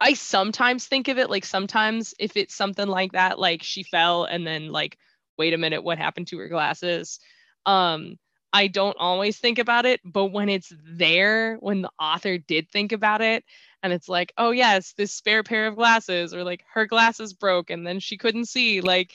I 0.00 0.14
sometimes 0.14 0.86
think 0.86 1.08
of 1.08 1.18
it 1.18 1.30
like 1.30 1.44
sometimes 1.44 2.12
if 2.18 2.36
it's 2.36 2.56
something 2.56 2.88
like 2.88 3.12
that, 3.12 3.38
like 3.38 3.62
she 3.62 3.84
fell 3.84 4.24
and 4.24 4.44
then 4.44 4.68
like, 4.68 4.98
wait 5.38 5.54
a 5.54 5.58
minute, 5.58 5.84
what 5.84 5.98
happened 5.98 6.26
to 6.28 6.38
her 6.38 6.48
glasses? 6.48 7.20
Um, 7.66 8.16
I 8.52 8.66
don't 8.66 8.96
always 8.98 9.38
think 9.38 9.58
about 9.58 9.86
it, 9.86 10.00
but 10.04 10.26
when 10.26 10.48
it's 10.48 10.72
there, 10.84 11.56
when 11.56 11.82
the 11.82 11.90
author 11.98 12.38
did 12.38 12.68
think 12.70 12.92
about 12.92 13.22
it, 13.22 13.44
and 13.82 13.92
it's 13.92 14.08
like, 14.08 14.32
oh 14.36 14.50
yes, 14.50 14.92
this 14.92 15.12
spare 15.12 15.42
pair 15.42 15.66
of 15.66 15.76
glasses, 15.76 16.34
or 16.34 16.44
like 16.44 16.64
her 16.74 16.86
glasses 16.86 17.32
broke 17.32 17.70
and 17.70 17.86
then 17.86 17.98
she 17.98 18.16
couldn't 18.16 18.46
see, 18.46 18.80
like 18.80 19.12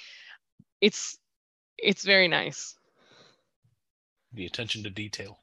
it's 0.82 1.18
it's 1.78 2.04
very 2.04 2.28
nice. 2.28 2.76
The 4.34 4.46
attention 4.46 4.84
to 4.84 4.90
detail. 4.90 5.40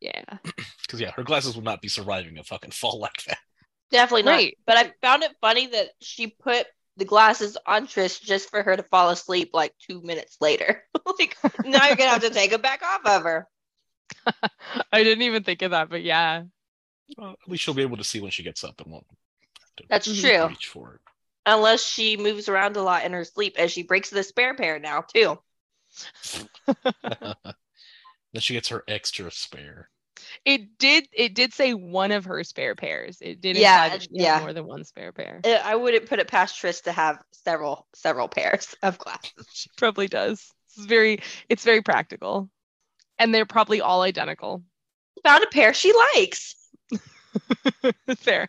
Yeah. 0.00 0.38
Because 0.82 1.00
yeah, 1.02 1.12
her 1.12 1.22
glasses 1.22 1.54
would 1.54 1.64
not 1.64 1.80
be 1.80 1.86
surviving 1.86 2.36
a 2.36 2.42
fucking 2.42 2.72
fall 2.72 2.98
like 2.98 3.22
that. 3.28 3.38
Definitely 3.92 4.24
not. 4.24 4.32
Right. 4.32 4.58
But 4.66 4.76
I 4.76 4.92
found 5.00 5.22
it 5.22 5.36
funny 5.40 5.68
that 5.68 5.90
she 6.00 6.26
put 6.26 6.66
the 7.00 7.04
glasses 7.06 7.56
on 7.66 7.88
Tris 7.88 8.20
just 8.20 8.50
for 8.50 8.62
her 8.62 8.76
to 8.76 8.82
fall 8.84 9.08
asleep 9.10 9.50
like 9.52 9.74
two 9.78 10.00
minutes 10.02 10.36
later. 10.40 10.84
like 11.18 11.36
now 11.64 11.88
you're 11.88 11.96
gonna 11.96 12.10
have 12.10 12.22
to 12.22 12.30
take 12.34 12.52
them 12.52 12.60
back 12.60 12.82
off 12.82 13.00
of 13.04 13.22
her. 13.22 13.48
I 14.92 15.02
didn't 15.02 15.22
even 15.22 15.42
think 15.42 15.62
of 15.62 15.72
that, 15.72 15.88
but 15.88 16.02
yeah. 16.02 16.44
Well, 17.16 17.30
at 17.30 17.48
least 17.48 17.64
she'll 17.64 17.74
be 17.74 17.82
able 17.82 17.96
to 17.96 18.04
see 18.04 18.20
when 18.20 18.30
she 18.30 18.44
gets 18.44 18.62
up 18.62 18.80
and 18.80 18.92
won't. 18.92 19.06
That's 19.88 20.20
true. 20.20 20.46
Reach 20.46 20.68
for 20.68 20.94
it. 20.94 21.00
Unless 21.46 21.82
she 21.82 22.16
moves 22.16 22.48
around 22.48 22.76
a 22.76 22.82
lot 22.82 23.04
in 23.04 23.12
her 23.12 23.24
sleep 23.24 23.56
as 23.58 23.72
she 23.72 23.82
breaks 23.82 24.10
the 24.10 24.22
spare 24.22 24.54
pair 24.54 24.78
now 24.78 25.00
too. 25.00 25.38
then 26.66 27.54
she 28.40 28.52
gets 28.52 28.68
her 28.68 28.84
extra 28.86 29.30
spare. 29.30 29.88
It 30.44 30.78
did 30.78 31.08
it 31.12 31.34
did 31.34 31.52
say 31.52 31.74
one 31.74 32.12
of 32.12 32.24
her 32.26 32.42
spare 32.44 32.74
pairs. 32.74 33.18
It 33.20 33.40
did 33.40 33.56
Yeah, 33.56 33.84
imply 33.84 33.88
that 33.90 34.02
she 34.02 34.08
had 34.18 34.22
yeah. 34.22 34.40
more 34.40 34.52
than 34.52 34.66
one 34.66 34.84
spare 34.84 35.12
pair. 35.12 35.40
Uh, 35.44 35.60
I 35.64 35.76
wouldn't 35.76 36.06
put 36.06 36.18
it 36.18 36.28
past 36.28 36.58
Tris 36.58 36.82
to 36.82 36.92
have 36.92 37.22
several 37.32 37.86
several 37.94 38.28
pairs 38.28 38.74
of 38.82 38.98
glasses. 38.98 39.46
She 39.52 39.70
probably 39.76 40.08
does. 40.08 40.52
It's 40.76 40.86
very 40.86 41.20
it's 41.48 41.64
very 41.64 41.82
practical. 41.82 42.48
And 43.18 43.34
they're 43.34 43.46
probably 43.46 43.80
all 43.80 44.02
identical. 44.02 44.62
Found 45.24 45.44
a 45.44 45.46
pair 45.48 45.74
she 45.74 45.92
likes. 46.16 46.54
Fair. 48.16 48.48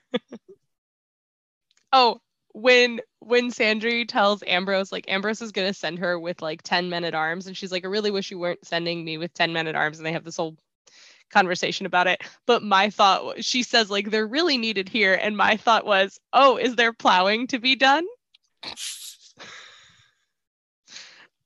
oh, 1.93 2.21
when 2.53 2.99
when 3.19 3.51
Sandry 3.51 4.07
tells 4.07 4.41
Ambros 4.43 4.91
like 4.91 5.05
Ambros 5.07 5.41
is 5.41 5.51
gonna 5.51 5.73
send 5.73 5.99
her 5.99 6.19
with 6.19 6.41
like 6.41 6.61
10 6.63 6.89
men 6.89 7.03
at 7.03 7.15
arms, 7.15 7.47
and 7.47 7.55
she's 7.55 7.71
like, 7.71 7.85
I 7.85 7.89
really 7.89 8.11
wish 8.11 8.31
you 8.31 8.39
weren't 8.39 8.65
sending 8.65 9.03
me 9.03 9.17
with 9.17 9.33
10 9.33 9.53
men 9.53 9.67
at 9.67 9.75
arms, 9.75 9.97
and 9.99 10.05
they 10.05 10.11
have 10.13 10.23
this 10.23 10.37
whole 10.37 10.55
conversation 11.31 11.85
about 11.85 12.07
it. 12.07 12.21
But 12.45 12.63
my 12.63 12.89
thought 12.89 13.43
she 13.43 13.63
says 13.63 13.89
like 13.89 14.11
they're 14.11 14.27
really 14.27 14.57
needed 14.57 14.89
here, 14.89 15.13
and 15.13 15.35
my 15.35 15.57
thought 15.57 15.85
was, 15.85 16.19
oh, 16.33 16.57
is 16.57 16.75
there 16.75 16.93
plowing 16.93 17.47
to 17.47 17.59
be 17.59 17.75
done? 17.75 18.05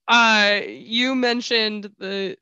Uh 0.07 0.61
you 0.67 1.15
mentioned 1.15 1.89
the 1.97 2.37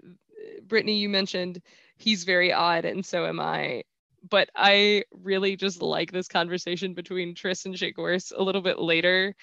Brittany, 0.68 0.98
you 0.98 1.10
mentioned 1.10 1.62
he's 1.98 2.24
very 2.24 2.52
odd, 2.52 2.86
and 2.86 3.06
so 3.06 3.26
am 3.26 3.40
I. 3.40 3.84
But 4.30 4.50
I 4.56 5.04
really 5.12 5.56
just 5.56 5.82
like 5.82 6.12
this 6.12 6.28
conversation 6.28 6.94
between 6.94 7.36
Tris 7.36 7.66
and 7.66 7.76
Zhegorz 7.76 8.32
a 8.36 8.42
little 8.42 8.62
bit 8.62 8.80
later. 8.80 9.36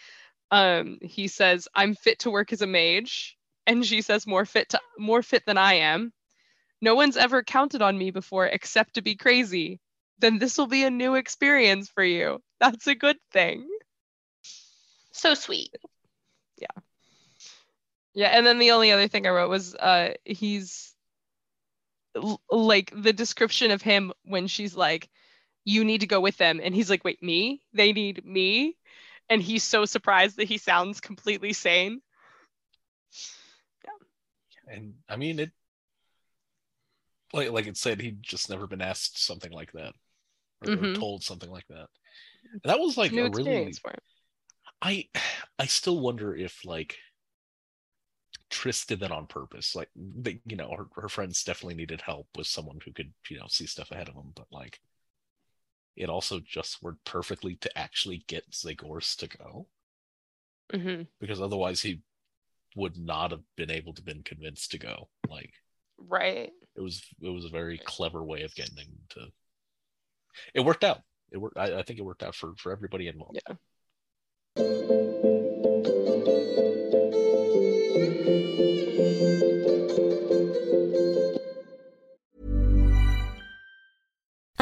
Um, 0.51 0.99
he 1.03 1.29
says, 1.29 1.69
I'm 1.75 1.95
fit 1.95 2.21
to 2.21 2.31
work 2.31 2.53
as 2.53 2.63
a 2.63 2.67
mage, 2.67 3.37
and 3.67 3.85
she 3.85 4.03
says, 4.03 4.27
more 4.27 4.45
fit 4.45 4.71
to 4.71 4.81
more 4.99 5.23
fit 5.23 5.45
than 5.47 5.59
I 5.59 5.75
am. 5.75 6.13
No 6.81 6.95
one's 6.95 7.17
ever 7.17 7.43
counted 7.43 7.83
on 7.83 7.97
me 7.99 8.11
before 8.11 8.47
except 8.47 8.95
to 8.95 9.03
be 9.03 9.17
crazy. 9.17 9.81
Then 10.19 10.39
this 10.39 10.59
will 10.59 10.67
be 10.67 10.85
a 10.85 10.91
new 10.91 11.15
experience 11.15 11.89
for 11.89 12.05
you. 12.05 12.43
That's 12.61 12.87
a 12.87 12.95
good 12.95 13.19
thing. 13.33 13.69
So 15.13 15.35
sweet. 15.35 15.75
Yeah, 16.59 16.69
Yeah. 18.15 18.29
and 18.29 18.47
then 18.47 18.59
the 18.59 18.73
only 18.73 18.91
other 18.93 19.09
thing 19.09 19.27
I 19.27 19.31
wrote 19.31 19.51
was 19.51 19.75
uh 19.75 20.15
he's 20.25 20.95
l- 22.17 22.41
like 22.51 22.93
the 22.95 23.13
description 23.13 23.71
of 23.71 23.83
him 23.83 24.13
when 24.25 24.47
she's 24.47 24.75
like 24.77 25.09
you 25.65 25.85
need 25.85 26.01
to 26.01 26.07
go 26.07 26.21
with 26.21 26.37
them 26.39 26.61
and 26.63 26.75
he's 26.75 26.91
like 26.91 27.05
wait 27.05 27.23
me 27.23 27.61
they 27.73 27.93
need 27.93 28.25
me 28.25 28.77
and 29.29 29.43
he's 29.43 29.63
so 29.65 29.85
surprised 29.85 30.37
that 30.37 30.49
he 30.49 30.59
sounds 30.59 31.01
completely 31.01 31.53
sane 31.53 32.01
Yeah. 33.85 34.75
And 34.75 34.95
I 35.09 35.17
mean 35.17 35.39
it 35.39 35.53
like 37.33 37.51
like 37.51 37.67
it 37.67 37.77
said, 37.77 38.01
he'd 38.01 38.23
just 38.23 38.51
never 38.51 38.67
been 38.67 38.81
asked 38.83 39.23
something 39.25 39.53
like 39.53 39.73
that. 39.73 39.95
Or, 40.63 40.69
or 40.83 40.89
Mhm. 40.89 40.95
told 40.95 41.25
something 41.25 41.51
like 41.51 41.67
that. 41.69 41.89
And 42.65 42.71
that 42.71 42.81
was 42.81 42.97
like 42.97 43.17
new 43.17 43.25
a 43.25 43.29
really 43.29 43.81
I 44.83 45.09
I 45.59 45.67
still 45.67 45.99
wonder 46.01 46.35
if 46.37 46.65
like 46.67 46.99
Tris 48.51 48.85
did 48.85 49.01
that 49.01 49.13
on 49.13 49.27
purpose. 49.27 49.75
Like 49.75 49.89
they, 49.97 50.41
you 50.45 50.55
know, 50.57 50.71
her, 50.77 51.03
her 51.03 51.09
friends 51.09 51.43
definitely 51.43 51.75
needed 51.77 52.03
help 52.03 52.29
with 52.37 52.47
someone 52.47 52.79
who 52.85 52.93
could, 52.93 53.13
you 53.31 53.39
know, 53.39 53.47
see 53.49 53.67
stuff 53.67 53.91
ahead 53.91 54.09
of 54.11 54.15
them, 54.15 54.33
but 54.35 54.47
like 54.53 54.81
it 55.95 56.11
also 56.11 56.41
just 56.41 56.83
worked 56.83 57.05
perfectly 57.05 57.55
to 57.55 57.79
actually 57.79 58.25
get 58.27 58.51
Zhegorz 58.51 59.15
to 59.19 59.29
go 59.29 59.69
hmm 60.73 61.03
because 61.21 61.41
otherwise 61.41 61.83
he 61.83 62.01
would 62.77 62.97
not 62.99 63.33
have 63.33 63.43
been 63.57 63.71
able 63.71 63.95
to 63.95 64.03
been 64.03 64.23
convinced 64.23 64.71
to 64.73 64.79
go. 64.79 65.09
Like 65.29 65.55
right 66.09 66.51
it 66.77 66.81
was 66.81 67.03
it 67.21 67.29
was 67.29 67.45
a 67.45 67.51
very 67.51 67.79
clever 67.79 68.25
way 68.25 68.43
of 68.43 68.55
getting 68.55 68.77
to 69.11 69.27
it 70.55 70.61
worked 70.61 70.85
out. 70.85 71.01
It 71.33 71.39
worked 71.39 71.59
I, 71.59 71.79
I 71.79 71.83
think 71.83 71.99
it 71.99 72.05
worked 72.05 72.23
out 72.23 72.35
for 72.35 72.55
for 72.57 72.73
everybody 72.73 73.09
involved. 73.09 73.39
Yeah. 73.47 73.57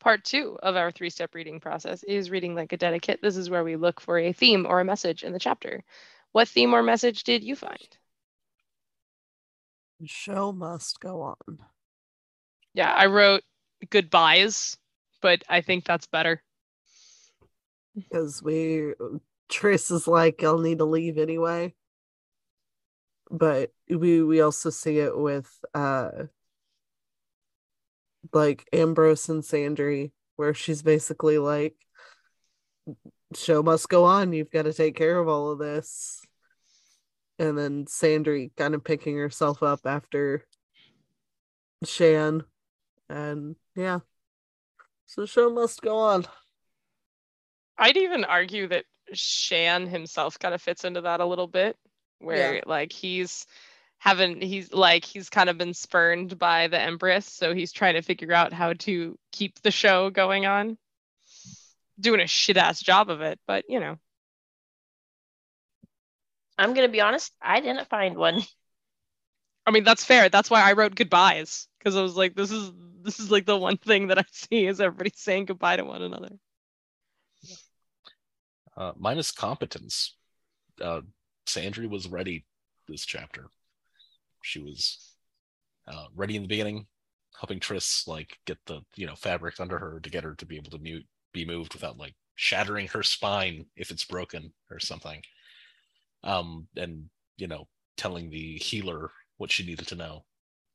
Part 0.00 0.24
two 0.24 0.58
of 0.62 0.76
our 0.76 0.90
three 0.90 1.10
step 1.10 1.34
reading 1.34 1.60
process 1.60 2.02
is 2.04 2.30
reading 2.30 2.54
like 2.54 2.72
a 2.72 2.76
dedicate 2.76 3.20
this 3.22 3.36
is 3.36 3.50
where 3.50 3.62
we 3.64 3.76
look 3.76 4.00
for 4.00 4.18
a 4.18 4.32
theme 4.32 4.66
or 4.66 4.80
a 4.80 4.84
message 4.84 5.22
in 5.22 5.32
the 5.32 5.38
chapter 5.38 5.84
what 6.32 6.48
theme 6.48 6.72
or 6.74 6.82
message 6.82 7.22
did 7.24 7.44
you 7.44 7.54
find 7.54 7.98
The 10.00 10.06
show 10.08 10.52
must 10.52 11.00
go 11.00 11.20
on. 11.20 11.58
yeah 12.72 12.92
i 12.92 13.06
wrote 13.06 13.42
goodbyes 13.90 14.76
but 15.20 15.44
i 15.48 15.60
think 15.60 15.84
that's 15.84 16.06
better 16.06 16.42
because 17.94 18.42
we 18.42 18.94
Tris 19.50 19.90
is 19.90 20.06
like, 20.06 20.42
I'll 20.44 20.58
need 20.58 20.78
to 20.78 20.84
leave 20.84 21.18
anyway. 21.18 21.74
But 23.30 23.72
we 23.88 24.22
we 24.22 24.40
also 24.40 24.70
see 24.70 24.98
it 24.98 25.16
with 25.16 25.48
uh 25.74 26.10
like 28.32 28.68
Ambros 28.72 29.28
and 29.28 29.42
Sandry, 29.42 30.12
where 30.36 30.54
she's 30.54 30.82
basically 30.82 31.38
like, 31.38 31.74
show 33.34 33.62
must 33.62 33.88
go 33.88 34.04
on, 34.04 34.32
you've 34.32 34.50
got 34.50 34.62
to 34.62 34.72
take 34.72 34.96
care 34.96 35.18
of 35.18 35.28
all 35.28 35.50
of 35.50 35.58
this. 35.58 36.20
And 37.38 37.56
then 37.56 37.86
Sandry 37.86 38.50
kind 38.56 38.74
of 38.74 38.84
picking 38.84 39.16
herself 39.16 39.62
up 39.62 39.80
after 39.86 40.44
Shan. 41.84 42.44
And 43.08 43.56
yeah. 43.74 44.00
So 45.06 45.26
show 45.26 45.50
must 45.50 45.80
go 45.80 45.96
on. 45.96 46.26
I'd 47.78 47.96
even 47.96 48.24
argue 48.24 48.68
that 48.68 48.84
Shan 49.12 49.86
himself 49.86 50.38
kind 50.38 50.54
of 50.54 50.60
fits 50.60 50.84
into 50.84 51.00
that 51.00 51.20
a 51.20 51.26
little 51.26 51.46
bit, 51.48 51.76
where 52.18 52.56
Yeah. 52.56 52.60
like 52.66 52.92
he's 52.92 53.46
having 54.00 54.40
he's 54.40 54.72
like 54.72 55.04
he's 55.04 55.28
kind 55.28 55.50
of 55.50 55.58
been 55.58 55.74
spurned 55.74 56.38
by 56.38 56.66
the 56.66 56.80
Empress, 56.80 57.26
so 57.26 57.54
he's 57.54 57.70
trying 57.70 57.94
to 57.94 58.02
figure 58.02 58.32
out 58.32 58.52
how 58.52 58.72
to 58.72 59.16
keep 59.30 59.60
the 59.60 59.70
show 59.70 60.10
going 60.10 60.46
on. 60.46 60.76
Doing 62.00 62.20
a 62.20 62.26
shit 62.26 62.56
ass 62.56 62.80
job 62.80 63.10
of 63.10 63.20
it, 63.20 63.38
but 63.46 63.64
you 63.68 63.78
know. 63.78 63.98
I'm 66.58 66.74
gonna 66.74 66.88
be 66.88 67.02
honest, 67.02 67.32
I 67.40 67.60
didn't 67.60 67.88
find 67.88 68.16
one. 68.16 68.42
I 69.66 69.70
mean 69.70 69.84
that's 69.84 70.04
fair. 70.04 70.30
That's 70.30 70.50
why 70.50 70.62
I 70.62 70.72
wrote 70.72 70.94
goodbyes 70.94 71.68
because 71.78 71.94
I 71.94 72.00
was 72.02 72.16
like, 72.16 72.34
this 72.34 72.50
is 72.50 72.72
this 73.02 73.20
is 73.20 73.30
like 73.30 73.44
the 73.44 73.56
one 73.56 73.76
thing 73.76 74.08
that 74.08 74.18
I 74.18 74.24
see 74.32 74.66
is 74.66 74.80
everybody 74.80 75.12
saying 75.14 75.44
goodbye 75.44 75.76
to 75.76 75.84
one 75.84 76.02
another. 76.02 76.30
Uh, 78.74 78.92
minus 78.96 79.30
competence. 79.30 80.16
Uh, 80.80 81.02
Sandry 81.46 81.88
was 81.88 82.08
ready 82.08 82.46
this 82.88 83.04
chapter. 83.04 83.50
She 84.42 84.60
was 84.60 85.14
uh, 85.86 86.06
ready 86.14 86.36
in 86.36 86.42
the 86.42 86.48
beginning, 86.48 86.86
helping 87.38 87.60
Tris 87.60 88.06
like 88.06 88.38
get 88.46 88.58
the 88.66 88.80
you 88.96 89.06
know 89.06 89.16
fabric 89.16 89.60
under 89.60 89.78
her 89.78 90.00
to 90.00 90.10
get 90.10 90.24
her 90.24 90.34
to 90.34 90.46
be 90.46 90.56
able 90.56 90.70
to 90.70 90.78
mute, 90.78 91.06
be 91.32 91.44
moved 91.44 91.74
without 91.74 91.98
like 91.98 92.14
shattering 92.36 92.88
her 92.88 93.02
spine 93.02 93.66
if 93.76 93.90
it's 93.90 94.04
broken 94.04 94.52
or 94.70 94.78
something. 94.78 95.22
Um, 96.22 96.68
and 96.76 97.08
you 97.36 97.46
know 97.48 97.68
telling 97.96 98.30
the 98.30 98.56
healer 98.58 99.10
what 99.38 99.50
she 99.50 99.64
needed 99.64 99.86
to 99.88 99.94
know, 99.94 100.24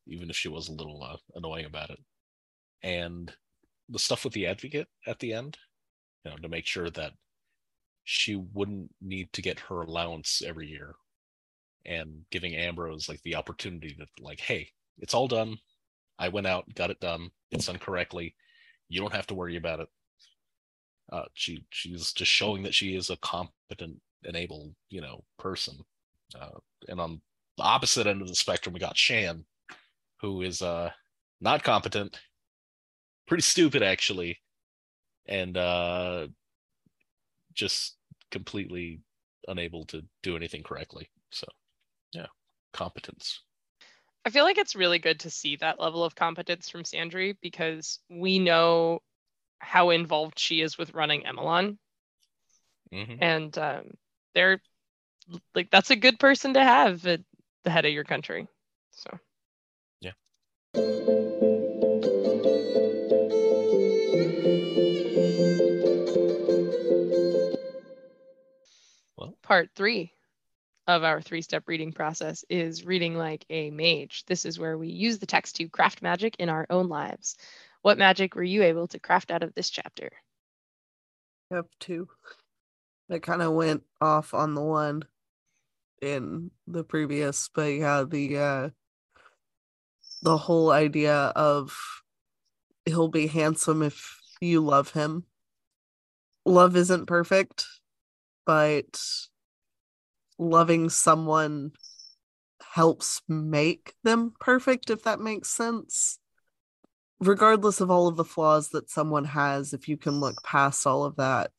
even 0.07 0.29
if 0.29 0.35
she 0.35 0.47
was 0.47 0.69
a 0.69 0.73
little 0.73 1.03
uh, 1.03 1.17
annoying 1.35 1.65
about 1.65 1.89
it. 1.89 1.99
And 2.83 3.33
the 3.89 3.99
stuff 3.99 4.23
with 4.23 4.33
the 4.33 4.47
advocate 4.47 4.87
at 5.07 5.19
the 5.19 5.33
end, 5.33 5.57
you 6.23 6.31
know, 6.31 6.37
to 6.37 6.49
make 6.49 6.65
sure 6.65 6.89
that 6.91 7.13
she 8.03 8.35
wouldn't 8.35 8.91
need 9.01 9.31
to 9.33 9.41
get 9.41 9.59
her 9.59 9.81
allowance 9.81 10.41
every 10.45 10.67
year 10.67 10.95
and 11.85 12.21
giving 12.31 12.53
ambros 12.53 13.07
like 13.07 13.21
the 13.23 13.35
opportunity 13.35 13.95
that 13.97 14.09
like 14.19 14.39
hey 14.39 14.69
it's 14.97 15.13
all 15.13 15.27
done. 15.27 15.57
I 16.17 16.29
went 16.29 16.47
out 16.47 16.73
got 16.73 16.91
it 16.91 16.99
done. 16.99 17.29
It's 17.51 17.65
done 17.65 17.77
correctly. 17.77 18.35
You 18.87 19.01
don't 19.01 19.13
have 19.13 19.27
to 19.27 19.35
worry 19.35 19.57
about 19.57 19.81
it. 19.81 19.89
Uh 21.11 21.25
she 21.33 21.65
she's 21.69 22.13
just 22.13 22.31
showing 22.31 22.63
that 22.63 22.73
she 22.73 22.95
is 22.95 23.09
a 23.09 23.17
competent 23.17 23.99
and 24.23 24.35
able 24.35 24.73
you 24.89 25.01
know 25.01 25.23
person. 25.37 25.77
Uh 26.39 26.59
and 26.87 26.99
on 26.99 27.21
the 27.57 27.63
opposite 27.63 28.07
end 28.07 28.21
of 28.21 28.27
the 28.27 28.35
spectrum 28.35 28.73
we 28.73 28.79
got 28.79 28.97
shan 28.97 29.45
who 30.21 30.41
is 30.41 30.61
uh 30.61 30.89
not 31.41 31.63
competent 31.63 32.19
pretty 33.27 33.41
stupid 33.41 33.81
actually 33.83 34.39
and 35.27 35.57
uh 35.57 36.27
just 37.53 37.95
completely 38.31 38.99
unable 39.47 39.85
to 39.85 40.03
do 40.23 40.35
anything 40.35 40.63
correctly. 40.63 41.09
So, 41.31 41.47
competence. 42.75 43.39
I 44.25 44.29
feel 44.29 44.43
like 44.43 44.57
it's 44.57 44.75
really 44.75 44.99
good 44.99 45.21
to 45.21 45.29
see 45.29 45.55
that 45.57 45.79
level 45.79 46.03
of 46.03 46.15
competence 46.15 46.69
from 46.69 46.83
Sandry 46.83 47.37
because 47.41 47.99
we 48.09 48.37
know 48.39 49.01
how 49.59 49.91
involved 49.91 50.37
she 50.37 50.61
is 50.61 50.77
with 50.77 50.93
running 50.93 51.23
Emelan, 51.23 51.77
Mhm. 52.91 53.17
and 53.21 53.57
um, 53.57 53.91
they're 54.33 54.61
like 55.55 55.69
that's 55.71 55.91
a 55.91 55.95
good 55.95 56.19
person 56.19 56.53
to 56.53 56.63
have 56.63 57.05
at 57.07 57.21
the 57.63 57.69
head 57.69 57.85
of 57.85 57.93
your 57.93 58.03
country. 58.03 58.47
So 58.91 59.19
yeah. 60.01 60.11
Well, 69.17 69.37
part 69.41 69.69
three 69.75 70.11
of 70.87 71.03
our 71.03 71.21
three-step 71.21 71.63
reading 71.67 71.91
process 71.91 72.45
is 72.49 72.85
reading 72.85 73.17
like 73.17 73.45
a 73.49 73.71
mage. 73.71 74.23
This 74.25 74.45
is 74.45 74.59
where 74.59 74.77
we 74.77 74.89
use 74.89 75.19
the 75.19 75.25
text 75.25 75.55
to 75.55 75.67
craft 75.67 76.01
magic 76.01 76.35
in 76.37 76.49
our 76.49 76.67
own 76.69 76.87
lives. 76.89 77.37
What 77.81 77.97
magic 77.97 78.35
were 78.35 78.43
you 78.43 78.63
able 78.63 78.87
to 78.87 78.99
craft 78.99 79.31
out 79.31 79.43
of 79.43 79.53
this 79.53 79.69
chapter? 79.69 80.11
I 81.51 81.55
have 81.55 81.65
two. 81.79 82.07
I 83.09 83.19
kind 83.19 83.41
of 83.41 83.53
went 83.53 83.83
off 84.01 84.33
on 84.33 84.55
the 84.55 84.61
one 84.61 85.03
in 86.01 86.51
the 86.67 86.83
previous, 86.83 87.49
but 87.53 87.67
yeah, 87.67 88.03
the 88.07 88.37
uh 88.37 88.69
the 90.21 90.37
whole 90.37 90.71
idea 90.71 91.15
of 91.35 91.77
he'll 92.85 93.07
be 93.07 93.27
handsome 93.27 93.83
if 93.83 94.19
you 94.41 94.61
love 94.61 94.91
him. 94.91 95.25
Love 96.45 96.75
isn't 96.75 97.05
perfect, 97.05 97.65
but 98.45 98.99
loving 100.37 100.89
someone 100.89 101.71
helps 102.73 103.21
make 103.27 103.93
them 104.03 104.33
perfect 104.39 104.89
if 104.89 105.03
that 105.03 105.19
makes 105.19 105.49
sense 105.49 106.19
regardless 107.19 107.81
of 107.81 107.89
all 107.89 108.07
of 108.07 108.15
the 108.15 108.25
flaws 108.25 108.69
that 108.69 108.89
someone 108.89 109.25
has, 109.25 109.73
if 109.73 109.87
you 109.87 109.97
can 109.97 110.19
look 110.19 110.43
past 110.43 110.85
all 110.85 111.03
of 111.03 111.15
that 111.17 111.51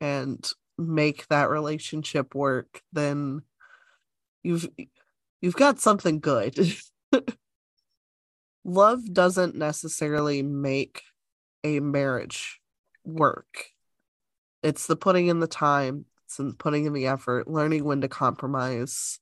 and 0.00 0.50
make 0.76 1.26
that 1.28 1.50
relationship 1.50 2.34
work, 2.34 2.82
then 2.92 3.42
you've 4.42 4.68
you've 5.40 5.56
got 5.56 5.80
something 5.80 6.20
good. 6.20 6.58
Love 8.64 9.00
doesn't 9.12 9.54
necessarily 9.54 10.42
make 10.42 11.02
a 11.64 11.80
marriage 11.80 12.60
work. 13.04 13.66
It's 14.62 14.86
the 14.86 14.96
putting 14.96 15.28
in 15.28 15.40
the 15.40 15.46
time, 15.46 16.04
it's 16.28 16.36
the 16.36 16.54
putting 16.58 16.84
in 16.84 16.92
the 16.92 17.06
effort, 17.06 17.48
learning 17.48 17.84
when 17.84 18.02
to 18.02 18.08
compromise, 18.08 19.18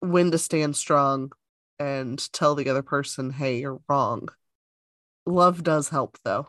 when 0.00 0.30
to 0.30 0.38
stand 0.38 0.76
strong 0.76 1.32
and 1.78 2.30
tell 2.32 2.54
the 2.54 2.68
other 2.68 2.82
person, 2.82 3.30
hey, 3.30 3.58
you're 3.60 3.80
wrong 3.88 4.28
love 5.26 5.62
does 5.62 5.90
help 5.90 6.18
though 6.24 6.48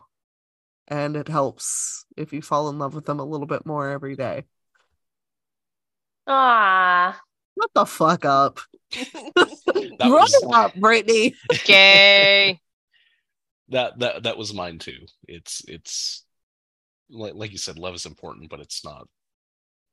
and 0.88 1.14
it 1.14 1.28
helps 1.28 2.04
if 2.16 2.32
you 2.32 2.42
fall 2.42 2.68
in 2.68 2.78
love 2.78 2.94
with 2.94 3.04
them 3.04 3.20
a 3.20 3.24
little 3.24 3.46
bit 3.46 3.64
more 3.66 3.90
every 3.90 4.16
day 4.16 4.44
Ah. 6.26 7.20
Shut 7.60 7.70
the 7.74 7.84
fuck 7.86 8.24
up 8.24 8.58
That 8.92 9.98
Run 10.00 10.10
was- 10.10 10.44
up 10.52 10.74
brittany 10.74 11.34
Gay. 11.64 12.58
that 13.68 13.98
that 14.00 14.22
that 14.24 14.36
was 14.38 14.52
mine 14.54 14.78
too. 14.78 15.06
It's 15.28 15.62
it's 15.68 16.24
like 17.10 17.34
like 17.34 17.52
you 17.52 17.58
said, 17.58 17.78
love 17.78 17.94
is 17.94 18.06
important, 18.06 18.50
but 18.50 18.60
it's 18.60 18.84
not 18.84 19.06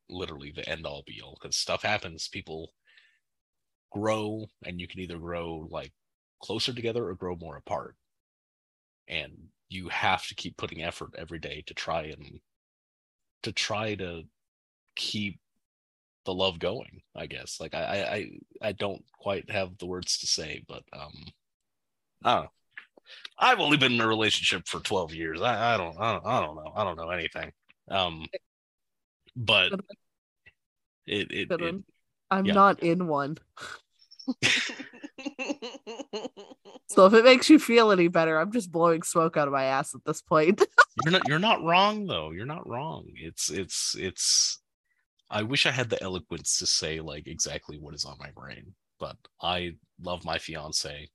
literally 0.09 0.51
the 0.51 0.67
end 0.67 0.85
all 0.85 1.03
be 1.05 1.21
all 1.21 1.37
because 1.41 1.55
stuff 1.55 1.83
happens. 1.83 2.27
People 2.27 2.73
grow, 3.91 4.47
and 4.65 4.79
you 4.79 4.87
can 4.87 4.99
either 4.99 5.17
grow 5.17 5.67
like 5.69 5.91
closer 6.41 6.73
together 6.73 7.07
or 7.07 7.15
grow 7.15 7.35
more 7.35 7.57
apart. 7.57 7.95
And 9.07 9.33
you 9.69 9.89
have 9.89 10.27
to 10.27 10.35
keep 10.35 10.57
putting 10.57 10.83
effort 10.83 11.15
every 11.17 11.39
day 11.39 11.63
to 11.67 11.73
try 11.73 12.03
and 12.03 12.39
to 13.43 13.51
try 13.51 13.95
to 13.95 14.23
keep 14.95 15.39
the 16.25 16.33
love 16.33 16.59
going. 16.59 17.01
I 17.15 17.25
guess 17.27 17.59
like 17.59 17.73
I 17.73 18.29
I 18.61 18.67
I, 18.67 18.71
don't 18.73 19.03
quite 19.19 19.49
have 19.49 19.77
the 19.77 19.85
words 19.85 20.19
to 20.19 20.27
say, 20.27 20.63
but 20.67 20.83
um, 20.93 21.25
I 22.23 22.33
don't 22.35 22.43
know. 22.43 22.49
I've 23.39 23.59
only 23.59 23.77
been 23.77 23.93
in 23.93 24.01
a 24.01 24.07
relationship 24.07 24.67
for 24.67 24.79
12 24.81 25.13
years. 25.13 25.41
I, 25.41 25.73
I 25.73 25.77
don't 25.77 25.99
I 25.99 26.13
don't 26.13 26.25
I 26.25 26.41
don't 26.41 26.55
know. 26.55 26.71
I 26.75 26.83
don't 26.83 26.97
know 26.97 27.09
anything. 27.09 27.51
Um 27.89 28.25
but 29.35 29.73
it 31.05 31.31
it, 31.31 31.51
it 31.51 31.75
i'm 32.31 32.45
yeah. 32.45 32.53
not 32.53 32.81
in 32.81 33.07
one 33.07 33.37
so 36.87 37.05
if 37.05 37.13
it 37.13 37.23
makes 37.23 37.49
you 37.49 37.57
feel 37.57 37.91
any 37.91 38.07
better 38.07 38.39
i'm 38.39 38.51
just 38.51 38.71
blowing 38.71 39.01
smoke 39.01 39.37
out 39.37 39.47
of 39.47 39.53
my 39.53 39.63
ass 39.63 39.95
at 39.95 40.05
this 40.05 40.21
point 40.21 40.61
you're 41.03 41.11
not 41.11 41.27
you're 41.27 41.39
not 41.39 41.63
wrong 41.63 42.05
though. 42.05 42.31
You're 42.31 42.45
not 42.45 42.67
wrong. 42.67 43.05
It's 43.15 43.49
it's 43.49 43.95
it's 43.97 44.59
I 45.29 45.43
wish 45.43 45.65
I 45.65 45.71
had 45.71 45.89
the 45.89 46.01
eloquence 46.01 46.57
to 46.59 46.65
say 46.65 46.99
like 46.99 47.27
exactly 47.27 47.77
what 47.77 47.93
is 47.93 48.05
on 48.05 48.17
my 48.19 48.31
brain, 48.31 48.73
but 48.99 49.15
I 49.41 49.75
love 50.01 50.25
my 50.25 50.37
fiance. 50.37 51.09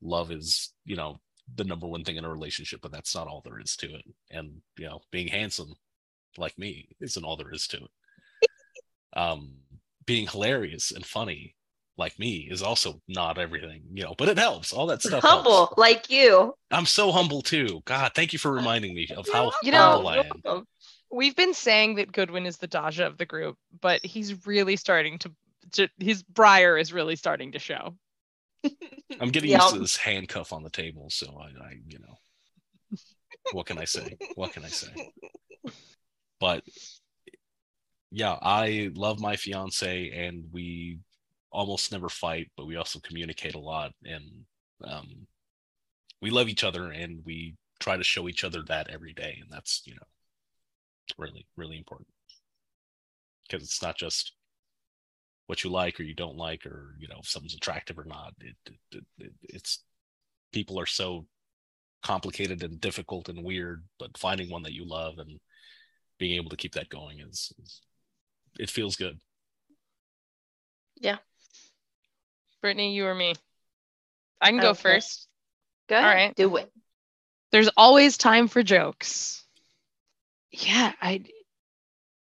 Love 0.00 0.30
is, 0.30 0.72
you 0.84 0.96
know, 0.96 1.20
the 1.54 1.64
number 1.64 1.86
one 1.86 2.04
thing 2.04 2.16
in 2.16 2.24
a 2.24 2.30
relationship, 2.30 2.80
but 2.82 2.92
that's 2.92 3.14
not 3.14 3.26
all 3.26 3.42
there 3.44 3.60
is 3.60 3.76
to 3.76 3.94
it. 3.94 4.04
And, 4.30 4.60
you 4.76 4.86
know, 4.86 5.00
being 5.10 5.28
handsome 5.28 5.74
like 6.38 6.58
me 6.58 6.88
isn't 7.00 7.24
all 7.24 7.36
there 7.36 7.52
is 7.52 7.66
to 7.68 7.76
it. 7.78 8.48
um, 9.14 9.54
being 10.06 10.26
hilarious 10.26 10.90
and 10.90 11.04
funny 11.04 11.54
like 11.98 12.18
me 12.18 12.48
is 12.50 12.62
also 12.62 13.00
not 13.06 13.36
everything, 13.38 13.82
you 13.92 14.02
know, 14.02 14.14
but 14.16 14.28
it 14.28 14.38
helps. 14.38 14.72
All 14.72 14.86
that 14.86 15.02
stuff. 15.02 15.22
Humble 15.22 15.52
helps. 15.66 15.78
like 15.78 16.08
you. 16.10 16.54
I'm 16.70 16.86
so 16.86 17.12
humble 17.12 17.42
too. 17.42 17.82
God, 17.84 18.12
thank 18.14 18.32
you 18.32 18.38
for 18.38 18.50
reminding 18.50 18.94
me 18.94 19.08
of 19.14 19.28
how 19.30 19.52
You 19.62 19.72
know- 19.72 19.78
humble 19.92 20.08
I 20.08 20.16
am. 20.18 20.24
welcome. 20.42 20.66
We've 21.10 21.36
been 21.36 21.52
saying 21.52 21.96
that 21.96 22.10
Goodwin 22.10 22.46
is 22.46 22.56
the 22.56 22.66
Daja 22.66 23.06
of 23.06 23.18
the 23.18 23.26
group, 23.26 23.58
but 23.82 24.02
he's 24.04 24.46
really 24.46 24.76
starting 24.76 25.18
to, 25.18 25.32
to 25.72 25.88
his 25.98 26.22
Briar 26.22 26.78
is 26.78 26.94
really 26.94 27.16
starting 27.16 27.52
to 27.52 27.58
show. 27.58 27.94
I'm 29.20 29.28
getting 29.28 29.50
Yeah. 29.50 29.60
used 29.62 29.74
to 29.74 29.80
this 29.80 29.96
handcuff 29.98 30.54
on 30.54 30.62
the 30.62 30.70
table, 30.70 31.08
so 31.10 31.38
I, 31.38 31.48
I, 31.62 31.72
you 31.86 31.98
know, 31.98 32.98
what 33.52 33.66
can 33.66 33.76
I 33.76 33.84
say? 33.84 34.16
What 34.36 34.52
can 34.54 34.64
I 34.64 34.68
say? 34.68 34.88
But 36.42 36.64
yeah, 38.10 38.36
I 38.42 38.90
love 38.94 39.20
my 39.20 39.36
fiance, 39.36 40.10
and 40.10 40.44
we 40.52 40.98
almost 41.50 41.92
never 41.92 42.08
fight, 42.08 42.50
but 42.56 42.66
we 42.66 42.76
also 42.76 43.00
communicate 43.00 43.54
a 43.54 43.58
lot, 43.60 43.92
and 44.04 44.44
um, 44.84 45.26
we 46.22 46.30
love 46.30 46.48
each 46.48 46.64
other, 46.64 46.90
and 46.90 47.24
we 47.24 47.56
try 47.80 47.96
to 47.96 48.04
show 48.04 48.28
each 48.28 48.44
other 48.44 48.62
that 48.64 48.90
every 48.90 49.12
day, 49.12 49.38
and 49.42 49.50
that's 49.50 49.82
you 49.86 49.94
know, 49.94 50.06
really, 51.18 51.46
really 51.56 51.78
important. 51.78 52.08
Because 53.48 53.62
it's 53.62 53.82
not 53.82 53.96
just 53.96 54.32
what 55.46 55.64
you 55.64 55.70
like 55.70 55.98
or 55.98 56.04
you 56.04 56.14
don't 56.14 56.36
like 56.36 56.64
or 56.66 56.94
you 56.98 57.08
know 57.08 57.18
if 57.20 57.28
someone's 57.28 57.54
attractive 57.54 57.98
or 57.98 58.04
not. 58.04 58.34
It, 58.40 58.56
it, 58.66 58.74
it, 58.96 59.04
it- 59.18 59.32
it's 59.42 59.82
people 60.52 60.78
are 60.80 60.86
so 60.86 61.26
complicated 62.02 62.62
and 62.62 62.80
difficult 62.80 63.28
and 63.28 63.44
weird 63.44 63.84
but 63.98 64.18
finding 64.18 64.50
one 64.50 64.62
that 64.62 64.74
you 64.74 64.84
love 64.86 65.18
and 65.18 65.40
being 66.22 66.36
able 66.36 66.50
to 66.50 66.56
keep 66.56 66.74
that 66.74 66.88
going 66.88 67.18
is, 67.18 67.52
is 67.60 67.80
it 68.56 68.70
feels 68.70 68.94
good 68.94 69.18
Yeah. 71.00 71.16
Brittany, 72.60 72.94
you 72.94 73.06
or 73.06 73.14
me? 73.14 73.34
I 74.40 74.50
can 74.50 74.60
go 74.60 74.68
Okay. 74.70 74.80
first. 74.80 75.26
Go 75.88 75.96
ahead. 75.96 76.06
right. 76.14 76.36
Do 76.36 76.56
it. 76.58 76.70
There's 77.50 77.70
always 77.76 78.16
time 78.16 78.46
for 78.46 78.62
jokes. 78.62 79.44
Yeah, 80.52 80.92
I 81.02 81.24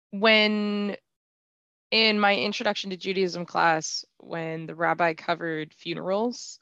when 0.10 0.98
in 1.92 2.20
my 2.20 2.36
introduction 2.36 2.90
to 2.90 2.98
Judaism 2.98 3.46
class, 3.46 4.06
when 4.18 4.66
the 4.66 4.74
rabbi 4.74 5.14
covered 5.14 5.72
funerals, 5.72 6.58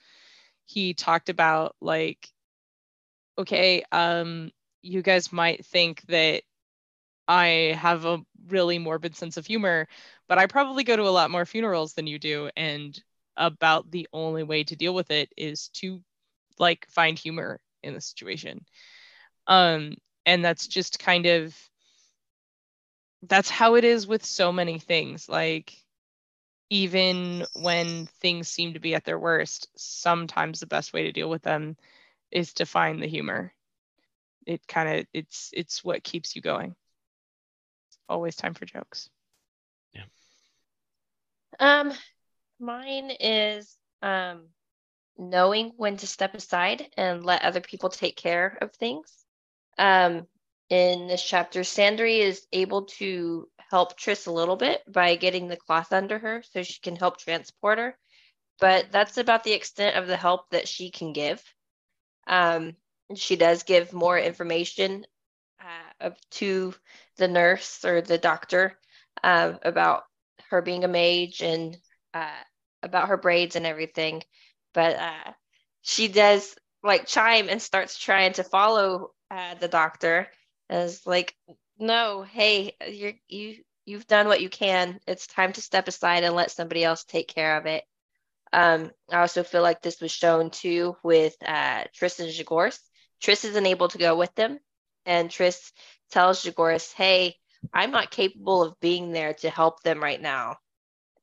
he 0.66 0.94
talked 0.94 1.30
about 1.30 1.78
like, 1.80 2.28
okay, 3.38 3.84
um, 3.94 4.52
you 4.82 5.02
guys 5.02 5.32
might 5.32 5.66
think 5.66 6.02
that 6.08 6.44
I 7.32 7.76
have 7.80 8.06
a 8.06 8.20
really 8.50 8.78
morbid 8.78 9.16
sense 9.16 9.38
of 9.38 9.46
humor, 9.46 9.88
but 10.28 10.38
I 10.38 10.48
probably 10.48 10.84
go 10.84 10.98
to 10.98 11.04
a 11.08 11.10
lot 11.18 11.32
more 11.32 11.46
funerals 11.46 11.94
than 11.94 12.06
you 12.08 12.20
do, 12.20 12.50
and 12.58 13.02
about 13.38 13.90
the 13.90 14.08
only 14.14 14.44
way 14.44 14.64
to 14.66 14.76
deal 14.76 14.94
with 14.94 15.12
it 15.12 15.32
is 15.38 15.70
to 15.76 16.04
like 16.60 16.88
find 16.90 17.18
humor 17.18 17.62
in 17.84 17.94
the 17.94 18.02
situation. 18.02 18.66
Um 19.48 19.96
and 20.26 20.44
that's 20.46 20.68
just 20.68 21.00
kind 21.00 21.26
of 21.28 21.56
that's 23.24 23.50
how 23.50 23.76
it 23.76 23.84
is 23.84 24.08
with 24.08 24.26
so 24.26 24.52
many 24.52 24.80
things. 24.80 25.30
Like 25.30 25.74
even 26.70 27.46
when 27.54 28.08
things 28.22 28.50
seem 28.50 28.74
to 28.74 28.80
be 28.80 28.96
at 28.96 29.06
their 29.06 29.20
worst 29.20 29.70
sometimes 29.78 30.60
the 30.60 30.68
best 30.68 30.94
way 30.94 31.04
to 31.04 31.12
deal 31.12 31.30
with 31.30 31.44
them 31.44 31.78
is 32.32 32.54
to 32.56 32.66
find 32.66 33.02
the 33.02 33.08
humor. 33.08 33.54
It 34.48 34.68
kind 34.68 35.00
of 35.02 35.08
it's 35.14 35.52
it's 35.54 35.84
what 35.84 36.04
keeps 36.04 36.36
you 36.36 36.42
going 36.44 36.76
always 38.12 38.36
time 38.36 38.54
for 38.54 38.66
jokes 38.66 39.10
Yeah. 39.94 40.04
Um, 41.60 41.94
mine 42.60 43.12
is 43.20 43.78
um 44.02 44.50
knowing 45.18 45.74
when 45.78 45.98
to 45.98 46.08
step 46.08 46.34
aside 46.34 46.88
and 46.98 47.24
let 47.26 47.44
other 47.44 47.62
people 47.62 47.90
take 47.90 48.16
care 48.16 48.58
of 48.62 48.74
things. 48.74 49.26
Um, 49.78 50.28
in 50.70 51.08
this 51.08 51.24
chapter, 51.24 51.62
Sandry 51.62 52.20
is 52.20 52.46
able 52.52 52.86
to 52.98 53.48
help 53.70 53.98
Tris 53.98 54.26
a 54.26 54.32
little 54.32 54.56
bit 54.56 54.82
by 54.92 55.16
getting 55.16 55.48
the 55.48 55.58
cloth 55.58 55.92
under 55.94 56.18
her 56.18 56.44
so 56.52 56.64
she 56.64 56.80
can 56.82 56.96
help 56.96 57.18
transport 57.18 57.78
her. 57.78 57.98
But 58.60 58.92
that's 58.92 59.18
about 59.18 59.44
the 59.44 59.54
extent 59.54 59.98
of 59.98 60.08
the 60.08 60.18
help 60.18 60.50
that 60.52 60.68
she 60.68 60.92
can 60.92 61.14
give. 61.14 61.44
Um, 62.28 62.76
she 63.16 63.36
does 63.36 63.64
give 63.64 63.94
more 63.94 64.18
information 64.18 65.06
uh, 65.60 65.91
of- 66.02 66.18
to 66.32 66.74
the 67.18 67.28
nurse 67.28 67.86
or 67.86 68.02
the 68.02 68.18
doctor 68.18 68.78
uh, 69.24 69.54
about 69.64 70.04
her 70.50 70.62
being 70.62 70.84
a 70.84 70.88
mage 70.88 71.42
and 71.42 71.78
uh, 72.14 72.44
about 72.84 73.10
her 73.10 73.18
braids 73.18 73.56
and 73.56 73.66
everything. 73.66 74.24
But 74.74 74.96
uh, 74.98 75.32
she 75.82 76.08
does 76.08 76.56
like 76.84 77.08
chime 77.08 77.50
and 77.50 77.62
starts 77.62 77.98
trying 77.98 78.34
to 78.34 78.44
follow 78.44 79.12
uh, 79.30 79.56
the 79.56 79.68
doctor 79.68 80.28
as 80.70 81.06
like, 81.06 81.36
no, 81.78 82.24
hey, 82.24 82.76
you're 82.88 83.14
you 83.28 83.64
you've 83.86 84.08
done 84.08 84.28
what 84.28 84.42
you 84.42 84.50
can. 84.50 85.00
It's 85.08 85.28
time 85.28 85.54
to 85.54 85.62
step 85.62 85.88
aside 85.88 86.24
and 86.24 86.36
let 86.36 86.52
somebody 86.52 86.84
else 86.84 87.04
take 87.04 87.28
care 87.28 87.58
of 87.58 87.66
it. 87.66 87.84
Um, 88.54 88.92
I 89.10 89.22
also 89.22 89.44
feel 89.44 89.62
like 89.62 89.82
this 89.82 90.02
was 90.02 90.12
shown 90.12 90.50
too 90.50 90.96
with 91.04 91.36
uh, 91.46 91.86
Tris 91.94 92.20
and 92.20 92.30
Zhegorz. 92.30 92.80
Tris 93.22 93.46
isn't 93.46 93.66
able 93.66 93.88
to 93.90 93.98
go 93.98 94.18
with 94.18 94.34
them, 94.36 94.60
and 95.06 95.30
Tris 95.30 95.72
tells 96.12 96.44
Zhegorz, 96.44 96.94
"Hey, 96.94 97.38
I'm 97.74 97.92
not 97.92 98.12
capable 98.12 98.64
of 98.64 98.80
being 98.80 99.12
there 99.12 99.34
to 99.36 99.50
help 99.50 99.82
them 99.84 100.02
right 100.02 100.22
now, 100.22 100.58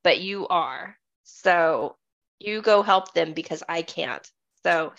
but 0.03 0.21
you 0.21 0.49
are. 0.49 0.97
So 1.25 1.97
you 2.39 2.63
go 2.63 2.83
help 2.83 3.13
them 3.15 3.33
because 3.33 3.63
I 3.69 3.83
can't. 3.83 4.27
So 4.63 4.93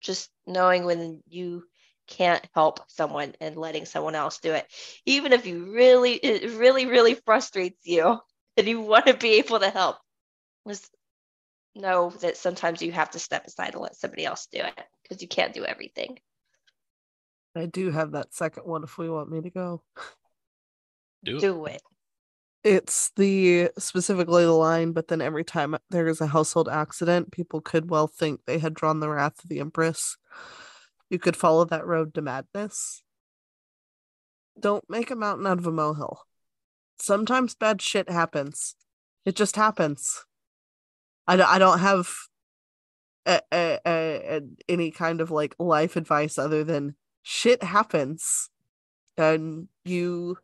just 0.00 0.30
knowing 0.46 0.84
when 0.84 1.22
you 1.28 1.64
can't 2.06 2.44
help 2.54 2.80
someone 2.90 3.34
and 3.40 3.56
letting 3.56 3.84
someone 3.84 4.14
else 4.14 4.38
do 4.38 4.52
it, 4.52 4.66
even 5.06 5.32
if 5.32 5.46
you 5.46 5.72
really, 5.72 6.14
it 6.14 6.58
really, 6.58 6.86
really 6.86 7.14
frustrates 7.14 7.80
you 7.84 8.18
and 8.56 8.66
you 8.66 8.80
want 8.80 9.06
to 9.06 9.14
be 9.14 9.34
able 9.38 9.60
to 9.60 9.70
help, 9.70 9.96
just 10.66 10.90
know 11.74 12.10
that 12.20 12.36
sometimes 12.36 12.82
you 12.82 12.92
have 12.92 13.10
to 13.10 13.18
step 13.18 13.46
aside 13.46 13.74
and 13.74 13.82
let 13.82 13.96
somebody 13.96 14.24
else 14.24 14.46
do 14.50 14.58
it 14.58 14.84
because 15.02 15.22
you 15.22 15.28
can't 15.28 15.54
do 15.54 15.64
everything. 15.64 16.18
I 17.56 17.66
do 17.66 17.90
have 17.90 18.12
that 18.12 18.34
second 18.34 18.64
one 18.64 18.84
if 18.84 18.98
we 18.98 19.08
want 19.08 19.30
me 19.30 19.40
to 19.40 19.50
go. 19.50 19.82
Do 21.24 21.36
it. 21.36 21.40
Do 21.40 21.64
it. 21.66 21.82
It's 22.64 23.10
the 23.16 23.70
specifically 23.78 24.44
the 24.44 24.52
line, 24.52 24.92
but 24.92 25.08
then 25.08 25.20
every 25.20 25.44
time 25.44 25.76
there 25.90 26.08
is 26.08 26.20
a 26.20 26.26
household 26.26 26.68
accident, 26.68 27.32
people 27.32 27.60
could 27.60 27.88
well 27.90 28.08
think 28.08 28.40
they 28.46 28.58
had 28.58 28.74
drawn 28.74 29.00
the 29.00 29.08
wrath 29.08 29.42
of 29.42 29.48
the 29.48 29.60
Empress. 29.60 30.16
You 31.08 31.18
could 31.18 31.36
follow 31.36 31.64
that 31.66 31.86
road 31.86 32.14
to 32.14 32.22
madness. 32.22 33.02
Don't 34.58 34.84
make 34.90 35.10
a 35.10 35.16
mountain 35.16 35.46
out 35.46 35.58
of 35.58 35.66
a 35.66 35.72
molehill. 35.72 36.26
Sometimes 36.98 37.54
bad 37.54 37.80
shit 37.80 38.10
happens. 38.10 38.74
It 39.24 39.36
just 39.36 39.56
happens. 39.56 40.24
I, 41.26 41.36
d- 41.36 41.42
I 41.42 41.58
don't 41.58 41.78
have 41.78 42.10
a, 43.24 43.40
a, 43.52 43.78
a, 43.86 44.36
a- 44.36 44.40
any 44.68 44.90
kind 44.90 45.20
of 45.20 45.30
like 45.30 45.54
life 45.58 45.96
advice 45.96 46.38
other 46.38 46.64
than 46.64 46.96
shit 47.28 47.62
happens. 47.62 48.48
And 49.18 49.68
you 49.84 50.38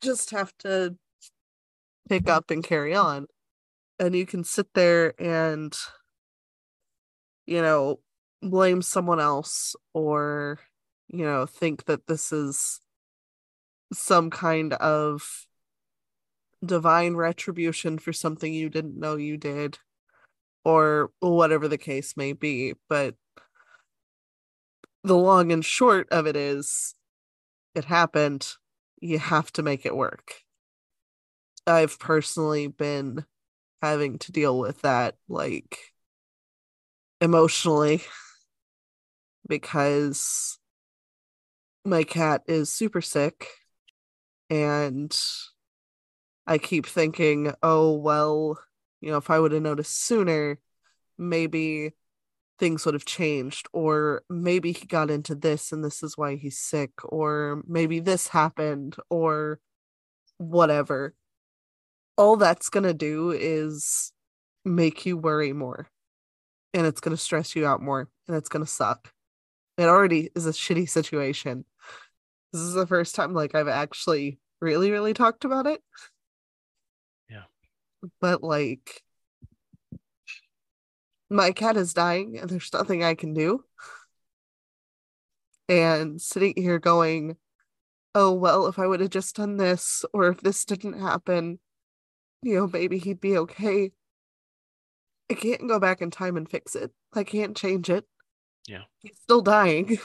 just 0.00 0.30
have 0.30 0.56
to 0.58 0.96
pick 2.08 2.28
up 2.28 2.52
and 2.52 2.62
carry 2.62 2.94
on. 2.94 3.26
And 3.98 4.14
you 4.14 4.24
can 4.24 4.44
sit 4.44 4.68
there 4.72 5.20
and, 5.20 5.76
you 7.44 7.60
know, 7.60 7.98
blame 8.40 8.82
someone 8.82 9.18
else 9.18 9.74
or, 9.92 10.60
you 11.08 11.24
know, 11.24 11.44
think 11.44 11.86
that 11.86 12.06
this 12.06 12.30
is 12.30 12.80
some 13.92 14.30
kind 14.30 14.74
of 14.74 15.44
divine 16.64 17.14
retribution 17.16 17.98
for 17.98 18.12
something 18.12 18.54
you 18.54 18.68
didn't 18.68 18.96
know 18.96 19.16
you 19.16 19.36
did 19.36 19.78
or 20.64 21.10
whatever 21.18 21.66
the 21.66 21.78
case 21.78 22.16
may 22.16 22.32
be. 22.32 22.74
But 22.88 23.16
the 25.04 25.16
long 25.16 25.52
and 25.52 25.64
short 25.64 26.08
of 26.10 26.26
it 26.26 26.36
is 26.36 26.94
it 27.74 27.84
happened. 27.84 28.54
You 29.00 29.18
have 29.18 29.52
to 29.52 29.62
make 29.62 29.86
it 29.86 29.96
work. 29.96 30.42
I've 31.66 31.98
personally 31.98 32.66
been 32.66 33.24
having 33.82 34.18
to 34.18 34.32
deal 34.32 34.58
with 34.58 34.82
that 34.82 35.16
like 35.28 35.78
emotionally 37.20 38.02
because 39.48 40.58
my 41.84 42.02
cat 42.04 42.42
is 42.46 42.70
super 42.70 43.00
sick 43.00 43.46
and 44.50 45.16
I 46.46 46.58
keep 46.58 46.86
thinking, 46.86 47.52
oh, 47.62 47.92
well, 47.92 48.58
you 49.00 49.10
know, 49.10 49.18
if 49.18 49.30
I 49.30 49.38
would 49.38 49.52
have 49.52 49.62
noticed 49.62 50.04
sooner, 50.04 50.58
maybe 51.18 51.92
things 52.58 52.84
would 52.84 52.94
have 52.94 53.04
changed, 53.04 53.68
or 53.72 54.22
maybe 54.28 54.72
he 54.72 54.86
got 54.86 55.10
into 55.10 55.34
this 55.34 55.72
and 55.72 55.84
this 55.84 56.02
is 56.02 56.18
why 56.18 56.36
he's 56.36 56.58
sick, 56.58 56.90
or 57.04 57.62
maybe 57.66 58.00
this 58.00 58.28
happened, 58.28 58.96
or 59.10 59.60
whatever. 60.38 61.14
all 62.16 62.36
that's 62.36 62.68
gonna 62.68 62.92
do 62.94 63.30
is 63.30 64.12
make 64.64 65.06
you 65.06 65.16
worry 65.16 65.52
more. 65.52 65.88
And 66.74 66.86
it's 66.86 67.00
gonna 67.00 67.16
stress 67.16 67.56
you 67.56 67.66
out 67.66 67.82
more 67.82 68.08
and 68.26 68.36
it's 68.36 68.48
gonna 68.48 68.66
suck. 68.66 69.12
It 69.78 69.84
already 69.84 70.30
is 70.34 70.46
a 70.46 70.50
shitty 70.52 70.88
situation. 70.88 71.64
This 72.52 72.62
is 72.62 72.74
the 72.74 72.86
first 72.86 73.14
time 73.14 73.34
like 73.34 73.54
I've 73.54 73.68
actually 73.68 74.38
really, 74.60 74.90
really 74.90 75.14
talked 75.14 75.44
about 75.44 75.66
it. 75.66 75.82
Yeah. 77.30 77.44
But 78.20 78.42
like 78.42 79.02
my 81.30 81.52
cat 81.52 81.76
is 81.76 81.94
dying 81.94 82.38
and 82.38 82.48
there's 82.48 82.72
nothing 82.72 83.04
I 83.04 83.14
can 83.14 83.34
do. 83.34 83.64
And 85.68 86.20
sitting 86.20 86.54
here 86.56 86.78
going, 86.78 87.36
oh, 88.14 88.32
well, 88.32 88.66
if 88.66 88.78
I 88.78 88.86
would 88.86 89.00
have 89.00 89.10
just 89.10 89.36
done 89.36 89.58
this, 89.58 90.04
or 90.14 90.28
if 90.28 90.40
this 90.40 90.64
didn't 90.64 91.00
happen, 91.00 91.58
you 92.42 92.54
know, 92.54 92.66
maybe 92.66 92.98
he'd 92.98 93.20
be 93.20 93.36
okay. 93.36 93.92
I 95.30 95.34
can't 95.34 95.68
go 95.68 95.78
back 95.78 96.00
in 96.00 96.10
time 96.10 96.36
and 96.36 96.50
fix 96.50 96.74
it. 96.74 96.90
I 97.12 97.24
can't 97.24 97.56
change 97.56 97.90
it. 97.90 98.06
Yeah. 98.66 98.84
He's 99.00 99.18
still 99.22 99.42
dying. 99.42 99.98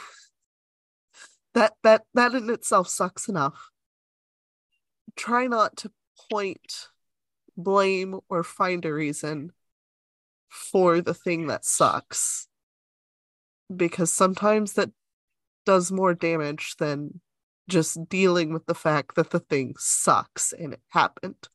that 1.54 1.74
that 1.84 2.04
that 2.14 2.34
in 2.34 2.50
itself 2.50 2.90
sucks 2.90 3.30
enough. 3.30 3.70
Try 5.16 5.48
not 5.48 5.78
to 5.78 5.92
point 6.30 6.88
blame 7.56 8.20
or 8.30 8.44
find 8.44 8.84
a 8.84 8.94
reason 8.94 9.52
for 10.54 11.02
the 11.02 11.16
thing 11.16 11.48
that 11.48 11.66
sucks. 11.66 12.48
Because 13.76 14.14
sometimes 14.14 14.74
that 14.74 14.92
does 15.66 15.92
more 15.92 16.14
damage 16.14 16.76
than 16.78 17.22
just 17.68 18.08
dealing 18.08 18.54
with 18.54 18.66
the 18.68 18.76
fact 18.76 19.16
that 19.16 19.32
the 19.32 19.40
thing 19.40 19.74
sucks 19.80 20.54
and 20.54 20.74
it 20.74 20.82
happened. 20.90 21.48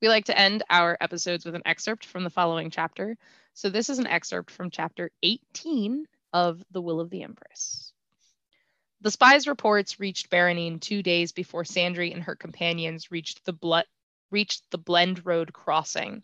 We 0.00 0.08
like 0.08 0.26
to 0.26 0.38
end 0.38 0.62
our 0.70 0.96
episodes 1.00 1.44
with 1.44 1.56
an 1.56 1.62
excerpt 1.66 2.04
from 2.04 2.22
the 2.22 2.30
following 2.30 2.70
chapter. 2.70 3.16
So 3.54 3.70
this 3.70 3.90
is 3.90 3.98
an 3.98 4.06
excerpt 4.06 4.52
from 4.52 4.70
chapter 4.70 5.10
18 5.22 6.06
of 6.32 6.62
The 6.70 6.82
Will 6.82 7.00
of 7.00 7.10
the 7.10 7.22
Empress. 7.22 7.92
The 9.02 9.10
spy's 9.10 9.46
reports 9.46 10.00
reached 10.00 10.30
Berenene 10.30 10.80
two 10.80 11.02
days 11.02 11.32
before 11.32 11.64
Sandry 11.64 12.12
and 12.12 12.22
her 12.22 12.34
companions 12.34 13.10
reached 13.10 13.44
the 13.44 13.52
blood 13.52 13.84
reached 14.30 14.70
the 14.70 14.78
Blend 14.78 15.24
Road 15.24 15.52
crossing. 15.52 16.22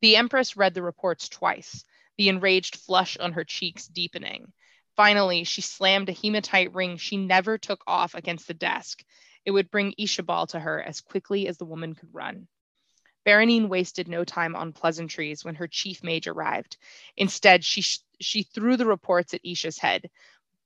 The 0.00 0.16
Empress 0.16 0.56
read 0.56 0.74
the 0.74 0.82
reports 0.82 1.28
twice, 1.28 1.84
the 2.16 2.28
enraged 2.28 2.76
flush 2.76 3.16
on 3.18 3.32
her 3.32 3.44
cheeks 3.44 3.86
deepening. 3.86 4.52
Finally, 4.96 5.44
she 5.44 5.60
slammed 5.60 6.08
a 6.08 6.12
hematite 6.12 6.72
ring 6.72 6.96
she 6.96 7.16
never 7.16 7.58
took 7.58 7.82
off 7.86 8.14
against 8.14 8.46
the 8.46 8.54
desk. 8.54 9.04
It 9.44 9.50
would 9.50 9.70
bring 9.70 9.94
Ishabal 9.98 10.48
to 10.48 10.60
her 10.60 10.82
as 10.82 11.00
quickly 11.00 11.48
as 11.48 11.58
the 11.58 11.64
woman 11.64 11.94
could 11.94 12.14
run. 12.14 12.48
Berenene 13.26 13.68
wasted 13.68 14.08
no 14.08 14.24
time 14.24 14.56
on 14.56 14.72
pleasantries 14.72 15.44
when 15.44 15.56
her 15.56 15.68
chief 15.68 16.02
mage 16.02 16.26
arrived. 16.26 16.78
Instead, 17.16 17.64
she, 17.64 17.82
sh- 17.82 18.00
she 18.20 18.42
threw 18.42 18.76
the 18.76 18.86
reports 18.86 19.34
at 19.34 19.44
Isha's 19.44 19.78
head. 19.78 20.08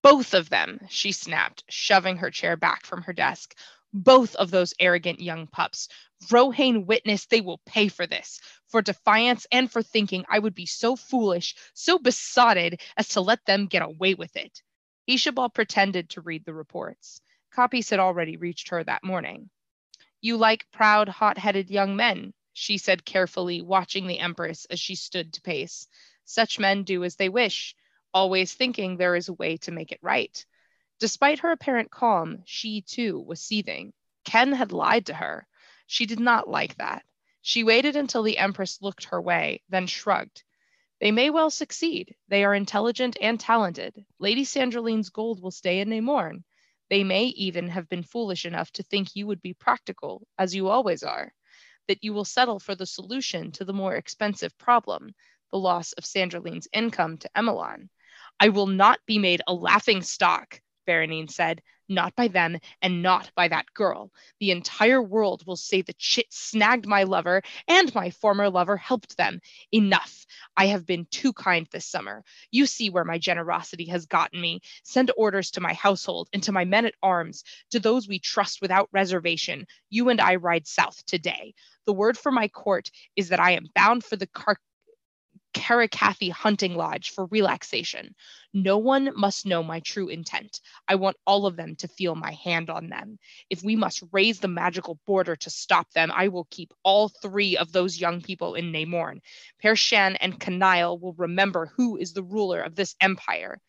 Both 0.02 0.34
of 0.34 0.50
them, 0.50 0.80
she 0.90 1.12
snapped, 1.12 1.64
shoving 1.68 2.18
her 2.18 2.30
chair 2.30 2.56
back 2.56 2.86
from 2.86 3.02
her 3.02 3.12
desk. 3.12 3.56
Both 3.92 4.34
of 4.36 4.50
those 4.50 4.74
arrogant 4.80 5.20
young 5.20 5.46
pups. 5.46 5.88
Rohain 6.30 6.86
witnessed 6.86 7.30
they 7.30 7.40
will 7.40 7.58
pay 7.66 7.88
for 7.88 8.06
this, 8.06 8.40
for 8.68 8.82
defiance 8.82 9.46
and 9.52 9.70
for 9.70 9.82
thinking 9.82 10.24
I 10.28 10.38
would 10.38 10.54
be 10.54 10.66
so 10.66 10.96
foolish, 10.96 11.54
so 11.74 11.98
besotted 11.98 12.80
as 12.96 13.08
to 13.10 13.20
let 13.20 13.44
them 13.44 13.66
get 13.66 13.82
away 13.82 14.14
with 14.14 14.36
it. 14.36 14.62
Ishabal 15.08 15.54
pretended 15.54 16.10
to 16.10 16.20
read 16.20 16.44
the 16.44 16.54
reports. 16.54 17.20
Copies 17.52 17.90
had 17.90 18.00
already 18.00 18.36
reached 18.36 18.70
her 18.70 18.82
that 18.82 19.04
morning. 19.04 19.50
You 20.20 20.36
like 20.36 20.70
proud, 20.72 21.08
hot 21.08 21.38
headed 21.38 21.70
young 21.70 21.96
men, 21.96 22.32
she 22.52 22.78
said 22.78 23.04
carefully, 23.04 23.62
watching 23.62 24.06
the 24.06 24.18
Empress 24.20 24.64
as 24.66 24.80
she 24.80 24.94
stood 24.94 25.32
to 25.34 25.40
pace. 25.42 25.86
Such 26.24 26.58
men 26.58 26.84
do 26.84 27.04
as 27.04 27.16
they 27.16 27.28
wish, 27.28 27.74
always 28.14 28.52
thinking 28.52 28.96
there 28.96 29.16
is 29.16 29.28
a 29.28 29.34
way 29.34 29.56
to 29.58 29.72
make 29.72 29.92
it 29.92 29.98
right. 30.02 30.44
Despite 31.00 31.40
her 31.40 31.50
apparent 31.52 31.90
calm, 31.90 32.42
she 32.44 32.82
too 32.82 33.18
was 33.20 33.40
seething. 33.40 33.92
Ken 34.24 34.52
had 34.52 34.72
lied 34.72 35.06
to 35.06 35.14
her. 35.14 35.46
She 35.86 36.06
did 36.06 36.20
not 36.20 36.48
like 36.48 36.76
that. 36.76 37.04
She 37.40 37.64
waited 37.64 37.96
until 37.96 38.22
the 38.22 38.38
Empress 38.38 38.80
looked 38.80 39.06
her 39.06 39.20
way, 39.20 39.62
then 39.68 39.86
shrugged. 39.86 40.44
They 41.00 41.10
may 41.10 41.30
well 41.30 41.50
succeed. 41.50 42.14
They 42.28 42.44
are 42.44 42.54
intelligent 42.54 43.16
and 43.20 43.40
talented. 43.40 44.04
Lady 44.20 44.44
Sandrilene's 44.44 45.10
gold 45.10 45.42
will 45.42 45.50
stay 45.50 45.80
in 45.80 45.88
Namorn. 45.88 46.44
They 46.88 47.02
may 47.02 47.24
even 47.24 47.68
have 47.68 47.88
been 47.88 48.04
foolish 48.04 48.44
enough 48.44 48.70
to 48.72 48.84
think 48.84 49.16
you 49.16 49.26
would 49.26 49.42
be 49.42 49.54
practical, 49.54 50.26
as 50.38 50.54
you 50.54 50.68
always 50.68 51.02
are, 51.02 51.34
that 51.88 52.04
you 52.04 52.12
will 52.12 52.24
settle 52.24 52.60
for 52.60 52.76
the 52.76 52.86
solution 52.86 53.50
to 53.52 53.64
the 53.64 53.72
more 53.72 53.96
expensive 53.96 54.56
problem, 54.58 55.12
the 55.50 55.58
loss 55.58 55.92
of 55.94 56.04
Sandrilene's 56.04 56.68
income 56.72 57.18
to 57.18 57.30
Emelan. 57.34 57.88
I 58.42 58.48
will 58.48 58.66
not 58.66 58.98
be 59.06 59.20
made 59.20 59.40
a 59.46 59.54
laughing 59.54 60.02
stock, 60.02 60.60
Berenene 60.84 61.30
said, 61.30 61.62
not 61.88 62.16
by 62.16 62.26
them 62.26 62.58
and 62.80 63.00
not 63.00 63.30
by 63.36 63.46
that 63.46 63.66
girl. 63.72 64.10
The 64.40 64.50
entire 64.50 65.00
world 65.00 65.44
will 65.46 65.54
say 65.54 65.80
the 65.80 65.94
chit 65.96 66.26
snagged 66.30 66.84
my 66.84 67.04
lover 67.04 67.42
and 67.68 67.94
my 67.94 68.10
former 68.10 68.50
lover 68.50 68.76
helped 68.76 69.16
them. 69.16 69.38
Enough. 69.70 70.26
I 70.56 70.66
have 70.66 70.84
been 70.84 71.06
too 71.12 71.32
kind 71.32 71.68
this 71.70 71.86
summer. 71.86 72.24
You 72.50 72.66
see 72.66 72.90
where 72.90 73.04
my 73.04 73.16
generosity 73.16 73.84
has 73.90 74.06
gotten 74.06 74.40
me. 74.40 74.58
Send 74.82 75.12
orders 75.16 75.52
to 75.52 75.60
my 75.60 75.74
household 75.74 76.28
and 76.32 76.42
to 76.42 76.50
my 76.50 76.64
men 76.64 76.84
at 76.84 76.94
arms, 77.00 77.44
to 77.70 77.78
those 77.78 78.08
we 78.08 78.18
trust 78.18 78.60
without 78.60 78.88
reservation. 78.90 79.66
You 79.88 80.08
and 80.08 80.20
I 80.20 80.34
ride 80.34 80.66
south 80.66 81.06
today. 81.06 81.54
The 81.86 81.92
word 81.92 82.18
for 82.18 82.32
my 82.32 82.48
court 82.48 82.90
is 83.14 83.28
that 83.28 83.38
I 83.38 83.52
am 83.52 83.68
bound 83.76 84.02
for 84.02 84.16
the 84.16 84.26
car- 84.26 84.58
Karakathy 85.54 86.30
hunting 86.30 86.74
lodge 86.74 87.10
for 87.10 87.26
relaxation. 87.26 88.14
No 88.52 88.78
one 88.78 89.10
must 89.16 89.46
know 89.46 89.62
my 89.62 89.80
true 89.80 90.08
intent. 90.08 90.60
I 90.88 90.96
want 90.96 91.16
all 91.26 91.46
of 91.46 91.56
them 91.56 91.76
to 91.76 91.88
feel 91.88 92.14
my 92.14 92.32
hand 92.32 92.70
on 92.70 92.88
them. 92.88 93.18
If 93.50 93.62
we 93.62 93.76
must 93.76 94.02
raise 94.12 94.40
the 94.40 94.48
magical 94.48 94.98
border 95.06 95.36
to 95.36 95.50
stop 95.50 95.90
them, 95.92 96.10
I 96.14 96.28
will 96.28 96.46
keep 96.50 96.72
all 96.82 97.08
three 97.08 97.56
of 97.56 97.72
those 97.72 98.00
young 98.00 98.20
people 98.20 98.54
in 98.54 98.72
Namorn. 98.72 99.20
Pershan 99.62 100.16
and 100.20 100.38
Kanile 100.38 101.00
will 101.00 101.14
remember 101.14 101.72
who 101.76 101.96
is 101.96 102.12
the 102.12 102.22
ruler 102.22 102.60
of 102.60 102.74
this 102.74 102.94
empire. 103.00 103.60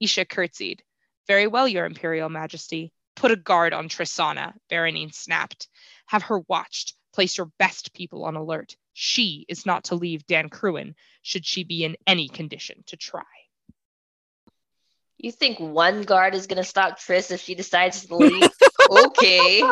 Isha 0.00 0.24
curtsied. 0.24 0.82
Very 1.26 1.46
well, 1.46 1.66
Your 1.66 1.86
Imperial 1.86 2.28
Majesty. 2.28 2.92
Put 3.14 3.30
a 3.30 3.36
guard 3.36 3.72
on 3.72 3.88
Tristana, 3.88 4.52
Berenene 4.70 5.14
snapped. 5.14 5.68
Have 6.06 6.24
her 6.24 6.40
watched. 6.40 6.94
Place 7.14 7.38
your 7.38 7.50
best 7.58 7.94
people 7.94 8.24
on 8.24 8.36
alert. 8.36 8.76
She 8.98 9.44
is 9.46 9.66
not 9.66 9.84
to 9.84 9.94
leave 9.94 10.26
Dancruan 10.26 10.94
should 11.20 11.44
she 11.44 11.64
be 11.64 11.84
in 11.84 11.96
any 12.06 12.28
condition 12.28 12.82
to 12.86 12.96
try. 12.96 13.20
You 15.18 15.30
think 15.30 15.60
one 15.60 16.00
guard 16.00 16.34
is 16.34 16.46
gonna 16.46 16.64
stop 16.64 16.98
Tris 16.98 17.30
if 17.30 17.42
she 17.42 17.54
decides 17.54 18.06
to 18.06 18.16
leave? 18.16 18.50
okay. 18.90 19.62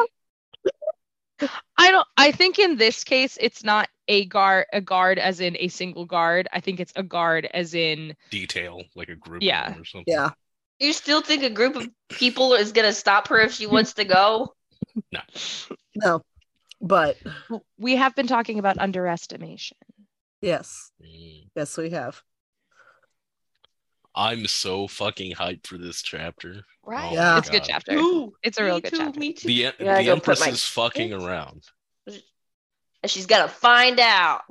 I 1.78 1.90
don't 1.90 2.06
I 2.18 2.32
think 2.32 2.58
in 2.58 2.76
this 2.76 3.02
case 3.02 3.38
it's 3.40 3.64
not 3.64 3.88
a 4.08 4.26
guard 4.26 4.66
a 4.74 4.82
guard 4.82 5.18
as 5.18 5.40
in 5.40 5.56
a 5.58 5.68
single 5.68 6.04
guard. 6.04 6.46
I 6.52 6.60
think 6.60 6.78
it's 6.78 6.92
a 6.94 7.02
guard 7.02 7.48
as 7.54 7.74
in 7.74 8.14
Detail, 8.28 8.82
like 8.94 9.08
a 9.08 9.14
group 9.14 9.42
Yeah. 9.42 9.70
or 9.70 9.86
something. 9.86 10.04
Yeah. 10.06 10.32
You 10.80 10.92
still 10.92 11.22
think 11.22 11.42
a 11.42 11.48
group 11.50 11.76
of 11.76 11.88
people 12.10 12.52
is 12.52 12.72
gonna 12.72 12.92
stop 12.92 13.28
her 13.28 13.38
if 13.38 13.54
she 13.54 13.66
wants 13.66 13.94
to 13.94 14.04
go? 14.04 14.54
No. 15.12 15.20
No. 15.94 16.22
But 16.86 17.16
we 17.78 17.96
have 17.96 18.14
been 18.14 18.26
talking 18.26 18.58
about 18.58 18.76
underestimation. 18.78 19.78
yes. 20.42 20.90
Mm. 21.02 21.48
Yes, 21.56 21.76
we 21.78 21.90
have. 21.90 22.22
I'm 24.14 24.46
so 24.46 24.86
fucking 24.86 25.32
hyped 25.34 25.66
for 25.66 25.78
this 25.78 26.02
chapter. 26.02 26.62
Right. 26.84 27.10
Oh 27.10 27.14
Yeah. 27.14 27.38
It's 27.38 27.48
a 27.48 27.52
good 27.52 27.64
chapter. 27.64 27.94
Ooh, 27.94 28.32
It's 28.42 28.58
a 28.58 28.64
real 28.64 28.74
me 28.76 28.80
good 28.82 28.90
too, 28.90 28.96
chapter. 28.98 29.18
Me 29.20 29.32
too. 29.32 29.48
The, 29.48 29.54
Yeah, 29.54 29.72
the 30.02 30.10
Empress 30.10 30.40
my- 30.40 30.48
is 30.48 30.62
fucking 30.64 31.12
around. 31.12 31.64
And 32.06 33.10
she's 33.10 33.26
gonna 33.26 33.48
find 33.48 33.98
out. 33.98 34.42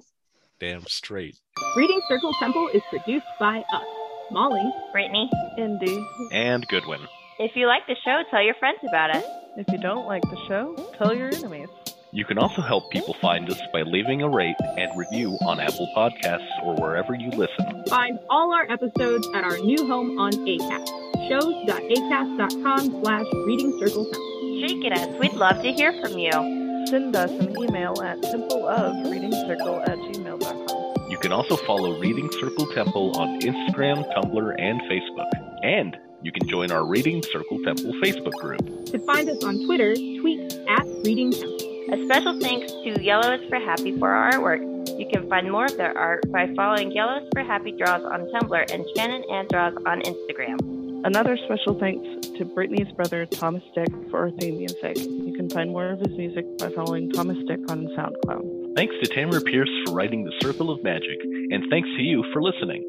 Damn 0.60 0.86
straight. 0.88 1.38
Reading 1.76 2.02
Circle 2.10 2.34
Temple 2.40 2.70
is 2.74 2.82
produced 2.90 3.26
by 3.40 3.60
us, 3.74 3.84
Molly, 4.32 4.64
Brittany, 4.92 5.30
Indy. 5.58 6.04
and 6.32 6.66
Goodwin. 6.68 7.02
if 7.40 7.56
you 7.56 7.68
like 7.68 7.86
the 7.88 7.96
show, 8.04 8.22
tell 8.32 8.42
your 8.44 8.56
friends 8.56 8.80
about 8.88 9.16
it. 9.16 9.24
If 9.58 9.68
you 9.72 9.78
don't 9.78 10.06
like 10.08 10.24
the 10.24 10.38
show, 10.48 10.76
tell 10.98 11.14
your 11.16 11.30
enemies. 11.34 11.70
You 12.14 12.26
can 12.26 12.38
also 12.38 12.62
help 12.62 12.92
people 12.92 13.16
find 13.16 13.50
us 13.50 13.60
by 13.74 13.82
leaving 13.82 14.22
a 14.22 14.30
rate 14.30 14.56
and 14.78 14.96
review 14.96 15.36
on 15.48 15.60
Apple 15.60 15.92
Podcasts 15.98 16.48
or 16.64 16.76
wherever 16.76 17.16
you 17.16 17.32
listen. 17.32 17.84
Find 17.88 18.20
all 18.30 18.54
our 18.54 18.70
episodes 18.70 19.28
at 19.34 19.44
our 19.44 19.58
new 19.58 19.88
home 19.88 20.20
on 20.20 20.32
ACAST, 20.32 21.28
shows.acast.com 21.28 23.02
slash 23.02 23.26
reading 23.48 23.80
circle. 23.80 24.06
Shake 24.62 24.86
it 24.86 24.94
us. 24.94 25.10
We'd 25.20 25.34
love 25.34 25.64
to 25.64 25.74
hear 25.74 25.92
from 26.04 26.20
you. 26.20 26.32
Send 26.86 27.16
us 27.16 27.32
an 27.32 27.58
email 27.58 28.00
at 28.04 28.22
templeofreadingcircle 28.22 29.90
at 29.90 29.98
gmail.com. 29.98 31.10
You 31.10 31.18
can 31.18 31.32
also 31.32 31.56
follow 31.56 32.00
Reading 32.00 32.32
Circle 32.34 32.68
Temple 32.76 33.18
on 33.20 33.40
Instagram, 33.42 34.08
Tumblr, 34.14 34.56
and 34.60 34.80
Facebook. 34.82 35.32
And 35.64 35.98
you 36.22 36.32
can 36.32 36.48
join 36.48 36.72
our 36.72 36.86
Reading 36.86 37.24
Circle 37.24 37.64
Temple 37.64 37.92
Facebook 38.04 38.34
group. 38.34 38.86
To 38.86 39.00
find 39.00 39.28
us 39.30 39.44
on 39.44 39.66
Twitter, 39.66 39.96
tweet 39.96 40.54
at 40.70 40.86
Reading 41.04 41.32
Temple. 41.32 41.53
A 41.94 42.06
special 42.06 42.40
thanks 42.40 42.72
to 42.72 43.04
Yellow 43.04 43.34
is 43.34 43.48
for 43.50 43.60
Happy 43.60 43.96
for 44.00 44.10
our 44.10 44.32
artwork. 44.32 44.64
You 44.98 45.08
can 45.14 45.30
find 45.30 45.52
more 45.52 45.66
of 45.66 45.78
their 45.78 45.96
art 45.96 46.24
by 46.32 46.52
following 46.56 46.92
Yellow 46.92 47.18
is 47.18 47.30
for 47.32 47.44
Happy 47.44 47.72
Draws 47.72 48.04
on 48.04 48.22
Tumblr 48.34 48.74
and 48.74 48.84
Shannon 48.96 49.24
and 49.30 49.48
Draws 49.48 49.76
on 49.86 50.02
Instagram. 50.02 51.06
Another 51.06 51.38
special 51.46 51.78
thanks 51.80 52.30
to 52.30 52.46
Brittany's 52.46 52.92
brother 52.94 53.28
Thomas 53.28 53.62
Dick 53.76 53.90
for 54.10 54.22
our 54.22 54.32
theme 54.32 54.58
music. 54.58 54.98
You 54.98 55.34
can 55.38 55.52
find 55.52 55.70
more 55.70 55.92
of 55.92 56.00
his 56.00 56.18
music 56.18 56.46
by 56.58 56.70
following 56.70 57.12
Thomas 57.12 57.38
Dick 57.48 57.60
on 57.70 57.86
SoundCloud. 57.96 58.76
Thanks 58.76 58.96
to 59.04 59.10
Tamora 59.14 59.46
Pierce 59.46 59.70
for 59.86 59.94
writing 59.94 60.24
The 60.24 60.34
Circle 60.42 60.72
of 60.72 60.82
Magic, 60.82 61.22
and 61.22 61.64
thanks 61.70 61.90
to 61.90 62.02
you 62.02 62.24
for 62.34 62.42
listening. 62.42 62.82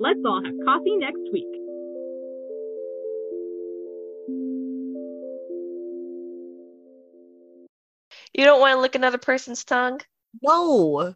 Let's 0.00 0.20
all 0.26 0.42
have 0.44 0.54
coffee 0.66 0.96
next 0.98 1.24
week. 1.32 1.57
You 8.38 8.44
don't 8.44 8.60
want 8.60 8.76
to 8.76 8.80
lick 8.80 8.94
another 8.94 9.18
person's 9.18 9.64
tongue? 9.64 10.00
No. 10.40 11.12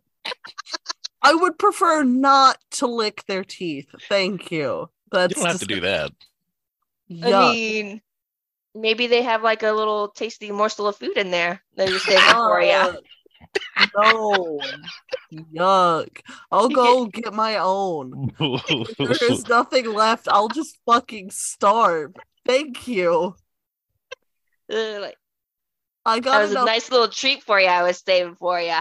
I 1.22 1.32
would 1.32 1.56
prefer 1.56 2.02
not 2.02 2.58
to 2.72 2.88
lick 2.88 3.24
their 3.28 3.44
teeth. 3.44 3.86
Thank 4.08 4.50
you. 4.50 4.90
That's 5.12 5.36
You 5.36 5.42
don't 5.44 5.52
have 5.52 5.60
to 5.60 5.66
do 5.66 5.80
that. 5.82 6.10
I 7.22 7.52
mean, 7.52 8.00
maybe 8.74 9.06
they 9.06 9.22
have 9.22 9.44
like 9.44 9.62
a 9.62 9.70
little 9.70 10.08
tasty 10.08 10.50
morsel 10.50 10.88
of 10.88 10.96
food 10.96 11.16
in 11.16 11.30
there 11.30 11.62
that 11.76 11.88
you're 11.88 12.00
saving 12.00 12.24
for 12.34 12.60
you. 12.60 12.98
No. 13.96 14.60
Yuck. 15.32 16.20
I'll 16.50 16.70
go 16.70 17.06
get 17.06 17.32
my 17.32 17.58
own. 17.58 18.32
If 18.40 18.96
there's 18.96 19.46
nothing 19.48 19.92
left, 19.92 20.26
I'll 20.26 20.48
just 20.48 20.76
fucking 20.86 21.30
starve. 21.30 22.14
Thank 22.44 22.88
you. 22.88 23.36
like, 24.68 25.18
I 26.04 26.16
that 26.16 26.24
got 26.24 26.42
was 26.42 26.52
a 26.52 26.64
nice 26.64 26.90
little 26.90 27.08
treat 27.08 27.42
for 27.42 27.60
you. 27.60 27.68
I 27.68 27.82
was 27.82 28.02
saving 28.04 28.36
for 28.36 28.60
you. 28.60 28.78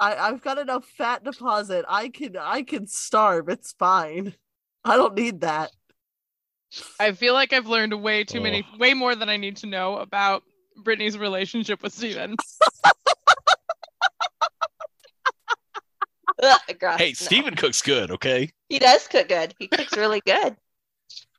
I, 0.00 0.16
I've 0.16 0.42
got 0.42 0.58
enough 0.58 0.84
fat 0.96 1.24
deposit. 1.24 1.84
I 1.88 2.08
can 2.08 2.36
I 2.36 2.62
can 2.62 2.86
starve. 2.86 3.48
It's 3.48 3.72
fine. 3.72 4.34
I 4.84 4.96
don't 4.96 5.14
need 5.14 5.40
that. 5.42 5.70
I 6.98 7.12
feel 7.12 7.34
like 7.34 7.52
I've 7.52 7.66
learned 7.66 7.92
way 8.02 8.24
too 8.24 8.40
many, 8.40 8.66
way 8.78 8.94
more 8.94 9.14
than 9.14 9.28
I 9.28 9.36
need 9.36 9.56
to 9.58 9.66
know 9.66 9.98
about 9.98 10.42
Brittany's 10.76 11.18
relationship 11.18 11.82
with 11.82 11.92
Steven. 11.92 12.34
Ugh, 16.42 16.60
gross. 16.78 16.98
hey, 16.98 17.08
No. 17.10 17.14
Steven 17.14 17.54
cooks 17.54 17.82
good, 17.82 18.10
okay? 18.10 18.50
He 18.68 18.78
does 18.78 19.06
cook 19.06 19.28
good. 19.28 19.54
He 19.58 19.68
cooks 19.68 19.96
really 19.96 20.22
good. 20.24 20.56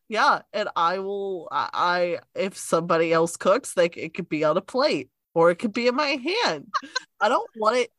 Yeah, 0.09 0.41
and 0.51 0.69
I 0.75 0.99
will. 0.99 1.47
I, 1.51 1.69
I 1.73 2.19
if 2.39 2.57
somebody 2.57 3.11
else 3.13 3.37
cooks, 3.37 3.75
like 3.77 3.97
it 3.97 4.13
could 4.13 4.29
be 4.29 4.43
on 4.43 4.57
a 4.57 4.61
plate 4.61 5.09
or 5.33 5.49
it 5.51 5.55
could 5.55 5.73
be 5.73 5.87
in 5.87 5.95
my 5.95 6.19
hand. 6.23 6.67
I 7.19 7.29
don't 7.29 7.49
want 7.55 7.77
it 7.77 7.89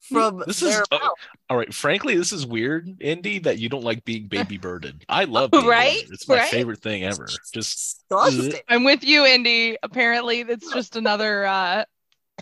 from 0.00 0.42
This 0.46 0.62
is 0.62 0.68
their 0.68 0.84
uh, 0.92 1.08
all 1.48 1.56
right. 1.56 1.72
Frankly, 1.72 2.16
this 2.16 2.32
is 2.32 2.46
weird, 2.46 2.88
Indy, 3.00 3.38
that 3.40 3.58
you 3.58 3.68
don't 3.68 3.84
like 3.84 4.04
being 4.04 4.26
baby 4.28 4.58
birded. 4.58 5.04
I 5.08 5.24
love 5.24 5.50
being 5.52 5.66
Right? 5.66 5.96
birded. 5.96 6.12
It's 6.12 6.28
my 6.28 6.36
Right? 6.36 6.50
favorite 6.50 6.82
thing 6.82 7.04
ever. 7.04 7.26
Just 7.52 8.04
I'm 8.68 8.84
with 8.84 9.02
you, 9.02 9.24
Indy. 9.26 9.76
Apparently, 9.82 10.42
that's 10.42 10.72
just 10.72 10.96
another. 10.96 11.46
uh 11.46 11.84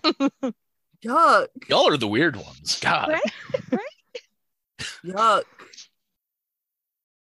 Yuck. 1.04 1.46
y'all 1.68 1.88
are 1.88 1.96
the 1.96 2.08
weird 2.08 2.36
ones. 2.36 2.78
God. 2.80 3.08
Right? 3.08 3.80
Yuck. 5.04 5.42